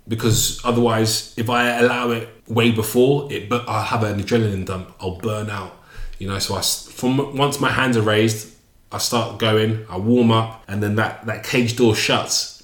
Because 0.08 0.62
otherwise, 0.64 1.34
if 1.36 1.50
I 1.50 1.80
allow 1.80 2.12
it 2.12 2.30
way 2.48 2.72
before 2.72 3.32
it, 3.34 3.50
but 3.50 3.68
I'll 3.68 3.84
have 3.84 4.04
an 4.04 4.22
adrenaline 4.22 4.66
dump. 4.66 4.94
I'll 5.00 5.18
burn 5.18 5.50
out. 5.50 5.76
You 6.20 6.28
know, 6.30 6.40
so 6.40 6.56
I 6.56 6.62
from 6.62 7.36
once 7.36 7.60
my 7.60 7.70
hands 7.70 7.98
are 7.98 8.02
raised, 8.02 8.54
I 8.92 9.00
start 9.00 9.40
going, 9.40 9.86
I 9.90 9.98
warm 9.98 10.32
up, 10.32 10.64
and 10.68 10.82
then 10.82 10.96
that 10.96 11.26
that 11.26 11.44
cage 11.44 11.76
door 11.76 11.96
shuts. 11.96 12.55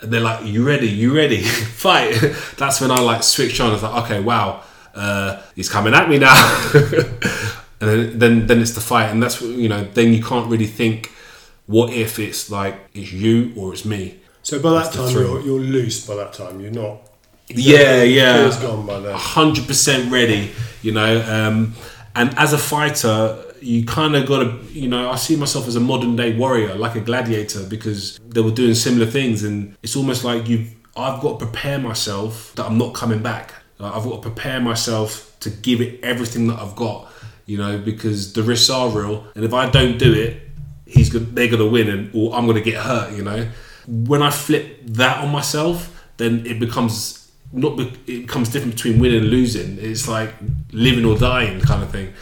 And 0.00 0.12
they're 0.12 0.20
like, 0.20 0.44
"You 0.44 0.66
ready? 0.66 0.88
You 0.88 1.14
ready? 1.14 1.42
Fight!" 1.42 2.14
That's 2.58 2.80
when 2.80 2.90
I 2.90 3.00
like 3.00 3.22
switch 3.22 3.60
on. 3.60 3.72
It's 3.72 3.82
like, 3.82 4.04
okay, 4.04 4.20
wow, 4.20 4.62
uh, 4.94 5.42
he's 5.54 5.68
coming 5.68 5.94
at 5.94 6.08
me 6.08 6.18
now. 6.18 6.34
and 7.80 7.88
then 7.90 8.18
then 8.18 8.46
then 8.46 8.60
it's 8.60 8.72
the 8.72 8.80
fight, 8.80 9.10
and 9.10 9.22
that's 9.22 9.40
what 9.40 9.50
you 9.50 9.68
know. 9.68 9.84
Then 9.84 10.12
you 10.12 10.22
can't 10.22 10.50
really 10.50 10.66
think, 10.66 11.12
what 11.66 11.92
if 11.92 12.18
it's 12.18 12.50
like 12.50 12.74
it's 12.94 13.12
you 13.12 13.52
or 13.56 13.72
it's 13.72 13.84
me. 13.84 14.20
So 14.42 14.60
by 14.60 14.70
that 14.70 14.92
That's 14.92 14.96
time, 14.96 15.12
you're, 15.12 15.40
you're 15.40 15.60
loose. 15.60 16.06
By 16.06 16.14
that 16.16 16.32
time, 16.32 16.60
you're 16.60 16.70
not. 16.70 17.00
Yeah, 17.48 18.02
yeah. 18.02 18.36
fear's 18.36 18.56
gone 18.58 18.86
by 18.86 19.00
then. 19.00 19.14
hundred 19.14 19.66
percent 19.66 20.10
ready, 20.10 20.52
you 20.82 20.92
know. 20.92 21.22
Um, 21.28 21.74
and 22.14 22.36
as 22.38 22.52
a 22.52 22.58
fighter, 22.58 23.45
you 23.66 23.84
kind 23.84 24.14
of 24.14 24.26
got 24.26 24.38
to, 24.44 24.64
you 24.72 24.88
know, 24.88 25.10
I 25.10 25.16
see 25.16 25.34
myself 25.34 25.66
as 25.66 25.74
a 25.74 25.80
modern 25.80 26.14
day 26.14 26.36
warrior, 26.36 26.74
like 26.76 26.94
a 26.94 27.00
gladiator, 27.00 27.64
because 27.64 28.18
they 28.28 28.40
were 28.40 28.52
doing 28.52 28.74
similar 28.74 29.06
things, 29.06 29.42
and 29.42 29.76
it's 29.82 29.96
almost 29.96 30.22
like 30.22 30.48
you. 30.48 30.66
I've 30.96 31.20
got 31.20 31.38
to 31.38 31.44
prepare 31.44 31.78
myself 31.78 32.54
that 32.54 32.64
I'm 32.64 32.78
not 32.78 32.94
coming 32.94 33.22
back. 33.22 33.52
Like, 33.78 33.92
I've 33.92 34.04
got 34.04 34.22
to 34.22 34.30
prepare 34.30 34.60
myself 34.60 35.36
to 35.40 35.50
give 35.50 35.80
it 35.82 36.02
everything 36.02 36.46
that 36.46 36.58
I've 36.58 36.74
got, 36.76 37.12
you 37.44 37.58
know, 37.58 37.76
because 37.76 38.32
the 38.32 38.42
risks 38.42 38.70
are 38.70 38.88
real, 38.88 39.26
and 39.34 39.44
if 39.44 39.52
I 39.52 39.68
don't 39.68 39.98
do 39.98 40.12
it, 40.14 40.40
he's 40.86 41.10
good. 41.10 41.34
They're 41.34 41.48
gonna 41.48 41.66
win, 41.66 41.88
and 41.88 42.10
or 42.14 42.34
I'm 42.34 42.46
gonna 42.46 42.60
get 42.60 42.76
hurt, 42.76 43.14
you 43.16 43.24
know. 43.24 43.48
When 43.88 44.22
I 44.22 44.30
flip 44.30 44.80
that 44.86 45.22
on 45.24 45.30
myself, 45.30 45.92
then 46.16 46.46
it 46.46 46.60
becomes 46.60 47.30
not 47.52 47.78
it 47.80 48.06
becomes 48.06 48.48
different 48.48 48.74
between 48.76 48.98
winning 49.00 49.22
and 49.22 49.30
losing. 49.30 49.78
It's 49.78 50.08
like 50.08 50.32
living 50.72 51.04
or 51.04 51.18
dying 51.18 51.60
kind 51.60 51.82
of 51.82 51.90
thing, 51.90 52.12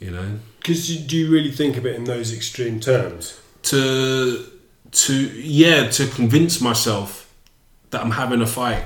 you 0.00 0.10
know. 0.10 0.38
Because 0.58 0.96
do 1.06 1.16
you 1.16 1.30
really 1.30 1.50
think 1.50 1.76
of 1.76 1.86
it 1.86 1.96
in 1.96 2.04
those 2.04 2.32
extreme 2.34 2.80
terms? 2.80 3.40
To 3.62 4.44
to 4.90 5.12
yeah 5.12 5.88
to 5.90 6.06
convince 6.06 6.60
myself 6.60 7.32
that 7.90 8.00
I'm 8.02 8.12
having 8.12 8.40
a 8.42 8.46
fight, 8.46 8.82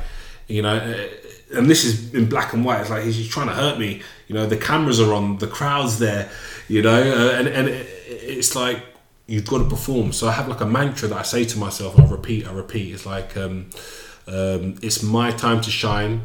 you 0.48 0.62
know. 0.62 0.76
uh, 0.76 1.56
And 1.58 1.68
this 1.68 1.84
is 1.84 2.14
in 2.14 2.28
black 2.28 2.54
and 2.54 2.64
white. 2.64 2.80
It's 2.80 2.90
like 2.90 3.04
he's 3.04 3.28
trying 3.28 3.48
to 3.48 3.54
hurt 3.54 3.78
me. 3.78 4.00
You 4.26 4.34
know, 4.36 4.46
the 4.46 4.56
cameras 4.56 4.98
are 5.00 5.12
on, 5.12 5.36
the 5.38 5.46
crowd's 5.46 5.98
there. 5.98 6.30
You 6.68 6.80
know, 6.82 7.00
uh, 7.02 7.32
and 7.38 7.46
and 7.48 7.68
it, 7.68 7.86
it's 8.08 8.54
like 8.56 8.78
you've 9.26 9.46
got 9.46 9.58
to 9.58 9.68
perform. 9.68 10.12
So 10.12 10.28
I 10.28 10.32
have 10.32 10.48
like 10.48 10.62
a 10.62 10.66
mantra 10.66 11.08
that 11.08 11.18
I 11.18 11.22
say 11.22 11.44
to 11.44 11.58
myself. 11.58 11.98
I 11.98 12.04
repeat, 12.06 12.46
I 12.48 12.52
repeat. 12.52 12.94
It's 12.94 13.04
like 13.04 13.36
um, 13.36 13.68
um, 14.26 14.76
it's 14.82 15.02
my 15.02 15.30
time 15.32 15.60
to 15.60 15.70
shine. 15.70 16.22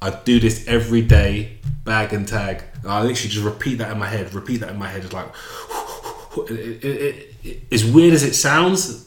I 0.00 0.10
do 0.10 0.38
this 0.38 0.66
every 0.66 1.02
day, 1.02 1.58
bag 1.84 2.12
and 2.12 2.26
tag. 2.26 2.62
And 2.82 2.90
I 2.90 3.02
literally 3.02 3.30
just 3.30 3.44
repeat 3.44 3.76
that 3.76 3.90
in 3.90 3.98
my 3.98 4.06
head. 4.06 4.32
Repeat 4.34 4.58
that 4.58 4.70
in 4.70 4.78
my 4.78 4.88
head. 4.88 5.04
It's 5.04 5.12
like 5.12 5.26
it, 6.50 6.84
it, 6.84 7.36
it, 7.44 7.62
as 7.72 7.84
weird 7.84 8.14
as 8.14 8.22
it 8.22 8.34
sounds. 8.34 9.04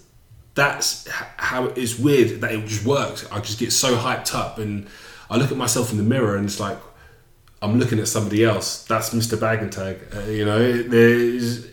That's 0.55 1.07
how 1.37 1.67
it's 1.67 1.97
weird 1.97 2.41
that 2.41 2.51
it 2.51 2.65
just 2.65 2.85
works. 2.85 3.25
I 3.31 3.39
just 3.39 3.59
get 3.59 3.71
so 3.71 3.95
hyped 3.95 4.35
up, 4.35 4.57
and 4.57 4.87
I 5.29 5.37
look 5.37 5.51
at 5.51 5.57
myself 5.57 5.91
in 5.91 5.97
the 5.97 6.03
mirror, 6.03 6.35
and 6.35 6.45
it's 6.45 6.59
like 6.59 6.77
I'm 7.61 7.79
looking 7.79 7.99
at 7.99 8.07
somebody 8.07 8.43
else. 8.43 8.83
That's 8.85 9.11
Mr. 9.11 9.39
Bag 9.39 9.61
and 9.61 9.71
Tag. 9.71 9.99
Uh, 10.13 10.21
you 10.21 10.43
know, 10.43 10.81
there's 10.83 11.67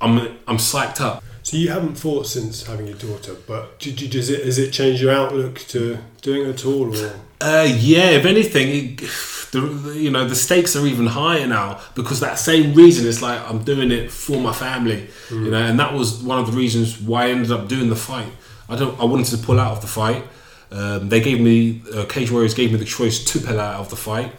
I'm 0.00 0.18
I'm 0.46 0.58
psyched 0.58 1.00
up. 1.00 1.24
So 1.42 1.56
you 1.56 1.70
haven't 1.70 1.96
fought 1.96 2.26
since 2.26 2.66
having 2.66 2.86
your 2.86 2.96
daughter, 2.96 3.34
but 3.46 3.78
did 3.80 4.00
you, 4.00 4.08
does 4.08 4.30
it 4.30 4.44
has 4.44 4.58
it 4.58 4.70
changed 4.70 5.02
your 5.02 5.12
outlook 5.12 5.58
to 5.68 5.98
doing 6.20 6.48
it 6.48 6.50
at 6.50 6.64
all? 6.64 6.94
Or 6.94 7.20
Uh, 7.40 7.68
yeah, 7.68 8.10
if 8.10 8.24
anything, 8.24 8.68
it, 8.68 8.98
the, 9.52 9.94
you 9.96 10.10
know 10.10 10.26
the 10.26 10.36
stakes 10.36 10.76
are 10.76 10.86
even 10.86 11.06
higher 11.06 11.46
now 11.46 11.80
because 11.94 12.20
that 12.20 12.38
same 12.38 12.74
reason. 12.74 13.08
It's 13.08 13.22
like 13.22 13.40
I'm 13.50 13.64
doing 13.64 13.90
it 13.90 14.10
for 14.10 14.40
my 14.40 14.52
family, 14.52 15.08
you 15.30 15.50
know, 15.50 15.62
and 15.62 15.78
that 15.80 15.92
was 15.92 16.22
one 16.22 16.38
of 16.38 16.46
the 16.46 16.56
reasons 16.56 17.00
why 17.00 17.26
I 17.26 17.30
ended 17.30 17.50
up 17.50 17.68
doing 17.68 17.88
the 17.88 17.96
fight. 17.96 18.32
I 18.68 18.76
don't. 18.76 18.98
I 19.00 19.04
wanted 19.04 19.26
to 19.26 19.38
pull 19.38 19.58
out 19.58 19.72
of 19.72 19.80
the 19.80 19.88
fight. 19.88 20.24
Um, 20.70 21.08
they 21.08 21.20
gave 21.20 21.40
me 21.40 21.82
uh, 21.94 22.06
Cage 22.06 22.30
Warriors 22.30 22.54
gave 22.54 22.72
me 22.72 22.78
the 22.78 22.84
choice 22.86 23.22
to 23.24 23.40
pull 23.40 23.60
out 23.60 23.80
of 23.80 23.90
the 23.90 23.96
fight. 23.96 24.32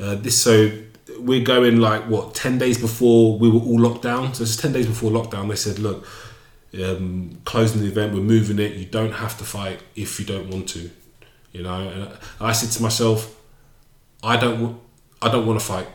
Uh, 0.00 0.14
this 0.14 0.40
so 0.40 0.70
we're 1.18 1.44
going 1.44 1.78
like 1.80 2.04
what 2.08 2.34
ten 2.34 2.58
days 2.58 2.78
before 2.78 3.38
we 3.38 3.50
were 3.50 3.60
all 3.60 3.80
locked 3.80 4.02
down. 4.02 4.32
So 4.34 4.44
it's 4.44 4.56
ten 4.56 4.72
days 4.72 4.86
before 4.86 5.10
lockdown. 5.10 5.48
They 5.48 5.56
said, 5.56 5.78
look, 5.78 6.06
um, 6.82 7.40
closing 7.44 7.80
the 7.82 7.88
event, 7.88 8.14
we're 8.14 8.20
moving 8.20 8.58
it. 8.58 8.72
You 8.72 8.86
don't 8.86 9.12
have 9.12 9.36
to 9.38 9.44
fight 9.44 9.80
if 9.94 10.18
you 10.18 10.26
don't 10.26 10.48
want 10.50 10.68
to 10.70 10.90
you 11.54 11.62
know. 11.62 11.88
And 11.88 12.08
I 12.40 12.52
said 12.52 12.70
to 12.72 12.82
myself, 12.82 13.34
I 14.22 14.36
don't, 14.36 14.78
I 15.22 15.30
don't 15.30 15.46
want 15.46 15.58
to 15.58 15.64
fight, 15.64 15.88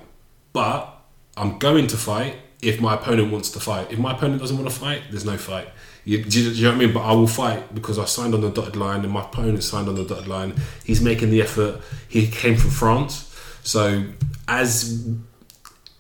but 0.54 0.98
I'm 1.38 1.60
going 1.60 1.86
to 1.88 1.98
fight 1.98 2.38
if 2.62 2.82
my 2.82 2.96
opponent 2.96 3.32
wants 3.32 3.52
to 3.52 3.60
fight. 3.60 3.92
If 3.92 4.00
my 4.00 4.14
opponent 4.14 4.42
doesn't 4.42 4.58
want 4.58 4.70
to 4.70 4.76
fight, 4.76 5.04
there's 5.12 5.26
no 5.26 5.38
fight. 5.38 5.70
You, 6.06 6.24
do, 6.24 6.42
you, 6.42 6.50
do 6.50 6.56
you 6.56 6.64
know 6.64 6.70
what 6.70 6.76
I 6.76 6.80
mean? 6.86 6.94
But 6.94 7.02
I 7.02 7.14
will 7.14 7.28
fight 7.28 7.76
because 7.76 8.00
I 8.00 8.06
signed 8.06 8.34
on 8.34 8.42
the 8.42 8.50
dotted 8.50 8.76
line, 8.76 9.04
and 9.04 9.12
my 9.12 9.24
opponent 9.24 9.64
signed 9.64 9.88
on 9.88 9.96
the 9.96 10.06
dotted 10.06 10.28
line. 10.28 10.56
He's 10.84 11.02
making 11.02 11.30
the 11.30 11.42
effort. 11.42 11.82
He 12.08 12.28
came 12.28 12.56
from 12.56 12.72
France, 12.72 13.36
so 13.62 14.06
as 14.48 15.06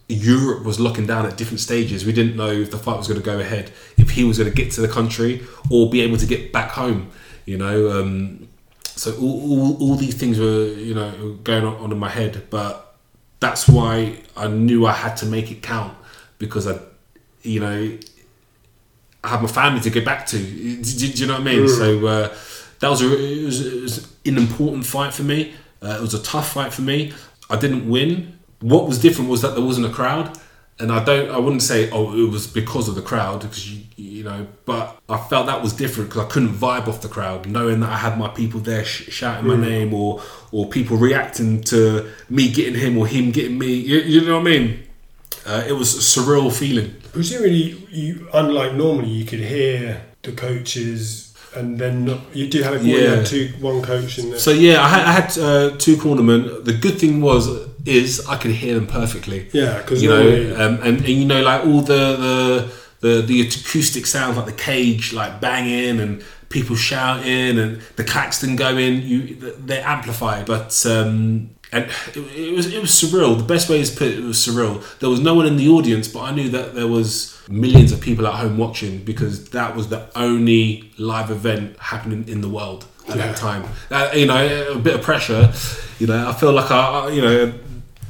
Europe 0.10 0.64
was 0.66 0.80
locking 0.80 1.06
down 1.06 1.26
at 1.28 1.38
different 1.38 1.60
stages. 1.60 2.04
We 2.06 2.12
didn't 2.14 2.36
know 2.36 2.50
if 2.50 2.72
the 2.72 2.80
fight 2.80 2.98
was 2.98 3.08
going 3.08 3.20
to 3.20 3.26
go 3.26 3.40
ahead, 3.40 3.72
if 3.98 4.10
he 4.12 4.24
was 4.24 4.40
going 4.40 4.50
to 4.50 4.56
get 4.56 4.72
to 4.74 4.82
the 4.82 4.88
country 4.88 5.46
or 5.70 5.90
be 5.90 6.02
able 6.02 6.18
to 6.18 6.26
get 6.26 6.52
back 6.52 6.72
home. 6.72 7.12
You 7.46 7.58
know, 7.58 7.92
um, 7.92 8.48
so 8.84 9.16
all, 9.18 9.52
all, 9.52 9.78
all 9.82 9.96
these 9.96 10.16
things 10.16 10.40
were 10.40 10.66
you 10.66 10.94
know 10.96 11.38
going 11.44 11.64
on, 11.64 11.76
on 11.78 11.92
in 11.92 12.00
my 12.00 12.10
head, 12.10 12.48
but 12.50 12.96
that's 13.40 13.68
why 13.70 14.18
I 14.36 14.48
knew 14.48 14.86
I 14.86 14.94
had 14.94 15.16
to 15.18 15.26
make 15.26 15.52
it 15.52 15.62
count 15.62 15.96
because 16.40 16.68
I, 16.68 16.80
you 17.44 17.60
know, 17.60 17.98
I 19.24 19.28
have 19.28 19.42
my 19.42 19.48
family 19.48 19.80
to 19.82 19.90
get 19.90 20.06
back 20.06 20.26
to. 20.28 20.38
Do, 20.38 20.84
do- 20.84 21.08
do 21.14 21.22
you 21.22 21.28
know 21.28 21.34
what 21.34 21.42
I 21.42 21.46
mean? 21.46 21.68
So 21.70 22.08
uh, 22.08 22.36
that 22.80 22.90
was, 22.90 23.02
a, 23.02 23.06
it 23.06 23.46
was, 23.46 23.66
it 23.66 23.82
was 23.82 24.14
an 24.26 24.38
important 24.38 24.86
fight 24.86 25.14
for 25.14 25.24
me. 25.24 25.54
Uh, 25.82 25.98
it 26.00 26.02
was 26.02 26.14
a 26.14 26.22
tough 26.24 26.54
fight 26.54 26.74
for 26.74 26.82
me. 26.82 27.14
I 27.50 27.58
didn't 27.58 27.88
win. 27.90 28.39
What 28.62 28.88
was 28.88 29.00
different 29.02 29.30
was 29.30 29.42
that 29.42 29.56
there 29.56 29.64
wasn't 29.64 29.86
a 29.88 29.90
crowd, 29.90 30.38
and 30.80 30.92
I 30.92 31.04
don't. 31.04 31.30
I 31.32 31.38
wouldn't 31.38 31.62
say 31.64 31.90
oh 31.92 32.14
it 32.18 32.30
was 32.30 32.46
because 32.48 32.88
of 32.90 32.96
the 32.96 33.02
crowd 33.02 33.42
because 33.42 33.72
you 33.72 33.84
you 33.96 34.24
know, 34.24 34.48
but 34.66 34.98
I 35.08 35.18
felt 35.18 35.46
that 35.48 35.62
was 35.62 35.72
different 35.74 36.10
because 36.10 36.26
I 36.26 36.30
couldn't 36.30 36.50
vibe 36.50 36.88
off 36.88 37.02
the 37.02 37.08
crowd, 37.08 37.46
knowing 37.48 37.80
that 37.82 37.90
I 37.90 37.98
had 37.98 38.18
my 38.18 38.28
people 38.30 38.60
there 38.60 38.84
sh- 38.84 39.10
shouting 39.12 39.48
my 39.48 39.56
name 39.56 39.94
or 39.94 40.22
or 40.52 40.68
people 40.68 40.98
reacting 40.98 41.62
to 41.66 42.10
me 42.30 42.50
getting 42.52 42.76
him 42.80 42.98
or 42.98 43.08
him 43.08 43.32
getting 43.32 43.58
me. 43.58 43.74
You, 43.74 44.00
you 44.00 44.22
know 44.26 44.36
what 44.40 44.48
I 44.48 44.52
mean? 44.52 44.84
Uh, 45.46 45.64
it 45.68 45.74
was 45.74 45.96
a 45.96 46.00
surreal 46.20 46.52
feeling. 46.52 46.96
presumably, 47.14 47.78
you 47.92 48.28
unlike 48.34 48.74
normally, 48.76 49.10
you 49.10 49.26
could 49.26 49.40
hear 49.40 50.02
the 50.24 50.34
coaches, 50.34 51.34
and 51.56 51.80
then 51.80 52.06
not, 52.06 52.20
you 52.34 52.48
do 52.50 52.62
have 52.62 52.76
a 52.76 52.86
you 52.86 52.98
Yeah. 52.98 53.16
had 53.18 53.26
two 53.26 53.50
one 53.62 53.82
coach 53.82 54.18
and 54.18 54.36
So 54.36 54.52
yeah, 54.52 54.84
I 54.84 54.88
had, 54.90 55.06
I 55.08 55.12
had 55.12 55.38
uh, 55.38 55.78
two 55.78 55.96
cornermen. 55.98 56.64
The 56.66 56.74
good 56.74 57.00
thing 57.00 57.22
was 57.22 57.48
is 57.86 58.26
I 58.28 58.36
could 58.38 58.52
hear 58.52 58.76
them 58.76 58.88
perfectly. 58.88 59.50
yeah, 59.54 59.78
because 59.80 60.02
you 60.04 60.10
know, 60.10 60.56
um, 60.56 60.76
and, 60.84 60.98
and 60.98 61.08
you 61.08 61.26
know, 61.26 61.42
like 61.42 61.66
all 61.66 61.82
the, 61.82 61.94
the 62.26 62.72
the 63.02 63.22
the 63.22 63.42
acoustic 63.42 64.06
sounds, 64.06 64.38
like 64.38 64.46
the 64.46 64.52
cage, 64.52 65.14
like 65.14 65.40
banging 65.42 66.00
and 66.00 66.24
people 66.50 66.76
shouting 66.76 67.60
and 67.60 67.82
the 67.96 68.04
claxton 68.04 68.56
going, 68.56 69.02
you 69.04 69.36
they're 69.60 69.86
amplified. 69.86 70.46
But 70.46 70.86
um, 70.86 71.52
and 71.72 71.86
it, 72.16 72.18
it 72.18 72.54
was 72.56 72.74
it 72.74 72.82
was 72.82 72.90
surreal. 72.92 73.38
The 73.38 73.44
best 73.44 73.70
way 73.70 73.80
is 73.80 73.90
put 73.92 74.08
it, 74.08 74.20
it 74.20 74.24
was 74.24 74.38
surreal. 74.38 74.84
There 75.00 75.10
was 75.10 75.20
no 75.22 75.34
one 75.36 75.46
in 75.46 75.56
the 75.58 75.70
audience, 75.70 76.08
but 76.08 76.22
I 76.24 76.32
knew 76.32 76.50
that 76.50 76.74
there 76.76 76.88
was 76.88 77.40
millions 77.48 77.92
of 77.92 78.02
people 78.02 78.28
at 78.28 78.34
home 78.36 78.58
watching 78.58 79.04
because 79.04 79.50
that 79.52 79.76
was 79.76 79.88
the 79.90 80.08
only 80.16 80.92
live 80.98 81.32
event 81.32 81.78
happening 81.80 82.28
in 82.28 82.42
the 82.42 82.50
world 82.50 82.86
at 83.08 83.16
Yeah. 83.16 83.28
that 83.28 83.38
time. 83.38 83.64
Uh, 83.90 84.10
you 84.14 84.26
know, 84.26 84.72
a 84.74 84.80
bit 84.80 84.96
of 84.96 85.02
pressure. 85.02 85.52
You 86.00 86.08
know, 86.08 86.30
I 86.30 86.34
feel 86.34 86.52
like 86.54 86.70
I, 86.72 86.80
I 86.80 87.10
you 87.12 87.22
know, 87.22 87.54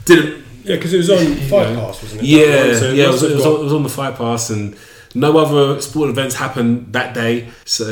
didn't 0.10 0.46
yeah, 0.64 0.76
because 0.76 0.94
it 0.94 0.98
was 0.98 1.10
on 1.10 1.36
Fight. 1.48 1.76
Pass, 1.76 2.02
wasn't 2.04 2.22
it? 2.22 2.28
yeah, 2.28 2.68
one, 2.68 2.76
so 2.76 2.92
yeah, 2.92 3.06
it 3.06 3.12
was, 3.12 3.24
it, 3.24 3.34
was 3.36 3.44
got- 3.44 3.54
on, 3.56 3.60
it 3.62 3.64
was 3.64 3.74
on 3.74 3.84
the 3.84 3.90
Fight 3.90 4.16
Pass, 4.16 4.50
and 4.50 4.76
no 5.16 5.38
other 5.38 5.82
sport 5.82 6.10
events 6.10 6.36
happened 6.36 6.94
that 6.94 7.14
day. 7.16 7.50
So 7.66 7.86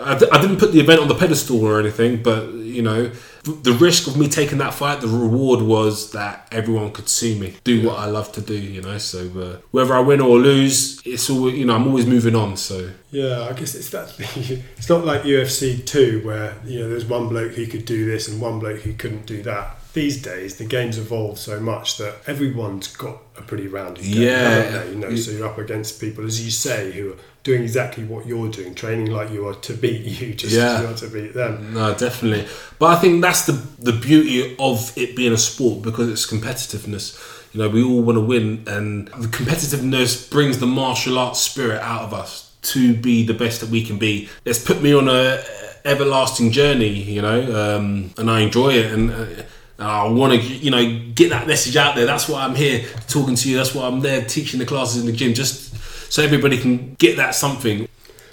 I, 0.00 0.16
d- 0.18 0.28
I 0.32 0.40
didn't 0.40 0.58
put 0.58 0.72
the 0.72 0.80
event 0.80 1.00
on 1.00 1.08
the 1.08 1.14
pedestal 1.14 1.62
or 1.64 1.78
anything, 1.80 2.22
but 2.22 2.50
you 2.52 2.80
know, 2.80 3.10
the 3.42 3.72
risk 3.72 4.06
of 4.06 4.16
me 4.16 4.28
taking 4.28 4.58
that 4.58 4.72
fight, 4.72 5.00
the 5.02 5.08
reward 5.08 5.60
was 5.62 6.12
that 6.12 6.46
everyone 6.52 6.92
could 6.92 7.08
see 7.08 7.38
me 7.38 7.56
do 7.64 7.86
what 7.86 7.98
I 7.98 8.06
love 8.06 8.30
to 8.32 8.40
do. 8.40 8.54
You 8.56 8.80
know, 8.80 8.96
so 8.98 9.18
uh, 9.38 9.60
whether 9.72 9.92
I 9.94 10.00
win 10.00 10.20
or 10.22 10.38
lose, 10.38 11.02
it's 11.04 11.28
all 11.28 11.50
you 11.50 11.66
know. 11.66 11.74
I'm 11.74 11.86
always 11.88 12.06
moving 12.06 12.34
on. 12.36 12.56
So 12.56 12.90
Yeah, 13.10 13.48
I 13.50 13.52
guess 13.52 13.74
it's 13.74 13.90
that. 13.90 14.14
It's 14.78 14.88
not 14.88 15.04
like 15.04 15.22
UFC 15.24 15.84
two 15.84 16.22
where 16.24 16.54
you 16.64 16.78
know 16.80 16.88
there's 16.88 17.04
one 17.04 17.28
bloke 17.28 17.52
who 17.52 17.66
could 17.66 17.84
do 17.84 18.06
this 18.06 18.28
and 18.28 18.40
one 18.40 18.60
bloke 18.60 18.80
who 18.80 18.94
couldn't 18.94 19.26
do 19.26 19.42
that. 19.42 19.76
These 19.94 20.22
days, 20.22 20.56
the 20.56 20.64
game's 20.64 20.96
evolved 20.96 21.38
so 21.38 21.60
much 21.60 21.98
that 21.98 22.14
everyone's 22.26 22.88
got 22.96 23.18
a 23.36 23.42
pretty 23.42 23.68
rounded 23.68 24.04
game. 24.04 24.22
Yeah. 24.22 24.84
you 24.84 24.94
know. 24.96 25.14
So 25.16 25.32
you're 25.32 25.46
up 25.46 25.58
against 25.58 26.00
people, 26.00 26.24
as 26.24 26.42
you 26.42 26.50
say, 26.50 26.92
who 26.92 27.12
are 27.12 27.16
doing 27.42 27.62
exactly 27.62 28.04
what 28.04 28.26
you're 28.26 28.48
doing, 28.48 28.74
training 28.74 29.10
like 29.10 29.30
you 29.30 29.46
are 29.48 29.54
to 29.54 29.74
beat 29.74 30.00
you, 30.02 30.32
just 30.42 30.54
Yeah. 30.54 30.76
as 30.76 30.80
you 30.82 30.86
are 30.88 30.94
to 30.94 31.08
beat 31.08 31.34
them. 31.34 31.74
No, 31.74 31.92
definitely. 31.94 32.48
But 32.78 32.86
I 32.86 33.00
think 33.00 33.20
that's 33.20 33.44
the 33.44 33.52
the 33.78 33.92
beauty 33.92 34.56
of 34.58 34.96
it 34.96 35.14
being 35.14 35.32
a 35.34 35.38
sport 35.38 35.82
because 35.82 36.08
it's 36.08 36.26
competitiveness. 36.26 37.18
You 37.52 37.60
know, 37.60 37.68
we 37.68 37.82
all 37.84 38.00
want 38.00 38.16
to 38.16 38.22
win, 38.24 38.64
and 38.66 39.08
the 39.08 39.28
competitiveness 39.28 40.30
brings 40.30 40.58
the 40.58 40.66
martial 40.66 41.18
arts 41.18 41.40
spirit 41.40 41.82
out 41.82 42.02
of 42.04 42.14
us 42.14 42.50
to 42.62 42.94
be 42.94 43.26
the 43.26 43.34
best 43.34 43.60
that 43.60 43.68
we 43.68 43.84
can 43.84 43.98
be. 43.98 44.30
It's 44.46 44.58
put 44.64 44.80
me 44.80 44.94
on 44.94 45.08
a 45.08 45.42
everlasting 45.84 46.50
journey, 46.50 46.88
you 46.88 47.20
know, 47.20 47.76
um, 47.76 48.14
and 48.16 48.30
I 48.30 48.40
enjoy 48.40 48.70
it. 48.70 48.90
And 48.92 49.10
uh, 49.10 49.26
I 49.78 50.08
want 50.08 50.32
to, 50.34 50.38
you 50.40 50.70
know, 50.70 51.00
get 51.14 51.30
that 51.30 51.46
message 51.46 51.76
out 51.76 51.96
there. 51.96 52.06
That's 52.06 52.28
why 52.28 52.44
I'm 52.44 52.54
here 52.54 52.84
talking 53.08 53.34
to 53.34 53.48
you. 53.48 53.56
That's 53.56 53.74
why 53.74 53.86
I'm 53.86 54.00
there 54.00 54.24
teaching 54.24 54.60
the 54.60 54.66
classes 54.66 55.00
in 55.00 55.06
the 55.06 55.12
gym, 55.12 55.34
just 55.34 55.74
so 56.12 56.22
everybody 56.22 56.58
can 56.58 56.94
get 56.94 57.16
that 57.16 57.34
something. 57.34 57.88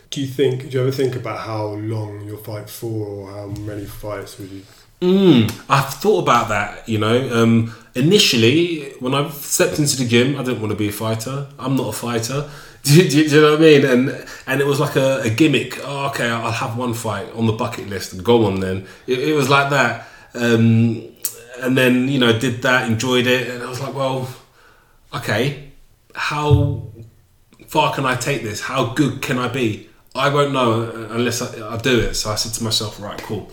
Do 0.10 0.22
you 0.22 0.28
think? 0.28 0.64
Do 0.64 0.70
you 0.70 0.82
ever 0.82 0.92
think 0.92 1.16
about 1.16 1.40
how 1.40 1.66
long 1.66 2.26
you'll 2.26 2.38
fight 2.38 2.70
for, 2.70 3.06
or 3.06 3.32
how 3.32 3.48
many 3.48 3.86
fights 3.86 4.38
would 4.40 4.50
you? 4.50 4.64
Mm, 5.02 5.50
I've 5.70 5.94
thought 5.94 6.24
about 6.24 6.50
that. 6.50 6.90
You 6.90 6.98
know, 6.98 7.44
um, 7.44 7.74
initially 7.96 8.92
when 9.00 9.14
I 9.14 9.30
stepped 9.30 9.80
into 9.80 9.98
the 9.98 10.06
gym, 10.06 10.36
I 10.36 10.44
didn't 10.44 10.62
want 10.62 10.72
to 10.72 10.78
be 10.78 10.90
a 10.90 10.92
fighter. 10.92 11.48
I'm 11.58 11.76
not 11.76 11.90
a 11.90 11.94
fighter. 11.94 12.50
Do 12.82 12.96
you, 12.96 13.10
do 13.10 13.28
do 13.28 13.36
you 13.36 13.42
know 13.42 13.52
what 13.52 13.60
I 13.60 13.62
mean? 13.62 13.86
And 13.86 14.28
and 14.48 14.62
it 14.62 14.66
was 14.66 14.80
like 14.80 14.96
a, 14.96 15.20
a, 15.24 15.30
gimmick. 15.30 15.78
Oh, 15.84 16.08
okay, 16.08 16.30
I'll 16.30 16.50
have 16.50 16.78
one 16.78 16.94
fight 16.94 17.30
on 17.34 17.46
the 17.46 17.52
bucket 17.52 17.90
list 17.90 18.14
and 18.14 18.24
go 18.24 18.46
on. 18.46 18.62
Then 18.62 18.88
it, 19.06 19.20
it 19.20 19.34
was 19.34 19.50
like 19.50 19.70
that. 19.72 20.08
Um, 20.34 21.09
and 21.60 21.78
then 21.78 22.08
you 22.08 22.20
know 22.20 22.38
did 22.38 22.62
that, 22.64 22.90
enjoyed 22.90 23.28
it, 23.28 23.50
and 23.50 23.64
I 23.64 23.70
was 23.70 23.80
like, 23.80 23.94
well, 23.94 24.30
okay, 25.14 25.72
how 26.16 26.84
far 27.68 27.94
can 27.94 28.06
I 28.06 28.16
take 28.16 28.44
this? 28.44 28.62
How 28.62 28.94
good 28.94 29.22
can 29.22 29.38
I 29.38 29.48
be? 29.48 29.90
I 30.16 30.34
won't 30.34 30.52
know 30.52 31.08
unless 31.12 31.42
I, 31.42 31.76
I 31.76 31.78
do 31.78 32.00
it. 32.00 32.16
So 32.16 32.32
I 32.32 32.36
said 32.36 32.54
to 32.54 32.64
myself, 32.64 33.00
right, 33.02 33.22
cool. 33.22 33.52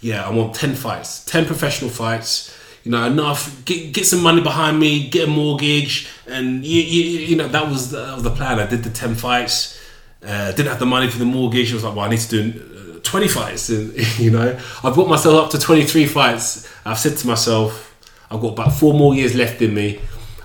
Yeah, 0.00 0.26
I 0.26 0.30
want 0.30 0.54
ten 0.54 0.74
fights, 0.74 1.24
ten 1.24 1.46
professional 1.46 1.90
fights 1.90 2.54
you 2.86 2.92
know, 2.92 3.04
enough, 3.04 3.64
get, 3.64 3.92
get 3.92 4.06
some 4.06 4.22
money 4.22 4.40
behind 4.40 4.78
me, 4.78 5.08
get 5.08 5.26
a 5.26 5.30
mortgage, 5.30 6.08
and 6.28 6.64
you, 6.64 6.80
you, 6.80 7.18
you 7.18 7.36
know, 7.36 7.48
that 7.48 7.66
was, 7.68 7.90
the, 7.90 7.96
that 7.96 8.14
was 8.14 8.22
the 8.22 8.30
plan. 8.30 8.60
I 8.60 8.66
did 8.66 8.84
the 8.84 8.90
10 8.90 9.16
fights, 9.16 9.76
uh, 10.24 10.52
didn't 10.52 10.68
have 10.68 10.78
the 10.78 10.86
money 10.86 11.10
for 11.10 11.18
the 11.18 11.24
mortgage. 11.24 11.72
I 11.72 11.74
was 11.74 11.82
like, 11.82 11.96
well, 11.96 12.04
I 12.04 12.10
need 12.10 12.20
to 12.20 12.28
do 12.28 12.75
20 13.06 13.28
fights, 13.28 13.70
you 14.18 14.30
know, 14.30 14.58
I've 14.84 14.94
brought 14.94 15.08
myself 15.08 15.44
up 15.44 15.50
to 15.50 15.58
23 15.58 16.06
fights. 16.06 16.68
I've 16.84 16.98
said 16.98 17.16
to 17.18 17.26
myself, 17.26 17.94
I've 18.30 18.40
got 18.40 18.52
about 18.52 18.72
four 18.72 18.92
more 18.92 19.14
years 19.14 19.34
left 19.34 19.62
in 19.62 19.74
me 19.74 20.00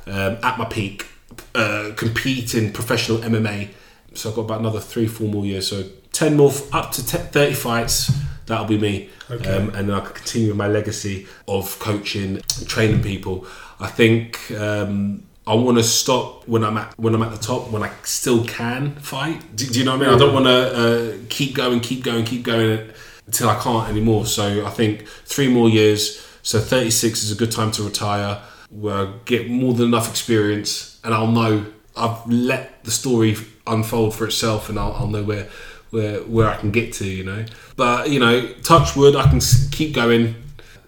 um, 0.08 0.38
at 0.44 0.58
my 0.58 0.66
peak, 0.66 1.08
uh, 1.56 1.92
compete 1.96 2.54
in 2.56 2.72
professional 2.72 3.18
MMA. 3.20 3.70
So 4.14 4.30
I've 4.30 4.36
got 4.36 4.44
about 4.44 4.60
another 4.60 4.80
three, 4.80 5.08
four 5.08 5.28
more 5.28 5.46
years. 5.46 5.68
So 5.68 5.84
10 6.14 6.38
more, 6.38 6.52
up 6.72 6.92
to 6.94 7.06
10, 7.06 7.28
30 7.28 7.54
fights 7.54 8.12
that'll 8.52 8.66
be 8.66 8.78
me. 8.78 9.10
Okay. 9.30 9.50
Um, 9.50 9.70
and 9.70 9.90
then 9.90 9.92
I 9.92 10.02
can 10.02 10.14
continue 10.14 10.54
my 10.54 10.68
legacy 10.68 11.28
of 11.48 11.80
coaching, 11.80 12.42
training 12.66 13.02
people. 13.02 13.46
I 13.80 13.88
think 13.88 14.52
um, 14.52 15.24
I 15.48 15.56
want 15.56 15.78
to 15.78 15.84
stop 15.84 16.48
when 16.48 16.64
I'm 16.64 16.78
at 16.78 16.98
when 17.00 17.16
I'm 17.16 17.24
at 17.24 17.32
the 17.32 17.38
top 17.38 17.72
when 17.72 17.82
I 17.82 17.92
still 18.04 18.46
can 18.46 18.96
fight. 18.96 19.56
Do, 19.56 19.66
do 19.66 19.80
you 19.80 19.86
know 19.86 19.98
what 19.98 20.08
I 20.08 20.12
mean? 20.12 20.16
I 20.16 20.20
don't 20.20 20.34
want 20.34 20.46
to 20.46 20.52
uh, 20.52 21.18
keep 21.30 21.56
going, 21.56 21.80
keep 21.80 22.04
going, 22.04 22.26
keep 22.26 22.44
going 22.44 22.92
until 23.26 23.50
I 23.50 23.60
can't 23.60 23.90
anymore. 23.90 24.26
So 24.26 24.66
I 24.66 24.70
think 24.70 25.08
three 25.08 25.48
more 25.48 25.70
years. 25.70 26.28
So 26.44 26.60
36 26.60 27.24
is 27.24 27.32
a 27.32 27.36
good 27.36 27.52
time 27.52 27.72
to 27.72 27.84
retire. 27.84 28.42
Where 28.70 29.14
get 29.26 29.50
more 29.50 29.74
than 29.74 29.88
enough 29.88 30.10
experience, 30.10 31.00
and 31.04 31.14
I'll 31.14 31.28
know 31.28 31.66
I've 31.96 32.26
let 32.28 32.84
the 32.84 32.92
story 32.92 33.36
unfold 33.68 34.16
for 34.16 34.26
itself, 34.26 34.70
and 34.70 34.80
I'll, 34.80 34.94
I'll 34.94 35.08
know 35.08 35.24
where 35.24 35.50
where 35.90 36.20
where 36.22 36.50
I 36.50 36.56
can 36.56 36.72
get 36.72 36.94
to, 36.94 37.06
you 37.06 37.24
know. 37.24 37.46
But 37.76 38.10
you 38.10 38.20
know, 38.20 38.48
touch 38.64 38.96
wood, 38.96 39.16
I 39.16 39.30
can 39.30 39.42
keep 39.72 39.94
going. 39.94 40.36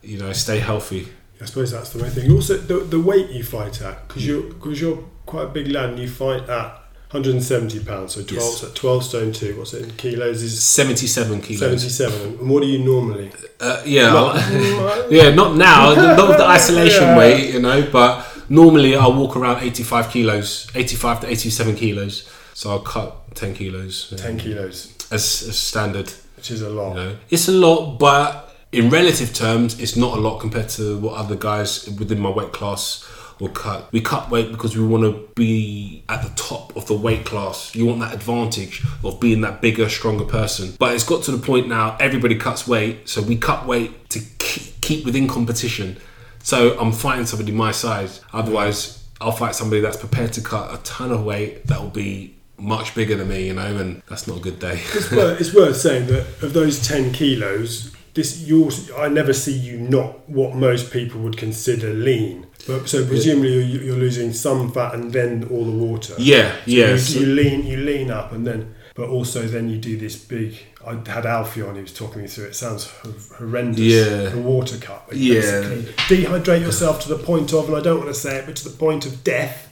You 0.02 0.18
know, 0.20 0.32
stay 0.34 0.60
healthy. 0.60 1.08
I 1.44 1.46
suppose 1.46 1.72
that's 1.72 1.90
the 1.92 2.02
main 2.02 2.12
thing. 2.12 2.32
Also, 2.32 2.56
the, 2.56 2.76
the 2.86 3.00
weight 3.00 3.30
you 3.30 3.44
fight 3.44 3.82
at, 3.82 4.08
because 4.08 4.26
you're 4.26 4.44
because 4.44 4.80
you're 4.80 5.04
quite 5.26 5.44
a 5.44 5.50
big 5.50 5.68
lad, 5.68 5.90
and 5.90 6.00
you 6.00 6.08
fight 6.08 6.48
at 6.50 6.84
170 7.12 7.84
pounds, 7.84 8.16
so 8.16 8.24
12, 8.24 8.32
yes. 8.32 8.58
so 8.62 8.72
12 8.74 9.04
stone 9.04 9.32
two. 9.34 9.58
What's 9.60 9.74
it 9.74 9.84
in 9.84 9.92
kilos? 9.98 10.42
Is 10.42 10.64
77 10.64 11.42
kilos. 11.42 11.60
77. 11.60 12.40
And 12.40 12.50
what 12.50 12.62
do 12.62 12.68
you 12.68 12.80
normally? 12.80 13.30
Uh, 13.60 13.84
yeah, 13.86 14.14
not, 14.14 14.36
yeah, 15.12 15.36
not 15.36 15.58
now, 15.58 15.94
not 16.16 16.30
with 16.30 16.38
the 16.38 16.46
isolation 16.46 17.04
yeah. 17.04 17.18
weight, 17.18 17.54
you 17.54 17.60
know, 17.60 17.88
but 17.92 18.26
normally 18.48 18.96
I 18.96 19.06
walk 19.08 19.36
around 19.36 19.62
85 19.64 20.10
kilos, 20.10 20.72
85 20.74 21.20
to 21.22 21.28
87 21.28 21.76
kilos. 21.76 22.30
So 22.54 22.70
I'll 22.70 22.80
cut 22.80 23.36
10 23.36 23.54
kilos. 23.54 24.14
10 24.16 24.40
kilos. 24.40 24.96
As, 25.12 25.44
as 25.50 25.60
standard. 25.60 26.12
Which 26.38 26.52
is 26.52 26.62
a 26.62 26.70
lot. 26.70 26.90
You 26.90 26.96
know? 26.96 27.18
It's 27.30 27.50
a 27.50 27.52
lot, 27.52 27.98
but 28.00 28.53
in 28.74 28.90
relative 28.90 29.34
terms, 29.34 29.80
it's 29.80 29.96
not 29.96 30.18
a 30.18 30.22
lot 30.22 30.40
compared 30.40 30.70
to 30.70 30.98
what 30.98 31.16
other 31.16 31.36
guys 31.36 31.88
within 32.00 32.20
my 32.20 32.30
weight 32.30 32.52
class 32.52 33.08
will 33.40 33.50
cut. 33.50 33.92
We 33.92 34.02
cut 34.02 34.30
weight 34.30 34.52
because 34.52 34.76
we 34.76 34.86
want 34.86 35.04
to 35.04 35.30
be 35.36 36.04
at 36.10 36.24
the 36.24 36.30
top 36.36 36.76
of 36.76 36.88
the 36.88 36.96
weight 36.96 37.26
class. 37.26 37.76
You 37.76 37.86
want 37.86 38.00
that 38.00 38.14
advantage 38.14 38.84
of 39.04 39.20
being 39.20 39.42
that 39.42 39.62
bigger, 39.62 39.90
stronger 39.90 40.26
person. 40.26 40.76
But 40.80 40.96
it's 40.96 41.04
got 41.04 41.24
to 41.26 41.32
the 41.32 41.46
point 41.46 41.68
now, 41.68 41.98
everybody 42.00 42.36
cuts 42.36 42.68
weight, 42.68 43.08
so 43.08 43.22
we 43.22 43.38
cut 43.38 43.66
weight 43.66 44.10
to 44.10 44.20
keep 44.40 45.06
within 45.06 45.28
competition. 45.28 45.98
So 46.40 46.78
I'm 46.80 46.92
fighting 46.92 47.26
somebody 47.26 47.52
my 47.52 47.72
size. 47.72 48.22
Otherwise, 48.34 49.04
I'll 49.22 49.32
fight 49.32 49.56
somebody 49.56 49.82
that's 49.82 49.98
prepared 49.98 50.34
to 50.34 50.42
cut 50.42 50.74
a 50.74 50.82
ton 50.84 51.12
of 51.12 51.24
weight 51.24 51.68
that 51.68 51.80
will 51.80 51.90
be 51.90 52.36
much 52.58 52.96
bigger 52.96 53.16
than 53.16 53.30
me, 53.30 53.48
you 53.48 53.54
know, 53.54 53.78
and 53.78 54.02
that's 54.10 54.28
not 54.28 54.38
a 54.38 54.40
good 54.42 54.60
day. 54.60 54.82
it's, 54.94 55.12
worth, 55.12 55.42
it's 55.42 55.54
worth 55.54 55.78
saying 55.78 56.08
that 56.08 56.26
of 56.42 56.54
those 56.54 56.86
10 56.86 57.14
kilos, 57.14 57.94
this 58.14 58.42
you 58.42 58.70
I 58.98 59.10
never 59.10 59.34
see 59.34 59.54
you 59.54 59.78
not 59.78 60.30
what 60.30 60.56
most 60.56 60.92
people 60.92 61.22
would 61.22 61.38
consider 61.38 61.94
lean. 61.94 62.48
But 62.66 62.88
so 62.88 63.06
presumably 63.06 63.62
you're, 63.64 63.84
you're 63.84 63.98
losing 63.98 64.32
some 64.32 64.72
fat 64.72 64.94
and 64.94 65.12
then 65.12 65.48
all 65.52 65.66
the 65.66 65.72
water. 65.72 66.16
Yeah, 66.18 66.52
so 66.52 66.62
yeah. 66.66 66.96
You, 66.96 67.20
you, 67.20 67.26
lean, 67.34 67.66
you 67.66 67.78
lean 67.78 68.10
up, 68.10 68.32
and 68.32 68.48
then, 68.48 68.74
but 68.96 69.10
also 69.10 69.42
then 69.42 69.70
you 69.70 69.78
do 69.78 69.98
this 69.98 70.16
big. 70.16 70.58
I 70.86 70.94
had 71.10 71.26
Alfie 71.26 71.62
on. 71.62 71.76
He 71.76 71.82
was 71.82 71.94
talking 71.94 72.22
me 72.22 72.28
through. 72.28 72.46
It 72.46 72.56
sounds 72.56 72.90
horrendous. 73.38 73.80
Yeah. 73.80 74.30
The 74.30 74.42
water 74.42 74.78
cut. 74.78 75.10
Yeah. 75.12 75.64
Dehydrate 76.08 76.62
yourself 76.62 77.02
to 77.04 77.10
the 77.10 77.22
point 77.22 77.54
of, 77.54 77.68
and 77.68 77.76
I 77.76 77.82
don't 77.82 77.98
want 77.98 78.10
to 78.10 78.20
say 78.20 78.38
it, 78.38 78.46
but 78.46 78.56
to 78.58 78.70
the 78.70 78.78
point 78.78 79.06
of 79.06 79.24
death. 79.24 79.70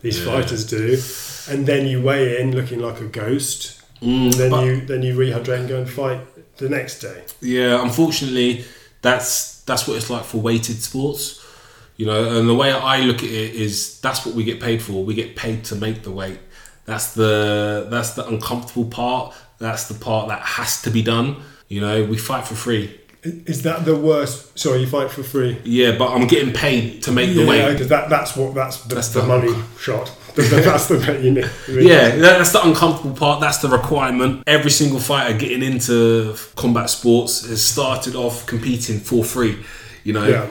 These 0.00 0.24
yeah. 0.24 0.32
fighters 0.32 0.64
do 0.64 0.96
and 1.48 1.66
then 1.66 1.86
you 1.86 2.02
weigh 2.02 2.40
in 2.40 2.54
looking 2.54 2.80
like 2.80 3.00
a 3.00 3.06
ghost. 3.06 3.82
Mm, 4.00 4.32
then 4.34 4.52
you 4.64 4.86
then 4.86 5.02
you 5.02 5.16
rehydrate 5.16 5.60
and 5.60 5.68
go 5.68 5.78
and 5.78 5.90
fight 5.90 6.20
the 6.58 6.68
next 6.68 7.00
day. 7.00 7.24
Yeah, 7.40 7.82
unfortunately, 7.82 8.64
that's 9.02 9.62
that's 9.62 9.88
what 9.88 9.96
it's 9.96 10.10
like 10.10 10.24
for 10.24 10.38
weighted 10.38 10.76
sports. 10.76 11.44
You 11.96 12.06
know, 12.06 12.38
and 12.38 12.48
the 12.48 12.54
way 12.54 12.70
I 12.70 13.00
look 13.00 13.18
at 13.18 13.30
it 13.30 13.54
is 13.54 14.00
that's 14.00 14.24
what 14.24 14.34
we 14.34 14.44
get 14.44 14.60
paid 14.60 14.82
for. 14.82 15.04
We 15.04 15.14
get 15.14 15.34
paid 15.34 15.64
to 15.64 15.74
make 15.74 16.02
the 16.02 16.12
weight. 16.12 16.38
That's 16.84 17.14
the 17.14 17.88
that's 17.90 18.12
the 18.12 18.26
uncomfortable 18.26 18.86
part. 18.86 19.34
That's 19.58 19.88
the 19.88 19.94
part 19.94 20.28
that 20.28 20.40
has 20.40 20.82
to 20.82 20.90
be 20.90 21.02
done. 21.02 21.42
You 21.68 21.80
know, 21.80 22.04
we 22.04 22.16
fight 22.16 22.46
for 22.46 22.54
free. 22.54 22.98
Is 23.22 23.62
that 23.62 23.84
the 23.84 23.96
worst? 23.96 24.58
Sorry, 24.58 24.80
you 24.80 24.86
fight 24.86 25.10
for 25.10 25.22
free. 25.22 25.58
Yeah, 25.64 25.98
but 25.98 26.12
I'm 26.12 26.28
getting 26.28 26.54
paid 26.54 27.02
to 27.02 27.12
make 27.12 27.30
yeah, 27.30 27.42
the 27.42 27.48
weight. 27.48 27.72
because 27.72 27.88
that, 27.88 28.08
that's 28.08 28.36
what 28.36 28.54
that's 28.54 28.84
the, 28.84 28.94
that's 28.94 29.08
the, 29.08 29.20
the 29.20 29.26
money 29.26 29.54
shot. 29.78 30.08
that's 30.34 30.86
the 30.86 30.98
bit 30.98 31.24
you 31.24 31.32
need. 31.32 31.50
Yeah, 31.68 32.16
that's 32.16 32.52
the 32.52 32.64
uncomfortable 32.64 33.16
part. 33.16 33.40
That's 33.40 33.58
the 33.58 33.68
requirement. 33.68 34.44
Every 34.46 34.70
single 34.70 35.00
fighter 35.00 35.36
getting 35.36 35.62
into 35.62 36.36
combat 36.56 36.90
sports 36.90 37.46
has 37.48 37.64
started 37.64 38.14
off 38.14 38.46
competing 38.46 39.00
for 39.00 39.24
free. 39.24 39.58
You 40.04 40.12
know, 40.12 40.26
yeah. 40.26 40.48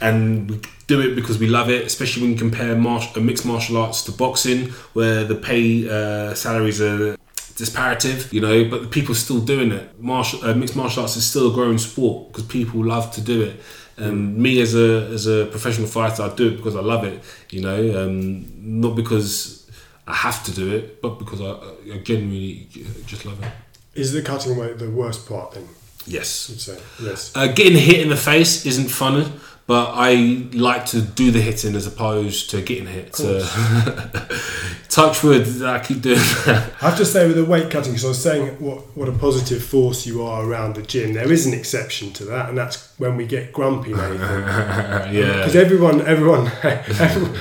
and 0.00 0.50
we 0.50 0.60
do 0.86 1.00
it 1.00 1.14
because 1.14 1.38
we 1.38 1.46
love 1.46 1.70
it. 1.70 1.86
Especially 1.86 2.22
when 2.22 2.32
you 2.32 2.38
compare 2.38 2.76
martial, 2.76 3.22
mixed 3.22 3.46
martial 3.46 3.76
arts 3.78 4.02
to 4.04 4.12
boxing, 4.12 4.70
where 4.92 5.24
the 5.24 5.36
pay 5.36 5.88
uh, 5.88 6.34
salaries 6.34 6.80
are 6.80 7.16
disparative, 7.60 8.32
you 8.32 8.40
know, 8.40 8.68
but 8.68 8.90
people 8.90 9.14
still 9.14 9.40
doing 9.40 9.70
it. 9.70 10.00
Martial, 10.00 10.42
uh, 10.44 10.54
mixed 10.54 10.74
martial 10.74 11.02
arts 11.02 11.16
is 11.16 11.28
still 11.28 11.50
a 11.50 11.54
growing 11.54 11.78
sport 11.78 12.28
because 12.28 12.44
people 12.44 12.84
love 12.84 13.12
to 13.12 13.20
do 13.20 13.42
it. 13.42 13.60
And 13.96 14.36
me 14.36 14.60
as 14.60 14.74
a 14.74 15.08
as 15.12 15.26
a 15.26 15.46
professional 15.46 15.86
fighter, 15.86 16.22
I 16.22 16.34
do 16.34 16.48
it 16.48 16.56
because 16.56 16.76
I 16.76 16.80
love 16.80 17.04
it, 17.04 17.22
you 17.50 17.60
know, 17.60 18.04
um, 18.04 18.80
not 18.80 18.96
because 18.96 19.70
I 20.06 20.14
have 20.14 20.42
to 20.44 20.52
do 20.52 20.74
it, 20.74 21.02
but 21.02 21.18
because 21.18 21.40
I, 21.40 21.50
I 21.94 21.98
genuinely 21.98 22.68
just 23.06 23.26
love 23.26 23.42
it. 23.42 23.52
Is 23.94 24.12
the 24.12 24.22
cutting 24.22 24.56
weight 24.56 24.78
the 24.78 24.90
worst 24.90 25.28
part 25.28 25.52
then? 25.52 25.68
Yes. 26.06 26.68
Yes. 27.02 27.32
Uh, 27.36 27.48
getting 27.48 27.76
hit 27.76 28.00
in 28.00 28.08
the 28.08 28.16
face 28.16 28.64
isn't 28.66 28.88
fun 28.88 29.40
but 29.70 29.92
I 29.94 30.48
like 30.52 30.84
to 30.86 31.00
do 31.00 31.30
the 31.30 31.40
hitting 31.40 31.76
as 31.76 31.86
opposed 31.86 32.50
to 32.50 32.60
getting 32.60 32.88
hit. 32.88 33.14
So 33.14 33.38
touch 34.88 35.22
wood, 35.22 35.46
that 35.46 35.68
I 35.68 35.78
keep 35.78 36.02
doing 36.02 36.18
that. 36.18 36.72
I 36.82 36.88
have 36.88 36.96
to 36.98 37.04
say 37.04 37.28
with 37.28 37.36
the 37.36 37.44
weight 37.44 37.70
cutting, 37.70 37.92
because 37.92 38.04
I 38.04 38.08
was 38.08 38.20
saying 38.20 38.48
what, 38.58 38.78
what 38.96 39.08
a 39.08 39.12
positive 39.12 39.62
force 39.62 40.04
you 40.04 40.24
are 40.24 40.44
around 40.44 40.74
the 40.74 40.82
gym. 40.82 41.12
There 41.12 41.30
is 41.30 41.46
an 41.46 41.54
exception 41.54 42.12
to 42.14 42.24
that, 42.24 42.48
and 42.48 42.58
that's 42.58 42.92
when 42.98 43.16
we 43.16 43.28
get 43.28 43.52
grumpy, 43.52 43.94
Nathan. 43.94 44.18
yeah. 44.18 45.36
Because 45.36 45.54
everyone, 45.54 46.00
everyone, 46.00 46.50
everyone, 46.64 47.40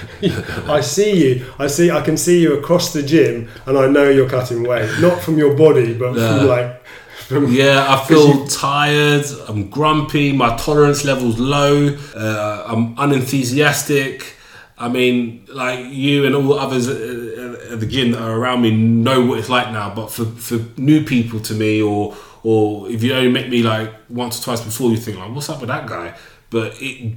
I 0.69 0.81
see 0.81 1.33
you. 1.33 1.51
I 1.57 1.65
see. 1.65 1.89
I 1.89 2.01
can 2.01 2.15
see 2.15 2.43
you 2.43 2.59
across 2.59 2.93
the 2.93 3.01
gym, 3.01 3.49
and 3.65 3.75
I 3.75 3.87
know 3.87 4.07
you're 4.07 4.29
cutting 4.29 4.61
weight, 4.61 4.87
not 5.01 5.19
from 5.19 5.39
your 5.39 5.57
body, 5.57 5.95
but 5.95 6.13
from 6.13 6.45
like 6.45 6.79
yeah, 7.29 7.85
I 7.87 8.03
feel 8.07 8.47
tired. 8.47 9.25
I'm 9.47 9.69
grumpy. 9.69 10.31
My 10.31 10.55
tolerance 10.57 11.03
level's 11.05 11.39
low. 11.39 11.95
Uh, 12.15 12.63
I'm 12.65 12.95
unenthusiastic. 12.97 14.35
I 14.77 14.87
mean, 14.87 15.45
like 15.49 15.85
you 15.87 16.25
and 16.25 16.35
all 16.35 16.53
others 16.53 16.87
at 16.87 17.79
the 17.79 17.85
gym 17.85 18.11
that 18.11 18.21
are 18.21 18.31
around 18.31 18.61
me 18.61 18.71
know 18.71 19.25
what 19.25 19.39
it's 19.39 19.49
like 19.49 19.71
now. 19.71 19.93
But 19.93 20.11
for, 20.11 20.25
for 20.25 20.59
new 20.79 21.03
people 21.03 21.39
to 21.41 21.53
me, 21.53 21.81
or 21.81 22.15
or 22.43 22.89
if 22.89 23.03
you 23.03 23.13
only 23.13 23.31
met 23.31 23.49
me 23.49 23.61
like 23.61 23.93
once 24.09 24.39
or 24.39 24.43
twice 24.45 24.61
before, 24.61 24.89
you 24.91 24.97
think 24.97 25.17
like, 25.17 25.33
what's 25.35 25.49
up 25.49 25.59
with 25.59 25.67
that 25.67 25.85
guy? 25.87 26.15
but 26.49 26.73
it 26.79 27.15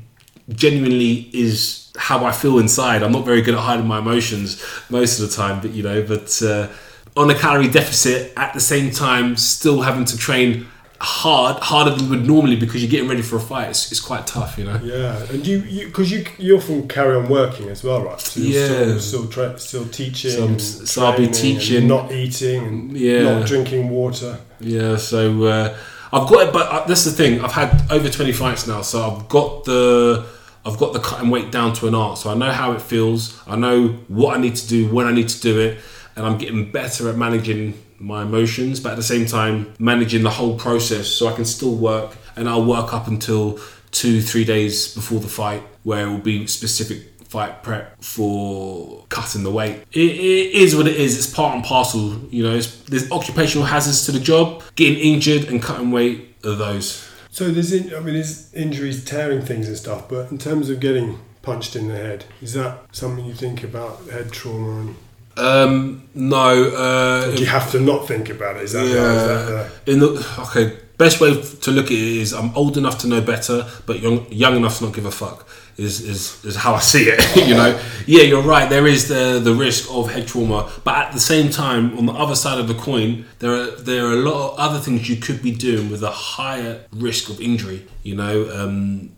genuinely 0.50 1.30
is 1.32 1.92
how 1.96 2.24
I 2.24 2.32
feel 2.32 2.58
inside. 2.58 3.02
I'm 3.02 3.12
not 3.12 3.24
very 3.24 3.42
good 3.42 3.54
at 3.54 3.60
hiding 3.60 3.86
my 3.86 3.98
emotions 3.98 4.64
most 4.90 5.20
of 5.20 5.28
the 5.28 5.34
time, 5.34 5.60
but 5.60 5.72
you 5.72 5.82
know, 5.82 6.02
but 6.02 6.42
uh, 6.42 6.68
on 7.16 7.30
a 7.30 7.34
calorie 7.34 7.68
deficit 7.68 8.32
at 8.36 8.54
the 8.54 8.60
same 8.60 8.90
time, 8.90 9.36
still 9.36 9.82
having 9.82 10.04
to 10.06 10.16
train 10.16 10.66
hard, 11.00 11.56
harder 11.60 11.90
than 11.90 12.04
you 12.04 12.10
would 12.10 12.26
normally 12.26 12.54
because 12.56 12.80
you're 12.82 12.90
getting 12.90 13.08
ready 13.08 13.22
for 13.22 13.36
a 13.36 13.40
fight. 13.40 13.70
It's, 13.70 13.90
it's 13.90 14.00
quite 14.00 14.26
tough, 14.26 14.56
you 14.56 14.64
know. 14.64 14.80
Yeah, 14.82 15.20
and 15.30 15.44
you 15.46 15.86
because 15.86 16.10
you, 16.12 16.24
you 16.38 16.56
often 16.56 16.88
carry 16.88 17.16
on 17.16 17.28
working 17.28 17.68
as 17.68 17.82
well, 17.84 18.02
right? 18.02 18.20
So 18.20 18.40
you're 18.40 18.60
Yeah. 18.60 18.66
still 18.66 19.00
still, 19.00 19.26
tra- 19.28 19.58
still 19.58 19.84
teaching. 19.88 20.30
So 20.30 20.44
I'm, 20.44 20.58
so 20.58 21.04
i'll 21.06 21.16
be 21.18 21.26
teaching. 21.28 21.86
not 21.88 22.12
eating, 22.12 22.64
and 22.66 22.96
Yeah. 22.96 23.22
not 23.38 23.46
drinking 23.46 23.90
water. 23.90 24.38
Yeah, 24.60 24.96
so 24.96 25.42
uh, 25.44 25.76
I've 26.12 26.28
got 26.28 26.46
it, 26.46 26.52
but 26.52 26.68
uh, 26.70 26.84
that's 26.86 27.04
the 27.04 27.10
thing. 27.10 27.40
I've 27.40 27.52
had 27.52 27.82
over 27.90 28.08
twenty 28.08 28.32
fights 28.32 28.66
now, 28.66 28.82
so 28.82 29.02
I've 29.10 29.28
got 29.28 29.64
the 29.64 30.24
I've 30.64 30.78
got 30.78 30.92
the 30.92 31.00
cutting 31.00 31.30
weight 31.30 31.50
down 31.50 31.72
to 31.74 31.88
an 31.88 31.94
art. 31.96 32.18
So 32.18 32.30
I 32.30 32.34
know 32.34 32.52
how 32.52 32.72
it 32.72 32.80
feels. 32.80 33.36
I 33.48 33.56
know 33.56 33.88
what 34.06 34.36
I 34.36 34.40
need 34.40 34.54
to 34.54 34.68
do 34.68 34.86
when 34.94 35.06
I 35.08 35.12
need 35.12 35.28
to 35.30 35.40
do 35.40 35.58
it, 35.58 35.78
and 36.16 36.26
I'm 36.26 36.38
getting 36.38 36.70
better 36.70 37.08
at 37.08 37.16
managing 37.16 37.74
my 37.98 38.22
emotions, 38.22 38.80
but 38.80 38.92
at 38.92 38.96
the 38.96 39.02
same 39.02 39.26
time 39.26 39.74
managing 39.78 40.22
the 40.22 40.30
whole 40.30 40.58
process, 40.58 41.06
so 41.08 41.28
I 41.28 41.32
can 41.32 41.44
still 41.44 41.76
work, 41.76 42.16
and 42.36 42.48
I'll 42.48 42.64
work 42.64 42.92
up 42.92 43.06
until 43.08 43.58
two 43.90 44.20
three 44.20 44.44
days 44.44 44.94
before 44.94 45.20
the 45.20 45.28
fight, 45.28 45.62
where 45.82 46.06
it 46.06 46.10
will 46.10 46.18
be 46.18 46.46
specific 46.46 47.08
fight 47.28 47.62
prep 47.62 48.02
for 48.02 49.06
cutting 49.08 49.42
the 49.42 49.50
weight. 49.50 49.84
It, 49.92 50.10
it 50.10 50.54
is 50.54 50.76
what 50.76 50.86
it 50.86 50.96
is. 50.96 51.16
It's 51.16 51.32
part 51.32 51.54
and 51.54 51.64
parcel. 51.64 52.18
You 52.30 52.42
know, 52.42 52.60
there's 52.60 53.10
occupational 53.10 53.66
hazards 53.66 54.04
to 54.06 54.12
the 54.12 54.20
job. 54.20 54.62
Getting 54.74 54.98
injured 54.98 55.44
and 55.44 55.62
cutting 55.62 55.90
weight 55.90 56.36
are 56.44 56.54
those. 56.54 57.08
So 57.30 57.50
there's, 57.50 57.72
in, 57.72 57.94
I 57.94 58.00
mean, 58.00 58.14
there's 58.14 58.52
injuries, 58.52 59.02
tearing 59.02 59.40
things 59.40 59.66
and 59.66 59.78
stuff. 59.78 60.10
But 60.10 60.30
in 60.30 60.36
terms 60.36 60.68
of 60.68 60.80
getting 60.80 61.20
punched 61.40 61.74
in 61.74 61.88
the 61.88 61.96
head, 61.96 62.26
is 62.42 62.52
that 62.52 62.80
something 62.92 63.24
you 63.24 63.32
think 63.32 63.64
about 63.64 64.06
head 64.10 64.30
trauma? 64.32 64.80
And 64.80 64.96
Um, 65.37 66.09
no. 66.14 66.64
Uh, 66.64 67.35
you 67.37 67.47
have 67.47 67.70
to 67.72 67.80
not 67.80 68.07
think 68.07 68.28
about 68.28 68.57
it? 68.57 68.64
Is 68.64 68.72
that, 68.72 68.85
the, 68.85 68.89
is 68.89 68.95
that 68.95 69.70
the, 69.85 69.93
in 69.93 69.99
the 70.01 70.37
okay, 70.41 70.78
best 70.99 71.20
way 71.20 71.41
to 71.41 71.70
look 71.70 71.87
at 71.87 71.93
it 71.93 71.99
is 71.99 72.33
I'm 72.33 72.55
old 72.55 72.76
enough 72.76 72.99
to 72.99 73.07
know 73.07 73.20
better, 73.20 73.66
but 73.87 74.01
young 74.01 74.30
young 74.30 74.57
enough 74.57 74.78
to 74.78 74.85
not 74.85 74.95
give 74.95 75.07
a 75.07 75.11
fuck. 75.11 75.49
Is, 75.78 76.03
is, 76.03 76.45
is 76.45 76.55
how 76.55 76.74
I 76.74 76.80
see 76.80 77.05
it, 77.05 77.37
you 77.49 77.55
know. 77.55 77.80
Yeah, 78.07 78.24
you're 78.24 78.43
right. 78.43 78.68
There 78.68 78.87
is 78.87 79.09
the 79.09 79.41
the 79.43 79.55
risk 79.55 79.91
of 79.91 80.12
head 80.12 80.28
trauma, 80.28 80.70
but 80.85 80.95
at 80.97 81.12
the 81.12 81.20
same 81.20 81.51
time, 81.51 81.97
on 81.99 82.05
the 82.05 82.12
other 82.12 82.35
side 82.35 82.59
of 82.59 82.68
the 82.68 82.74
coin, 82.74 83.24
there 83.39 83.53
are 83.53 83.70
there 83.70 84.07
are 84.07 84.12
a 84.12 84.22
lot 84.30 84.53
of 84.53 84.59
other 84.59 84.78
things 84.78 85.09
you 85.09 85.16
could 85.16 85.43
be 85.43 85.51
doing 85.51 85.91
with 85.91 86.03
a 86.03 86.11
higher 86.11 86.85
risk 86.93 87.30
of 87.30 87.41
injury. 87.41 87.87
You 88.03 88.16
know, 88.16 88.51
um, 88.53 89.12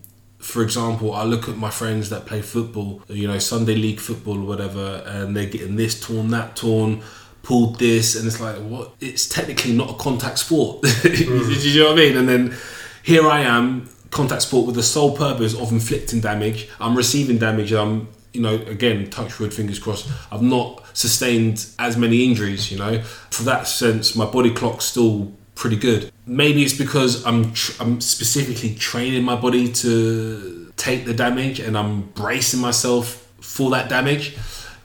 for 0.45 0.61
example, 0.61 1.11
I 1.11 1.23
look 1.23 1.49
at 1.49 1.57
my 1.57 1.71
friends 1.71 2.11
that 2.11 2.27
play 2.27 2.43
football, 2.43 3.01
you 3.07 3.27
know, 3.27 3.39
Sunday 3.39 3.75
league 3.75 3.99
football 3.99 4.37
or 4.37 4.45
whatever, 4.45 5.03
and 5.03 5.35
they're 5.35 5.49
getting 5.49 5.75
this 5.75 5.99
torn, 5.99 6.29
that 6.29 6.55
torn, 6.55 7.01
pulled 7.41 7.79
this, 7.79 8.15
and 8.15 8.27
it's 8.27 8.39
like, 8.39 8.57
what? 8.57 8.93
It's 9.01 9.27
technically 9.27 9.73
not 9.73 9.89
a 9.89 9.93
contact 9.95 10.37
sport. 10.37 10.83
Do 10.83 10.87
mm. 10.89 11.73
you 11.73 11.79
know 11.81 11.89
what 11.89 11.93
I 11.93 12.01
mean? 12.01 12.17
And 12.17 12.29
then 12.29 12.55
here 13.01 13.27
I 13.27 13.41
am, 13.41 13.89
contact 14.11 14.43
sport 14.43 14.67
with 14.67 14.75
the 14.75 14.83
sole 14.83 15.17
purpose 15.17 15.55
of 15.55 15.71
inflicting 15.71 16.21
damage. 16.21 16.69
I'm 16.79 16.95
receiving 16.95 17.39
damage. 17.39 17.73
I'm, 17.73 18.07
you 18.31 18.41
know, 18.41 18.53
again, 18.53 19.09
touch 19.09 19.39
wood, 19.39 19.51
fingers 19.51 19.79
crossed. 19.79 20.07
I've 20.31 20.43
not 20.43 20.83
sustained 20.95 21.65
as 21.79 21.97
many 21.97 22.23
injuries. 22.23 22.71
You 22.71 22.77
know, 22.77 23.01
for 23.01 23.43
that 23.43 23.67
sense, 23.67 24.15
my 24.15 24.25
body 24.25 24.53
clock's 24.53 24.85
still 24.85 25.33
pretty 25.55 25.77
good. 25.77 26.11
Maybe 26.27 26.63
it's 26.63 26.73
because 26.73 27.23
I'm 27.25 27.53
tr- 27.53 27.81
I'm 27.81 28.01
specifically 28.01 28.73
training 28.75 29.23
my 29.23 29.35
body 29.35 29.71
to 29.71 30.73
take 30.75 31.05
the 31.05 31.13
damage 31.13 31.59
and 31.59 31.77
I'm 31.77 32.01
bracing 32.01 32.59
myself 32.59 33.31
for 33.41 33.69
that 33.71 33.89
damage. 33.89 34.35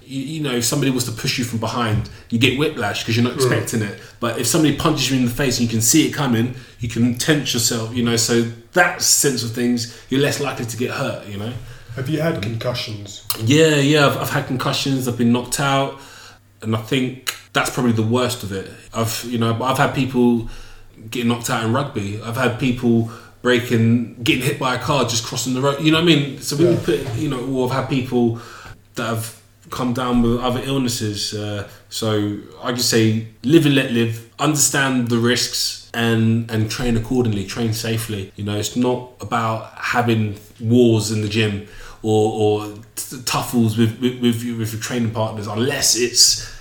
You, 0.03 0.23
you 0.23 0.43
know, 0.43 0.55
if 0.55 0.65
somebody 0.65 0.91
was 0.91 1.05
to 1.05 1.13
push 1.13 1.39
you 1.39 1.45
from 1.45 1.59
behind, 1.59 2.11
you 2.29 2.39
get 2.39 2.59
whiplash 2.59 3.03
because 3.03 3.17
you're 3.17 3.25
not 3.25 3.35
mm. 3.35 3.37
expecting 3.37 3.83
it. 3.83 4.01
But 4.21 4.39
if 4.39 4.47
somebody 4.47 4.77
punches 4.77 5.11
you 5.11 5.19
in 5.19 5.25
the 5.25 5.31
face 5.31 5.59
and 5.59 5.67
you 5.67 5.71
can 5.71 5.81
see 5.81 6.07
it 6.07 6.13
coming, 6.13 6.55
you 6.79 6.89
can 6.89 7.15
tense 7.17 7.55
yourself. 7.55 7.95
You 7.95 8.05
know, 8.05 8.17
so 8.17 8.43
that 8.73 9.01
sense 9.03 9.43
of 9.43 9.53
things, 9.53 9.99
you're 10.11 10.21
less 10.21 10.41
likely 10.41 10.67
to 10.67 10.77
get 10.77 10.91
hurt. 10.91 11.27
You 11.27 11.39
know. 11.39 11.53
have 11.97 12.09
you 12.09 12.21
had 12.21 12.43
concussions? 12.43 13.27
Yeah, 13.43 13.77
yeah, 13.77 14.07
I've, 14.07 14.17
I've 14.19 14.31
had 14.31 14.47
concussions. 14.47 15.09
I've 15.09 15.19
been 15.19 15.33
knocked 15.33 15.59
out, 15.59 15.99
and 16.61 16.77
I 16.77 16.83
think 16.83 17.35
that's 17.53 17.71
probably 17.71 17.93
the 17.93 18.03
worst 18.03 18.43
of 18.43 18.53
it. 18.53 18.71
I've, 18.93 19.25
you 19.25 19.39
know, 19.39 19.61
I've 19.63 19.79
had 19.79 19.95
people 19.95 20.49
getting 21.09 21.29
knocked 21.29 21.51
out 21.51 21.65
in 21.65 21.73
rugby. 21.73 22.21
I've 22.23 22.37
had 22.37 22.59
people 22.59 23.11
breaking, 23.43 24.23
getting 24.23 24.45
hit 24.45 24.59
by 24.59 24.75
a 24.75 24.79
car 24.79 25.05
just 25.05 25.25
crossing 25.25 25.55
the 25.55 25.61
road. 25.61 25.81
You 25.81 25.93
know 25.93 25.99
what 25.99 26.13
I 26.13 26.17
mean? 26.17 26.39
So 26.41 26.57
when 26.57 26.73
you 26.73 26.79
put, 26.79 27.15
you 27.17 27.29
know, 27.29 27.45
or 27.47 27.69
I've 27.69 27.75
had 27.75 27.89
people 27.89 28.41
that 28.97 29.07
have 29.07 29.41
come 29.71 29.93
down 29.93 30.23
with 30.23 30.41
other 30.41 30.61
illnesses. 30.63 31.33
Uh, 31.35 31.69
so 31.89 32.39
I 32.63 32.73
just 32.73 32.91
say, 32.91 33.27
live 33.43 33.67
and 33.67 33.75
let 33.75 33.93
live. 33.93 34.29
Understand 34.39 35.09
the 35.09 35.19
risks 35.19 35.91
and 35.95 36.51
and 36.51 36.71
train 36.71 36.97
accordingly. 36.97 37.47
Train 37.47 37.73
safely. 37.73 38.33
You 38.37 38.45
know, 38.45 38.57
it's 38.57 38.77
not 38.77 39.13
about 39.21 39.73
having 39.75 40.39
wars 40.61 41.11
in 41.11 41.23
the 41.23 41.29
gym 41.29 41.67
or, 42.03 42.33
or 42.33 42.67
t- 42.97 43.17
tuffles 43.19 43.79
with 43.79 44.01
with, 44.01 44.21
with, 44.21 44.43
your, 44.43 44.59
with 44.59 44.73
your 44.73 44.83
training 44.83 45.13
partners 45.13 45.47
unless 45.47 45.97
it's 45.97 46.60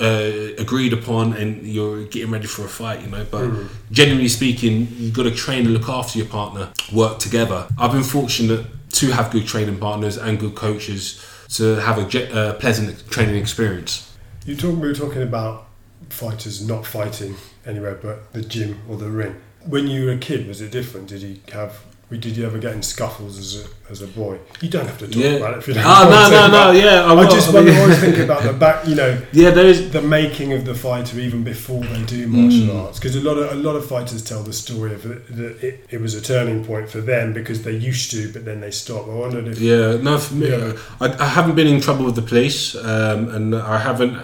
uh, 0.00 0.54
agreed 0.58 0.92
upon 0.92 1.32
and 1.32 1.66
you're 1.66 2.04
getting 2.04 2.30
ready 2.30 2.46
for 2.46 2.64
a 2.64 2.68
fight. 2.68 3.02
You 3.02 3.08
know, 3.08 3.26
but 3.30 3.50
generally 3.90 4.28
speaking, 4.28 4.88
you've 4.92 5.14
got 5.14 5.24
to 5.24 5.34
train 5.34 5.66
and 5.66 5.74
look 5.74 5.88
after 5.88 6.18
your 6.18 6.28
partner. 6.28 6.72
Work 6.92 7.18
together. 7.18 7.68
I've 7.78 7.92
been 7.92 8.02
fortunate 8.02 8.66
to 8.92 9.10
have 9.12 9.30
good 9.30 9.46
training 9.46 9.78
partners 9.78 10.16
and 10.16 10.38
good 10.38 10.54
coaches 10.54 11.24
to 11.50 11.76
have 11.76 11.98
a 11.98 12.34
uh, 12.34 12.54
pleasant 12.54 13.08
training 13.10 13.36
experience. 13.36 14.16
You 14.44 14.56
talk, 14.56 14.74
we 14.74 14.88
were 14.88 14.94
talking 14.94 15.22
about 15.22 15.66
fighters 16.08 16.66
not 16.66 16.86
fighting 16.86 17.36
anywhere 17.66 17.94
but 17.94 18.32
the 18.32 18.42
gym 18.42 18.80
or 18.88 18.96
the 18.96 19.10
ring. 19.10 19.36
When 19.66 19.86
you 19.88 20.06
were 20.06 20.12
a 20.12 20.18
kid, 20.18 20.46
was 20.46 20.60
it 20.60 20.70
different? 20.70 21.08
Did 21.08 21.22
you 21.22 21.40
have? 21.52 21.84
Did 22.10 22.38
you 22.38 22.46
ever 22.46 22.56
get 22.56 22.72
in 22.72 22.82
scuffles 22.82 23.38
as 23.38 23.66
a, 23.66 23.92
as 23.92 24.00
a 24.00 24.06
boy? 24.06 24.38
You 24.62 24.70
don't 24.70 24.86
have 24.86 24.96
to 25.00 25.06
talk 25.06 25.14
Yeah. 25.22 25.30
about 25.32 25.52
it 25.54 25.58
if 25.58 25.68
you 25.68 25.74
don't. 25.74 25.84
Ah, 25.86 26.08
want 26.08 26.10
no, 26.32 26.40
to, 26.46 26.48
no, 26.48 26.72
no, 26.72 26.78
yeah, 26.78 27.04
I 27.04 27.10
I, 27.10 27.12
will. 27.12 27.30
just 27.30 27.54
I 27.54 27.60
mean- 27.60 27.76
always 27.82 27.98
think 27.98 28.16
about 28.16 28.42
the 28.44 28.54
back. 28.54 28.88
You 28.88 28.94
know, 28.94 29.20
Yeah, 29.32 29.50
there 29.50 29.66
is. 29.66 29.90
the 29.90 30.00
making 30.00 30.54
of 30.54 30.64
the 30.64 30.74
fighter 30.74 31.18
even 31.20 31.44
before 31.44 31.82
they 31.84 32.02
do 32.04 32.26
martial 32.26 32.74
Mm. 32.74 32.84
arts 32.86 32.98
because 32.98 33.14
a 33.14 33.20
lot 33.20 33.36
of 33.36 33.52
a 33.52 33.56
lot 33.56 33.76
of 33.76 33.84
fighters 33.86 34.22
tell 34.24 34.42
the 34.42 34.54
story 34.54 34.94
of 34.94 35.04
it, 35.04 35.36
that 35.36 35.62
it, 35.62 35.84
it 35.90 36.00
was 36.00 36.14
a 36.14 36.22
turning 36.22 36.64
point 36.64 36.88
for 36.88 37.02
them 37.02 37.34
because 37.34 37.62
they 37.64 37.72
used 37.76 38.10
to 38.12 38.32
but 38.32 38.44
then 38.46 38.60
they 38.62 38.70
stopped 38.70 39.06
i 39.10 39.14
wondered 39.14 39.46
if 39.46 39.58
Yeah, 39.60 39.98
no, 40.00 40.16
for 40.18 40.34
me, 40.34 40.48
Yeah. 40.48 40.72
I, 41.02 41.06
I 41.12 41.26
haven't 41.26 41.56
been 41.56 41.66
in 41.66 41.80
trouble 41.82 42.06
with 42.06 42.14
the 42.14 42.22
police, 42.22 42.74
um, 42.74 43.28
and 43.34 43.54
I 43.54 43.78
haven't. 43.78 44.16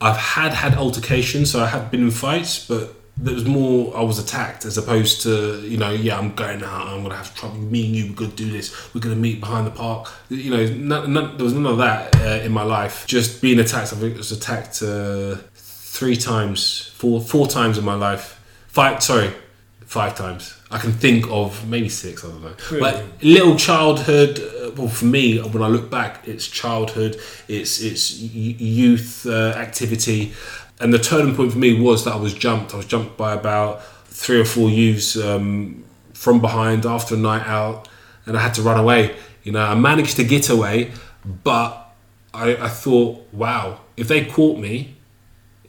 I've 0.00 0.16
had 0.16 0.52
had 0.54 0.74
altercations, 0.76 1.52
so 1.52 1.60
I 1.62 1.66
have 1.66 1.88
been 1.92 2.02
in 2.02 2.10
fights, 2.10 2.66
but 2.66 2.94
there 3.20 3.34
was 3.34 3.44
more. 3.44 3.96
I 3.96 4.02
was 4.02 4.18
attacked 4.18 4.64
as 4.64 4.78
opposed 4.78 5.22
to 5.22 5.60
you 5.60 5.76
know, 5.76 5.90
yeah, 5.90 6.18
I'm 6.18 6.34
going 6.34 6.62
out, 6.62 6.86
I'm 6.86 7.02
gonna 7.02 7.16
have 7.16 7.34
trouble. 7.34 7.56
Me 7.58 7.86
and 7.86 7.96
you, 7.96 8.06
we're 8.08 8.14
gonna 8.14 8.30
do 8.32 8.50
this. 8.50 8.94
We're 8.94 9.00
gonna 9.00 9.16
meet 9.16 9.40
behind 9.40 9.66
the 9.66 9.70
park. 9.70 10.08
You 10.28 10.50
know, 10.50 10.66
none, 10.66 11.12
none, 11.12 11.36
there 11.36 11.44
was 11.44 11.54
none 11.54 11.66
of 11.66 11.78
that 11.78 12.14
uh, 12.16 12.44
in 12.44 12.52
my 12.52 12.62
life. 12.62 13.06
Just 13.06 13.42
being 13.42 13.58
attacked. 13.58 13.92
I 13.92 13.96
was 13.96 14.32
attacked 14.32 14.82
uh, 14.82 15.36
three 15.54 16.16
times, 16.16 16.92
four 16.94 17.20
four 17.20 17.46
times 17.48 17.76
in 17.76 17.84
my 17.84 17.94
life. 17.94 18.34
Five, 18.68 19.02
sorry, 19.02 19.32
five 19.84 20.16
times. 20.16 20.54
I 20.70 20.78
can 20.78 20.92
think 20.92 21.26
of 21.30 21.66
maybe 21.68 21.88
six. 21.88 22.24
I 22.24 22.28
don't 22.28 22.42
know. 22.42 22.54
Really? 22.70 22.80
But 22.80 23.04
little 23.22 23.56
childhood. 23.56 24.38
Uh, 24.38 24.70
well, 24.76 24.88
for 24.88 25.06
me, 25.06 25.38
when 25.38 25.62
I 25.62 25.68
look 25.68 25.90
back, 25.90 26.28
it's 26.28 26.46
childhood. 26.46 27.16
It's 27.48 27.80
it's 27.80 28.12
youth 28.20 29.26
uh, 29.26 29.54
activity, 29.56 30.34
and 30.80 30.94
the 30.94 30.98
turning 30.98 31.34
point 31.34 31.52
for 31.52 31.58
me 31.58 31.80
was 31.80 32.04
that 32.04 32.14
I 32.14 32.16
was 32.16 32.34
jumped. 32.34 32.74
I 32.74 32.76
was 32.76 32.86
jumped 32.86 33.16
by 33.16 33.34
about 33.34 33.84
three 34.06 34.40
or 34.40 34.44
four 34.44 34.68
youths 34.68 35.16
um, 35.16 35.84
from 36.12 36.40
behind 36.40 36.86
after 36.86 37.14
a 37.14 37.18
night 37.18 37.46
out, 37.46 37.88
and 38.26 38.36
I 38.36 38.40
had 38.40 38.54
to 38.54 38.62
run 38.62 38.78
away. 38.78 39.16
You 39.42 39.52
know, 39.52 39.64
I 39.64 39.74
managed 39.74 40.16
to 40.16 40.24
get 40.24 40.50
away, 40.50 40.92
but 41.24 41.94
I, 42.34 42.56
I 42.56 42.68
thought, 42.68 43.26
wow, 43.32 43.80
if 43.96 44.08
they 44.08 44.24
caught 44.24 44.58
me, 44.58 44.96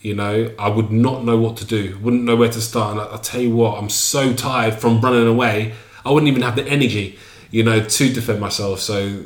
you 0.02 0.16
know, 0.16 0.54
I 0.58 0.70
would 0.70 0.92
not 0.92 1.24
know 1.24 1.38
what 1.38 1.58
to 1.58 1.66
do, 1.66 1.98
wouldn't 2.02 2.24
know 2.24 2.36
where 2.36 2.50
to 2.50 2.62
start. 2.62 2.98
And 2.98 3.02
I, 3.02 3.18
tell 3.18 3.42
you 3.42 3.56
what, 3.56 3.78
I'm 3.78 3.90
so 3.90 4.34
tired 4.34 4.76
from 4.76 5.02
running 5.02 5.28
away, 5.28 5.74
I 6.06 6.12
wouldn't 6.12 6.30
even 6.30 6.42
have 6.44 6.56
the 6.56 6.66
energy, 6.66 7.18
you 7.52 7.64
know, 7.64 7.82
to 7.84 8.14
defend 8.14 8.40
myself. 8.40 8.80
So 8.80 9.26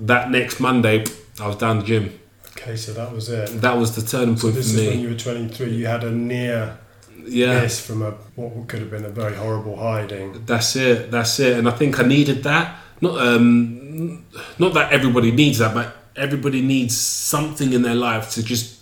that 0.00 0.30
next 0.30 0.60
Monday, 0.60 1.04
I 1.40 1.46
was 1.46 1.56
down 1.56 1.78
the 1.78 1.84
gym. 1.84 2.18
Okay 2.56 2.76
so 2.76 2.92
that 2.92 3.12
was 3.12 3.28
it 3.28 3.60
That 3.60 3.76
was 3.76 3.94
the 3.96 4.02
turning 4.02 4.36
so 4.36 4.42
point 4.42 4.54
this 4.56 4.72
for 4.72 4.80
is 4.80 4.88
when 4.88 5.00
you 5.00 5.08
were 5.10 5.14
23 5.14 5.68
you 5.70 5.86
had 5.86 6.04
a 6.04 6.10
near 6.10 6.78
Yeah, 7.26 7.60
miss 7.62 7.80
from 7.84 8.02
a 8.02 8.12
what 8.36 8.68
could 8.68 8.80
have 8.80 8.90
been 8.90 9.04
a 9.04 9.10
very 9.10 9.34
horrible 9.34 9.76
hiding 9.76 10.44
that's 10.46 10.76
it. 10.76 11.10
That's 11.10 11.38
it. 11.40 11.58
And 11.58 11.68
I 11.68 11.72
think 11.72 11.98
I 11.98 12.02
needed 12.04 12.42
that. 12.44 12.76
Not 13.00 13.18
um, 13.20 14.24
not 14.58 14.74
that 14.74 14.92
everybody 14.92 15.30
needs 15.32 15.58
that, 15.58 15.74
but 15.74 15.96
everybody 16.16 16.60
needs 16.62 16.96
something 16.96 17.72
in 17.72 17.82
their 17.82 17.94
life 17.94 18.30
to 18.32 18.42
just 18.42 18.80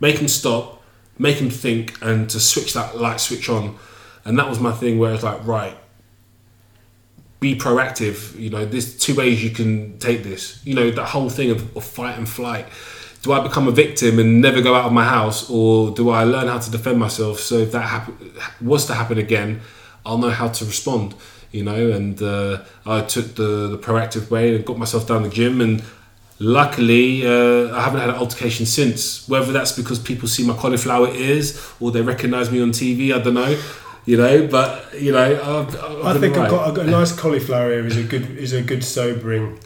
make 0.00 0.16
them 0.18 0.28
stop, 0.28 0.82
make 1.18 1.38
them 1.38 1.50
think, 1.50 1.98
and 2.02 2.28
to 2.30 2.40
switch 2.40 2.72
that 2.74 2.96
light 2.96 3.20
switch 3.20 3.48
on. 3.48 3.76
And 4.24 4.38
that 4.38 4.48
was 4.48 4.60
my 4.60 4.72
thing 4.72 4.98
where 4.98 5.12
it's 5.14 5.22
like, 5.22 5.44
right, 5.46 5.76
be 7.40 7.56
proactive. 7.56 8.38
You 8.38 8.50
know, 8.50 8.64
there's 8.64 8.96
two 8.98 9.14
ways 9.14 9.42
you 9.42 9.50
can 9.50 9.98
take 9.98 10.22
this. 10.22 10.60
You 10.64 10.74
know, 10.74 10.90
that 10.90 11.06
whole 11.06 11.30
thing 11.30 11.50
of, 11.50 11.76
of 11.76 11.84
fight 11.84 12.16
and 12.18 12.28
flight. 12.28 12.66
Do 13.22 13.32
I 13.32 13.40
become 13.40 13.68
a 13.68 13.70
victim 13.70 14.18
and 14.18 14.40
never 14.40 14.62
go 14.62 14.74
out 14.74 14.86
of 14.86 14.92
my 14.92 15.04
house, 15.04 15.50
or 15.50 15.90
do 15.90 16.08
I 16.10 16.24
learn 16.24 16.48
how 16.48 16.58
to 16.58 16.70
defend 16.70 16.98
myself? 16.98 17.38
So 17.40 17.58
if 17.58 17.72
that 17.72 17.82
happen, 17.82 18.32
was 18.60 18.86
to 18.86 18.94
happen 18.94 19.18
again, 19.18 19.60
I'll 20.06 20.18
know 20.18 20.30
how 20.30 20.48
to 20.48 20.64
respond. 20.64 21.14
You 21.52 21.64
know, 21.64 21.90
and 21.90 22.22
uh, 22.22 22.62
I 22.86 23.02
took 23.02 23.34
the, 23.34 23.68
the 23.68 23.78
proactive 23.78 24.30
way 24.30 24.54
and 24.54 24.64
got 24.64 24.78
myself 24.78 25.06
down 25.06 25.24
the 25.24 25.28
gym 25.28 25.60
and 25.60 25.82
luckily 26.42 27.26
uh, 27.26 27.76
i 27.76 27.82
haven't 27.82 28.00
had 28.00 28.08
an 28.08 28.16
altercation 28.16 28.64
since 28.64 29.28
whether 29.28 29.52
that's 29.52 29.72
because 29.72 29.98
people 29.98 30.26
see 30.26 30.44
my 30.44 30.54
cauliflower 30.54 31.08
ears 31.14 31.62
or 31.80 31.90
they 31.90 32.00
recognize 32.00 32.50
me 32.50 32.62
on 32.62 32.70
tv 32.70 33.14
i 33.14 33.18
don't 33.18 33.34
know 33.34 33.60
you 34.06 34.16
know 34.16 34.46
but 34.46 34.92
you 34.98 35.12
know 35.12 35.18
I've, 35.20 35.76
I've 35.76 36.16
I 36.16 36.18
think 36.18 36.36
alright. 36.38 36.78
a, 36.78 36.80
a 36.80 36.86
nice 36.86 37.12
cauliflower 37.12 37.70
ear 37.72 37.86
is 37.86 37.98
a 37.98 38.02
good 38.02 38.38
is 38.38 38.54
a 38.54 38.62
good 38.62 38.82
sobering 38.82 39.58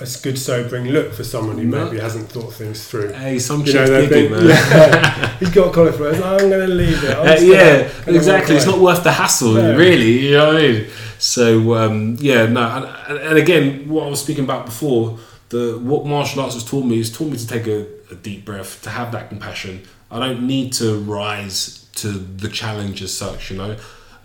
a 0.00 0.06
good 0.22 0.38
sobering 0.38 0.86
look 0.86 1.12
for 1.12 1.24
someone 1.24 1.58
who 1.58 1.64
maybe 1.66 1.98
hasn't 1.98 2.28
thought 2.30 2.52
things 2.52 2.86
through. 2.88 3.12
hey 3.12 3.38
some 3.38 3.64
You 3.64 3.72
know, 3.74 3.86
chicks 3.86 3.90
they 3.90 4.08
dig 4.08 4.24
it 4.26 4.30
man 4.30 4.46
yeah, 4.48 5.36
he's 5.38 5.50
got 5.50 5.72
cauliflower. 5.72 6.12
ears, 6.12 6.22
I'm 6.22 6.48
going 6.50 6.68
to 6.68 6.74
leave 6.74 7.02
it. 7.04 7.10
Uh, 7.16 7.36
yeah, 7.40 7.88
gonna 8.04 8.16
exactly. 8.16 8.56
It's 8.56 8.66
not 8.66 8.78
worth 8.78 9.02
the 9.04 9.12
hassle, 9.12 9.54
No. 9.54 9.76
really. 9.76 10.26
You 10.28 10.32
know 10.32 10.46
what 10.48 10.56
I 10.56 10.68
mean? 10.68 10.86
So 11.18 11.74
um, 11.74 12.16
yeah, 12.20 12.46
no, 12.46 12.60
and, 12.62 12.84
and, 13.08 13.28
and 13.30 13.38
again, 13.38 13.88
what 13.88 14.06
I 14.06 14.10
was 14.10 14.22
speaking 14.22 14.44
about 14.44 14.66
before, 14.66 15.18
the 15.48 15.78
what 15.82 16.06
martial 16.06 16.42
arts 16.42 16.54
has 16.54 16.64
taught 16.64 16.84
me 16.84 16.98
is 17.00 17.10
taught 17.16 17.30
me 17.30 17.36
to 17.38 17.46
take 17.46 17.66
a, 17.66 17.86
a 18.10 18.14
deep 18.14 18.44
breath, 18.44 18.82
to 18.82 18.90
have 18.90 19.10
that 19.12 19.28
compassion. 19.28 19.82
I 20.10 20.20
don't 20.20 20.46
need 20.46 20.72
to 20.74 20.98
rise 21.00 21.86
to 21.96 22.08
the 22.12 22.48
challenge 22.48 23.02
as 23.02 23.12
such, 23.12 23.50
you 23.50 23.56
know, 23.56 23.76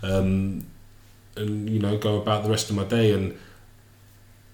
um, 0.02 0.66
and 1.36 1.68
you 1.68 1.80
know, 1.80 1.98
go 1.98 2.20
about 2.20 2.44
the 2.44 2.50
rest 2.50 2.70
of 2.70 2.76
my 2.76 2.84
day. 2.84 3.10
And 3.12 3.36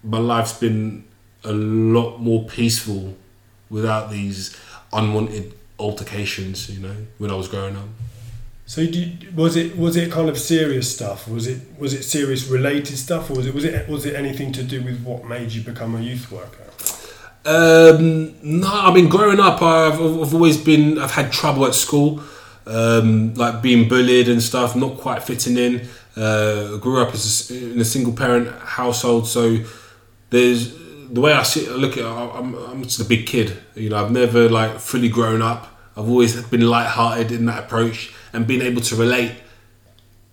my 0.03 0.19
life's 0.19 0.55
been 0.59 1.05
a 1.45 1.53
lot 1.53 2.19
more 2.19 2.45
peaceful 2.45 3.17
without 3.69 4.11
these 4.11 4.57
unwanted 4.93 5.55
altercations, 5.79 6.69
you 6.71 6.81
know, 6.81 6.97
when 7.19 7.31
I 7.31 7.35
was 7.35 7.49
growing 7.49 7.77
up. 7.77 7.89
So 8.67 8.87
do 8.87 9.01
you, 9.01 9.33
was 9.35 9.57
it 9.57 9.77
was 9.77 9.97
it 9.97 10.13
kind 10.13 10.29
of 10.29 10.39
serious 10.39 10.95
stuff? 10.95 11.27
Was 11.27 11.49
it 11.49 11.61
was 11.79 11.93
it 11.93 12.05
serious 12.05 12.47
related 12.47 12.99
stuff, 12.99 13.31
or 13.31 13.35
was 13.35 13.47
it 13.47 13.55
was 13.55 13.65
it 13.65 13.89
was 13.89 14.07
it 14.07 14.15
anything 14.15 14.53
to 14.53 14.63
do 14.63 14.83
with 14.83 15.03
what 15.03 15.25
made 15.25 15.51
you 15.51 15.63
become 15.63 15.97
a 15.97 16.01
youth 16.01 16.31
worker? 16.31 16.71
Um, 17.45 18.35
no, 18.43 18.69
I 18.71 18.93
mean, 18.93 19.09
growing 19.09 19.41
up, 19.41 19.63
I've, 19.63 19.95
I've 19.95 20.35
always 20.35 20.59
been, 20.59 20.99
I've 20.99 21.13
had 21.13 21.33
trouble 21.33 21.65
at 21.65 21.75
school, 21.75 22.23
um, 22.67 23.33
like 23.35 23.63
being 23.63 23.89
bullied 23.89 24.29
and 24.29 24.43
stuff, 24.43 24.77
not 24.77 24.99
quite 24.99 25.23
fitting 25.23 25.57
in. 25.57 25.89
Uh, 26.17 26.77
grew 26.77 27.01
up 27.01 27.15
as 27.15 27.51
a, 27.51 27.73
in 27.73 27.81
a 27.81 27.85
single 27.85 28.13
parent 28.13 28.49
household, 28.61 29.27
so 29.27 29.59
there's 30.29 30.75
the 31.13 31.21
way 31.21 31.33
I 31.33 31.43
see, 31.43 31.69
look 31.69 31.93
at, 31.93 31.99
it, 31.99 32.07
I'm, 32.07 32.55
I'm 32.55 32.83
just 32.85 33.01
a 33.01 33.05
big 33.05 33.27
kid. 33.27 33.57
You 33.75 33.91
know, 33.91 34.05
I've 34.05 34.13
never 34.13 34.49
like 34.49 34.79
fully 34.79 35.09
grown 35.09 35.43
up. 35.43 35.67
I've 35.97 36.09
always 36.09 36.41
been 36.45 36.63
light-hearted 36.63 37.33
in 37.33 37.47
that 37.47 37.65
approach 37.65 38.15
and 38.33 38.47
being 38.47 38.63
able 38.63 38.81
to 38.83 38.97
relate 38.97 39.35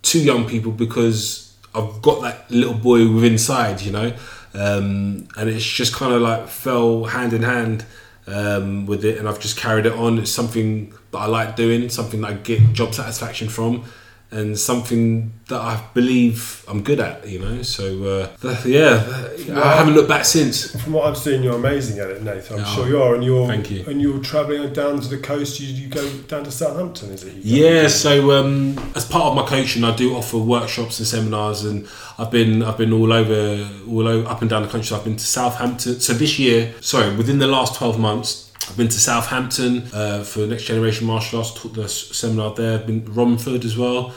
to 0.04 0.20
young 0.20 0.48
people 0.48 0.72
because 0.72 1.56
I've 1.74 2.02
got 2.02 2.22
that 2.22 2.50
little 2.50 2.76
boy 2.76 3.12
within 3.12 3.34
inside, 3.34 3.82
you 3.82 3.92
know, 3.92 4.14
um, 4.54 5.28
and 5.36 5.50
it's 5.50 5.66
just 5.66 5.94
kind 5.94 6.14
of 6.14 6.22
like 6.22 6.48
fell 6.48 7.06
hand 7.06 7.34
in 7.34 7.44
hand 7.44 7.86
um, 8.28 8.86
with 8.86 9.04
it, 9.04 9.18
and 9.18 9.28
I've 9.28 9.40
just 9.40 9.58
carried 9.58 9.86
it 9.86 9.94
on. 9.94 10.20
It's 10.20 10.32
something 10.32 10.94
that 11.12 11.18
I 11.18 11.26
like 11.26 11.56
doing, 11.56 11.90
something 11.90 12.22
that 12.22 12.32
I 12.32 12.34
get 12.34 12.74
job 12.74 12.94
satisfaction 12.94 13.50
from, 13.50 13.84
and 14.30 14.60
something 14.60 15.32
that 15.48 15.62
I 15.62 15.82
believe 15.94 16.66
I'm 16.68 16.84
good 16.84 17.00
at, 17.00 17.26
you 17.28 17.40
know. 17.40 17.62
So 17.62 18.04
uh, 18.44 18.58
yeah, 18.66 19.30
I 19.56 19.78
haven't 19.78 19.94
looked 19.94 20.10
back 20.10 20.26
since. 20.26 20.76
From 20.84 20.94
what 20.94 21.06
I've 21.08 21.18
seen, 21.18 21.44
you're 21.44 21.56
amazing 21.56 22.00
at 22.00 22.10
it, 22.10 22.22
Nathan. 22.22 22.60
I'm 22.60 22.66
Oh, 22.66 22.76
sure 22.76 22.88
you 22.90 23.02
are, 23.02 23.16
and 23.16 23.24
you're 23.24 23.48
thank 23.48 23.72
you. 23.72 23.86
and 23.88 24.02
you're 24.02 24.20
travelling 24.20 24.74
down 24.74 25.00
to 25.00 25.08
the 25.08 25.18
coast. 25.18 25.60
You, 25.62 25.68
you 25.68 25.88
go 25.88 26.06
down 26.24 26.44
to 26.44 26.52
Southampton, 26.52 27.12
is 27.12 27.24
it? 27.24 27.36
Yeah, 27.38 27.88
so 27.88 28.32
um, 28.32 28.78
as 28.96 29.06
part 29.06 29.26
of 29.28 29.36
my 29.36 29.46
coaching, 29.46 29.84
I 29.86 29.96
do 29.96 30.14
offer 30.16 30.38
workshops 30.38 31.00
and 31.00 31.08
seminars, 31.08 31.64
and 31.64 31.88
I've 32.20 32.32
been 32.32 32.62
I've 32.64 32.78
been 32.78 32.92
all 32.92 33.14
over 33.14 33.70
all 33.90 34.08
over, 34.08 34.28
up 34.28 34.42
and 34.42 34.50
down 34.50 34.64
the 34.64 34.68
country. 34.70 34.88
So 34.88 34.98
I've 34.98 35.06
been 35.06 35.16
to 35.16 35.26
Southampton. 35.26 36.00
So 36.02 36.12
this 36.14 36.38
year, 36.38 36.74
sorry, 36.82 37.16
within 37.16 37.40
the 37.40 37.48
last 37.48 37.76
twelve 37.76 37.98
months. 37.98 38.47
I've 38.70 38.76
been 38.78 38.90
to 38.90 39.00
Southampton 39.00 39.84
uh, 39.94 40.24
for 40.24 40.40
Next 40.46 40.64
Generation 40.66 41.08
Martial 41.08 41.40
Arts, 41.40 41.54
taught 41.54 41.74
the 41.74 41.88
seminar 41.88 42.54
there. 42.54 42.80
I've 42.80 42.86
been 42.88 43.06
Romford 43.14 43.64
as 43.64 43.78
well, 43.78 44.14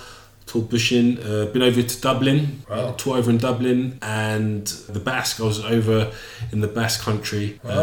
taught 0.47 0.69
Bushin. 0.69 1.19
Uh, 1.19 1.47
been 1.47 1.63
over 1.63 1.81
to 1.83 2.01
Dublin, 2.01 2.63
Wow. 2.69 2.95
taught 2.99 3.19
over 3.19 3.31
in 3.31 3.39
Dublin, 3.39 3.99
and 4.03 4.67
the 4.89 4.99
Basque. 4.99 5.41
I 5.41 5.45
was 5.45 5.65
over 5.65 6.13
in 6.53 6.61
the 6.61 6.69
Basque 6.69 7.01
country 7.01 7.61
uh, 7.65 7.69
Wow. 7.69 7.75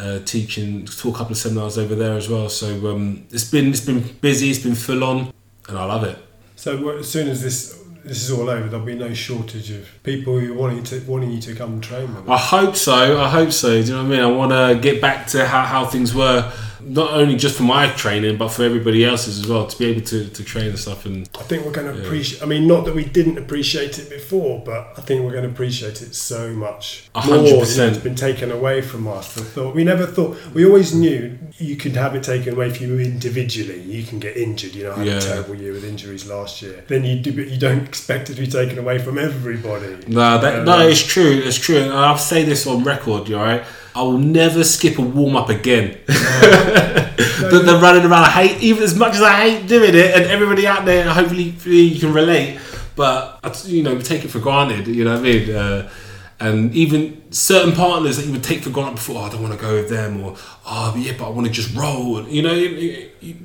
uh, 0.00 0.18
teaching, 0.24 0.86
taught 0.86 1.14
a 1.14 1.18
couple 1.18 1.32
of 1.32 1.38
seminars 1.38 1.76
over 1.76 1.94
there 1.96 2.16
as 2.16 2.28
well. 2.28 2.48
So 2.48 2.92
um, 2.92 3.24
it's 3.30 3.50
been 3.50 3.70
it's 3.70 3.80
been 3.80 4.00
busy, 4.20 4.50
it's 4.50 4.60
been 4.60 4.76
full 4.76 5.02
on, 5.02 5.32
and 5.68 5.76
I 5.76 5.84
love 5.84 6.04
it. 6.04 6.18
So 6.56 6.90
as 6.90 7.08
soon 7.10 7.28
as 7.28 7.42
this 7.42 7.81
this 8.04 8.22
is 8.22 8.30
all 8.30 8.48
over, 8.48 8.68
there'll 8.68 8.84
be 8.84 8.94
no 8.94 9.14
shortage 9.14 9.70
of 9.70 9.88
people 10.02 10.38
who 10.38 10.54
wanting 10.54 10.82
to 10.84 11.00
wanting 11.06 11.30
you 11.30 11.40
to 11.40 11.54
come 11.54 11.80
train 11.80 12.12
them. 12.12 12.30
I 12.30 12.36
hope 12.36 12.76
so. 12.76 13.20
I 13.20 13.28
hope 13.28 13.52
so. 13.52 13.70
Do 13.70 13.88
you 13.88 13.92
know 13.92 13.98
what 13.98 14.06
I 14.06 14.08
mean? 14.08 14.20
I 14.20 14.26
want 14.26 14.52
to 14.52 14.80
get 14.80 15.00
back 15.00 15.26
to 15.28 15.46
how, 15.46 15.62
how 15.62 15.86
things 15.86 16.14
were, 16.14 16.52
not 16.84 17.12
only 17.14 17.36
just 17.36 17.56
for 17.56 17.62
my 17.64 17.88
training, 17.92 18.36
but 18.36 18.48
for 18.48 18.62
everybody 18.64 19.04
else's 19.04 19.38
as 19.40 19.46
well, 19.48 19.66
to 19.66 19.78
be 19.78 19.86
able 19.86 20.00
to, 20.02 20.28
to 20.28 20.44
train 20.44 20.66
and 20.68 20.78
stuff. 20.78 21.06
And 21.06 21.28
I 21.38 21.42
think 21.42 21.64
we're 21.64 21.72
going 21.72 21.92
to 21.92 21.98
Yeah. 22.00 22.04
appreciate. 22.06 22.42
I 22.42 22.46
mean, 22.46 22.66
not 22.66 22.84
that 22.84 22.94
we 22.94 23.04
didn't 23.04 23.38
appreciate 23.38 23.98
it 23.98 24.10
before, 24.10 24.62
but 24.64 24.92
I 24.96 25.00
think 25.00 25.24
we're 25.24 25.32
going 25.32 25.44
to 25.44 25.50
appreciate 25.50 26.02
it 26.02 26.14
so 26.14 26.52
much 26.52 27.04
more. 27.14 27.22
hundred 27.24 27.46
You 27.46 27.52
know, 27.54 27.60
percent. 27.60 27.94
It's 27.94 28.02
been 28.04 28.14
taken 28.14 28.50
away 28.50 28.80
from 28.82 29.06
us. 29.08 29.36
I 29.38 29.42
thought 29.42 29.74
we 29.74 29.84
never 29.84 30.06
thought. 30.06 30.36
We 30.54 30.64
always 30.64 30.94
knew 30.94 31.38
you 31.58 31.76
could 31.76 31.96
have 31.96 32.14
it 32.14 32.22
taken 32.22 32.54
away 32.54 32.70
from 32.70 32.86
you 32.86 32.98
individually. 33.00 33.80
You 33.82 34.02
can 34.04 34.18
get 34.18 34.36
injured. 34.36 34.74
You 34.74 34.84
know, 34.84 34.92
I 34.92 34.98
had 34.98 35.06
Yeah. 35.06 35.18
a 35.18 35.20
terrible 35.20 35.54
year 35.54 35.72
with 35.72 35.84
injuries 35.84 36.26
last 36.26 36.62
year. 36.62 36.84
Then 36.88 37.04
you 37.04 37.16
do, 37.20 37.32
but 37.32 37.48
you 37.48 37.58
don't 37.58 37.84
expect 37.86 38.30
it 38.30 38.34
to 38.34 38.40
be 38.40 38.46
taken 38.46 38.78
away 38.78 38.98
from 38.98 39.18
everybody. 39.18 39.96
no, 40.08 40.38
that 40.40 40.60
Um, 40.60 40.64
no, 40.64 40.86
it's 40.88 41.02
true. 41.02 41.42
It's 41.44 41.58
true. 41.58 41.76
And 41.78 41.92
I'll 41.92 42.18
say 42.18 42.42
this 42.44 42.66
on 42.66 42.84
record. 42.84 43.28
You 43.28 43.38
all 43.38 43.44
right? 43.44 43.62
I 43.94 44.02
will 44.02 44.18
never 44.18 44.64
skip 44.64 44.98
a 44.98 45.02
warm 45.02 45.36
up 45.36 45.48
again. 45.48 45.98
the, 46.06 47.62
the 47.64 47.78
running 47.82 48.02
around, 48.04 48.24
I 48.24 48.30
hate 48.30 48.62
even 48.62 48.82
as 48.82 48.96
much 48.96 49.14
as 49.14 49.22
I 49.22 49.32
hate 49.32 49.66
doing 49.66 49.94
it, 49.94 50.14
and 50.14 50.24
everybody 50.24 50.66
out 50.66 50.84
there, 50.84 51.08
hopefully 51.08 51.54
you 51.64 52.00
can 52.00 52.12
relate. 52.12 52.58
But 52.96 53.64
you 53.66 53.82
know, 53.82 53.94
we 53.94 54.02
take 54.02 54.24
it 54.24 54.28
for 54.28 54.38
granted. 54.38 54.86
You 54.86 55.04
know 55.04 55.12
what 55.12 55.20
I 55.20 55.22
mean? 55.22 55.54
Uh, 55.54 55.90
and 56.40 56.74
even 56.74 57.22
certain 57.32 57.72
partners 57.72 58.16
that 58.16 58.26
you 58.26 58.32
would 58.32 58.42
take 58.42 58.62
for 58.62 58.70
granted 58.70 58.96
before, 58.96 59.18
oh, 59.18 59.24
I 59.24 59.30
don't 59.30 59.42
want 59.42 59.54
to 59.54 59.60
go 59.60 59.74
with 59.74 59.88
them, 59.88 60.22
or 60.22 60.36
oh, 60.66 60.94
yeah, 60.96 61.12
but 61.16 61.26
I 61.26 61.30
want 61.30 61.46
to 61.46 61.52
just 61.52 61.74
roll. 61.76 62.26
You 62.26 62.42
know, 62.42 62.54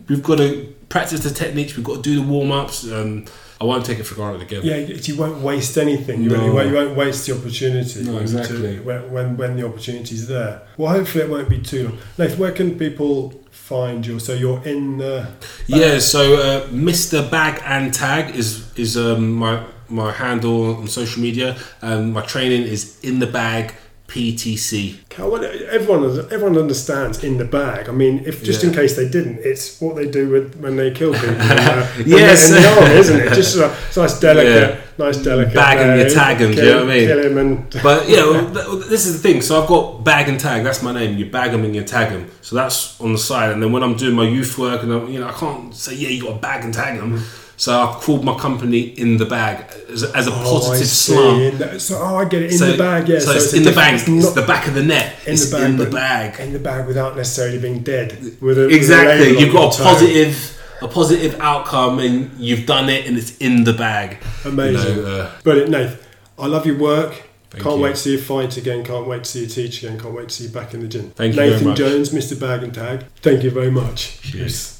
we've 0.07 0.23
got 0.23 0.37
to 0.37 0.73
practice 0.89 1.21
the 1.21 1.29
techniques. 1.29 1.75
We've 1.75 1.85
got 1.85 1.97
to 1.97 2.01
do 2.01 2.15
the 2.15 2.27
warm 2.27 2.51
ups. 2.51 2.89
Um, 2.91 3.25
I 3.59 3.63
won't 3.63 3.85
take 3.85 3.99
it 3.99 4.03
for 4.03 4.15
granted 4.15 4.41
again. 4.43 4.61
Yeah, 4.63 4.77
you 4.77 5.15
won't 5.17 5.39
waste 5.41 5.77
anything. 5.77 6.23
You, 6.23 6.29
No. 6.29 6.35
won't, 6.37 6.45
you 6.47 6.53
won't- 6.53 6.69
you 6.69 6.75
won't 6.75 6.95
waste 6.97 7.25
the 7.25 7.33
opportunity. 7.35 8.03
No, 8.03 8.19
exactly. 8.19 8.75
to- 8.77 8.81
when, 8.83 9.11
when 9.11 9.37
when 9.37 9.55
the 9.57 9.65
opportunity's 9.65 10.27
there. 10.27 10.61
Well, 10.77 10.91
hopefully 10.93 11.23
it 11.23 11.29
won't 11.29 11.49
be 11.49 11.59
too 11.59 11.83
long. 11.85 11.97
Nathan, 12.17 12.37
where 12.39 12.51
can 12.51 12.77
people 12.77 13.33
find 13.51 14.05
you? 14.05 14.19
So 14.19 14.33
you're 14.33 14.61
in. 14.63 15.01
Uh, 15.01 15.25
Yeah, 15.67 15.99
so 15.99 16.21
uh, 16.35 16.67
Mr. 16.69 17.29
Bag 17.31 17.61
and 17.65 17.93
Tag 17.93 18.35
is 18.35 18.47
is 18.75 18.95
um, 18.95 19.33
my 19.33 19.63
my 19.89 20.11
handle 20.11 20.75
on 20.75 20.87
social 20.87 21.21
media, 21.21 21.55
and 21.81 22.13
my 22.13 22.21
training 22.21 22.63
is 22.63 22.97
in 23.01 23.19
the 23.19 23.27
bag 23.27 23.73
PTC. 24.07 24.95
Everyone 25.19 26.03
everyone 26.31 26.57
understands 26.57 27.23
in 27.23 27.37
the 27.37 27.45
bag. 27.45 27.89
I 27.89 27.91
mean, 27.91 28.23
if 28.25 28.43
just 28.43 28.63
in 28.63 28.71
case 28.73 28.95
they 28.95 29.07
didn't, 29.09 29.39
it's 29.39 29.81
what 29.81 29.95
they 29.95 30.09
do 30.09 30.29
with 30.29 30.55
when 30.59 30.75
they 30.77 30.91
kill 30.91 31.13
people. 31.13 31.29
uh, 31.39 31.87
Yes. 32.05 32.49
in 32.49 32.61
the 32.61 32.91
isn't 32.99 33.19
it? 33.19 33.33
Just 33.33 33.57
it's 33.57 33.97
nice, 33.97 34.19
delicate, 34.19 34.79
nice, 34.97 35.17
delicate. 35.17 35.53
Bag 35.55 35.77
'em, 35.79 35.89
uh, 35.99 36.03
you 36.03 36.09
tag 36.09 36.41
'em, 36.41 36.51
do 36.51 36.57
you 36.57 36.69
know 36.69 36.85
what 36.85 36.91
I 36.91 36.95
mean? 36.95 37.07
Kill 37.07 37.19
him 37.25 37.37
and 37.37 37.69
But 37.83 38.07
yeah, 38.07 38.23
well, 38.25 38.53
th- 38.53 38.89
this 38.89 39.05
is 39.05 39.21
the 39.21 39.27
thing. 39.27 39.41
So 39.41 39.61
I've 39.61 39.67
got 39.67 40.03
bag 40.03 40.29
and 40.29 40.39
tag. 40.39 40.63
That's 40.63 40.81
my 40.83 40.93
name. 40.93 41.17
You 41.17 41.25
bag 41.29 41.51
them 41.51 41.63
and 41.65 41.75
you 41.75 41.83
tag 41.83 42.09
them. 42.11 42.29
So 42.41 42.55
that's 42.55 42.99
on 43.01 43.11
the 43.11 43.19
side. 43.19 43.51
And 43.51 43.61
then 43.61 43.71
when 43.71 43.83
I'm 43.83 43.95
doing 43.97 44.15
my 44.15 44.27
youth 44.27 44.57
work, 44.57 44.83
and 44.83 44.91
I'm, 44.93 45.09
you 45.09 45.19
know, 45.19 45.27
I 45.27 45.33
can't 45.33 45.75
say 45.75 45.95
yeah, 45.95 46.09
you 46.09 46.23
got 46.23 46.33
to 46.35 46.39
bag 46.39 46.63
and 46.63 46.73
tag 46.73 46.99
them. 46.99 47.21
So 47.59 47.77
I've 47.77 47.95
called 47.95 48.23
my 48.23 48.37
company 48.37 48.81
in 48.81 49.17
the 49.17 49.25
bag 49.25 49.65
as, 49.89 50.03
as 50.03 50.27
a 50.27 50.31
Oh, 50.31 50.43
positive 50.43 50.87
slant. 50.87 51.81
So 51.81 51.97
oh, 51.99 52.17
I 52.17 52.25
get 52.25 52.43
it 52.43 52.51
in 52.51 52.57
so, 52.57 52.71
the 52.71 52.77
bag. 52.77 53.09
Yeah, 53.09 53.17
so, 53.19 53.31
it's, 53.31 53.51
a 53.51 53.57
in 53.57 53.63
the 53.63 53.71
bag. 53.71 53.95
It's 53.95 54.07
It's 54.07 54.25
not 54.25 54.35
the 54.35 54.45
back 54.45 54.67
of 54.67 54.75
the 54.75 54.83
net. 54.83 55.15
in 55.25 55.33
it's 55.33 55.49
the 55.49 55.57
bag, 55.57 55.69
in 55.71 55.77
the 55.77 55.85
bag. 55.89 56.39
in 56.39 56.53
the 56.53 56.59
bag 56.59 56.85
without 56.85 57.15
necessarily 57.17 57.57
being 57.57 57.79
dead. 57.81 58.11
With 58.21 58.37
a, 58.37 58.41
with 58.41 58.57
a 58.59 58.67
Exactly. 58.75 59.39
You've 59.39 59.53
got 59.53 59.77
a 59.79 59.83
positive, 59.83 60.61
a 60.83 60.87
positive 60.87 61.39
outcome, 61.41 61.97
and 61.97 62.31
you've 62.39 62.67
done 62.67 62.89
it, 62.89 63.07
and 63.07 63.17
it's 63.17 63.35
in 63.37 63.63
the 63.63 63.73
bag. 63.73 64.17
Amazing. 64.45 64.97
You 64.97 65.01
know, 65.01 65.21
uh, 65.21 65.41
Brilliant, 65.41 65.71
Nath. 65.71 66.07
I 66.37 66.45
love 66.45 66.67
your 66.67 66.77
work. 66.77 67.23
Thank 67.49 67.63
can't 67.63 67.77
you. 67.77 67.83
wait 67.83 67.89
to 67.95 68.01
see 68.01 68.11
you 68.11 68.21
fight 68.21 68.55
again. 68.57 68.83
Can't 68.83 69.07
wait 69.07 69.23
to 69.23 69.29
see 69.31 69.41
you 69.41 69.47
teach 69.47 69.81
again. 69.83 69.99
Can't 69.99 70.13
wait 70.13 70.29
to 70.29 70.35
see 70.35 70.43
you 70.43 70.49
back 70.51 70.75
in 70.75 70.81
the 70.81 70.87
gym. 70.87 71.09
Thank 71.11 71.33
you 71.33 71.41
very 71.41 71.51
Nathan. 71.53 71.75
Jones, 71.75 72.09
Mr. 72.11 72.39
Bag 72.39 72.61
and 72.61 72.71
Tag. 72.73 73.05
Thank 73.21 73.43
you 73.43 73.49
very 73.49 73.71
much. 73.71 74.21
Cheers. 74.21 74.76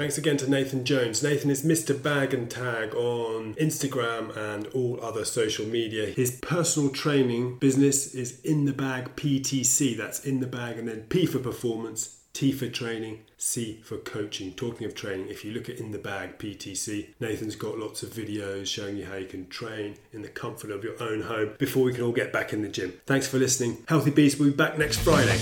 Thanks 0.00 0.16
again 0.16 0.38
to 0.38 0.48
Nathan 0.48 0.86
Jones. 0.86 1.22
Nathan 1.22 1.50
is 1.50 1.62
Mr. 1.62 2.02
Bag 2.02 2.32
and 2.32 2.50
Tag 2.50 2.94
on 2.94 3.52
Instagram 3.56 4.34
and 4.34 4.66
all 4.68 4.98
other 5.02 5.26
social 5.26 5.66
media. 5.66 6.06
His 6.06 6.38
personal 6.40 6.88
training 6.88 7.58
business 7.58 8.14
is 8.14 8.40
In 8.40 8.64
the 8.64 8.72
Bag 8.72 9.14
PTC. 9.14 9.98
That's 9.98 10.24
in 10.24 10.40
the 10.40 10.46
bag 10.46 10.78
and 10.78 10.88
then 10.88 11.02
P 11.10 11.26
for 11.26 11.38
performance. 11.38 12.16
T 12.32 12.50
for 12.50 12.68
training, 12.68 13.24
C 13.36 13.82
for 13.84 13.98
coaching. 13.98 14.52
Talking 14.52 14.86
of 14.86 14.94
training, 14.94 15.28
if 15.28 15.44
you 15.44 15.52
look 15.52 15.68
at 15.68 15.78
In 15.78 15.92
the 15.92 15.98
Bag 15.98 16.38
PTC, 16.38 17.08
Nathan's 17.20 17.56
got 17.56 17.76
lots 17.76 18.02
of 18.02 18.08
videos 18.08 18.68
showing 18.68 18.96
you 18.96 19.04
how 19.04 19.16
you 19.16 19.26
can 19.26 19.48
train 19.48 19.96
in 20.14 20.22
the 20.22 20.28
comfort 20.28 20.70
of 20.70 20.82
your 20.82 20.94
own 21.02 21.20
home 21.20 21.56
before 21.58 21.82
we 21.82 21.92
can 21.92 22.04
all 22.04 22.12
get 22.12 22.32
back 22.32 22.54
in 22.54 22.62
the 22.62 22.68
gym. 22.68 22.94
Thanks 23.04 23.28
for 23.28 23.36
listening. 23.36 23.84
Healthy 23.86 24.12
Beast 24.12 24.38
will 24.38 24.46
be 24.46 24.52
back 24.52 24.78
next 24.78 25.00
Friday. 25.00 25.36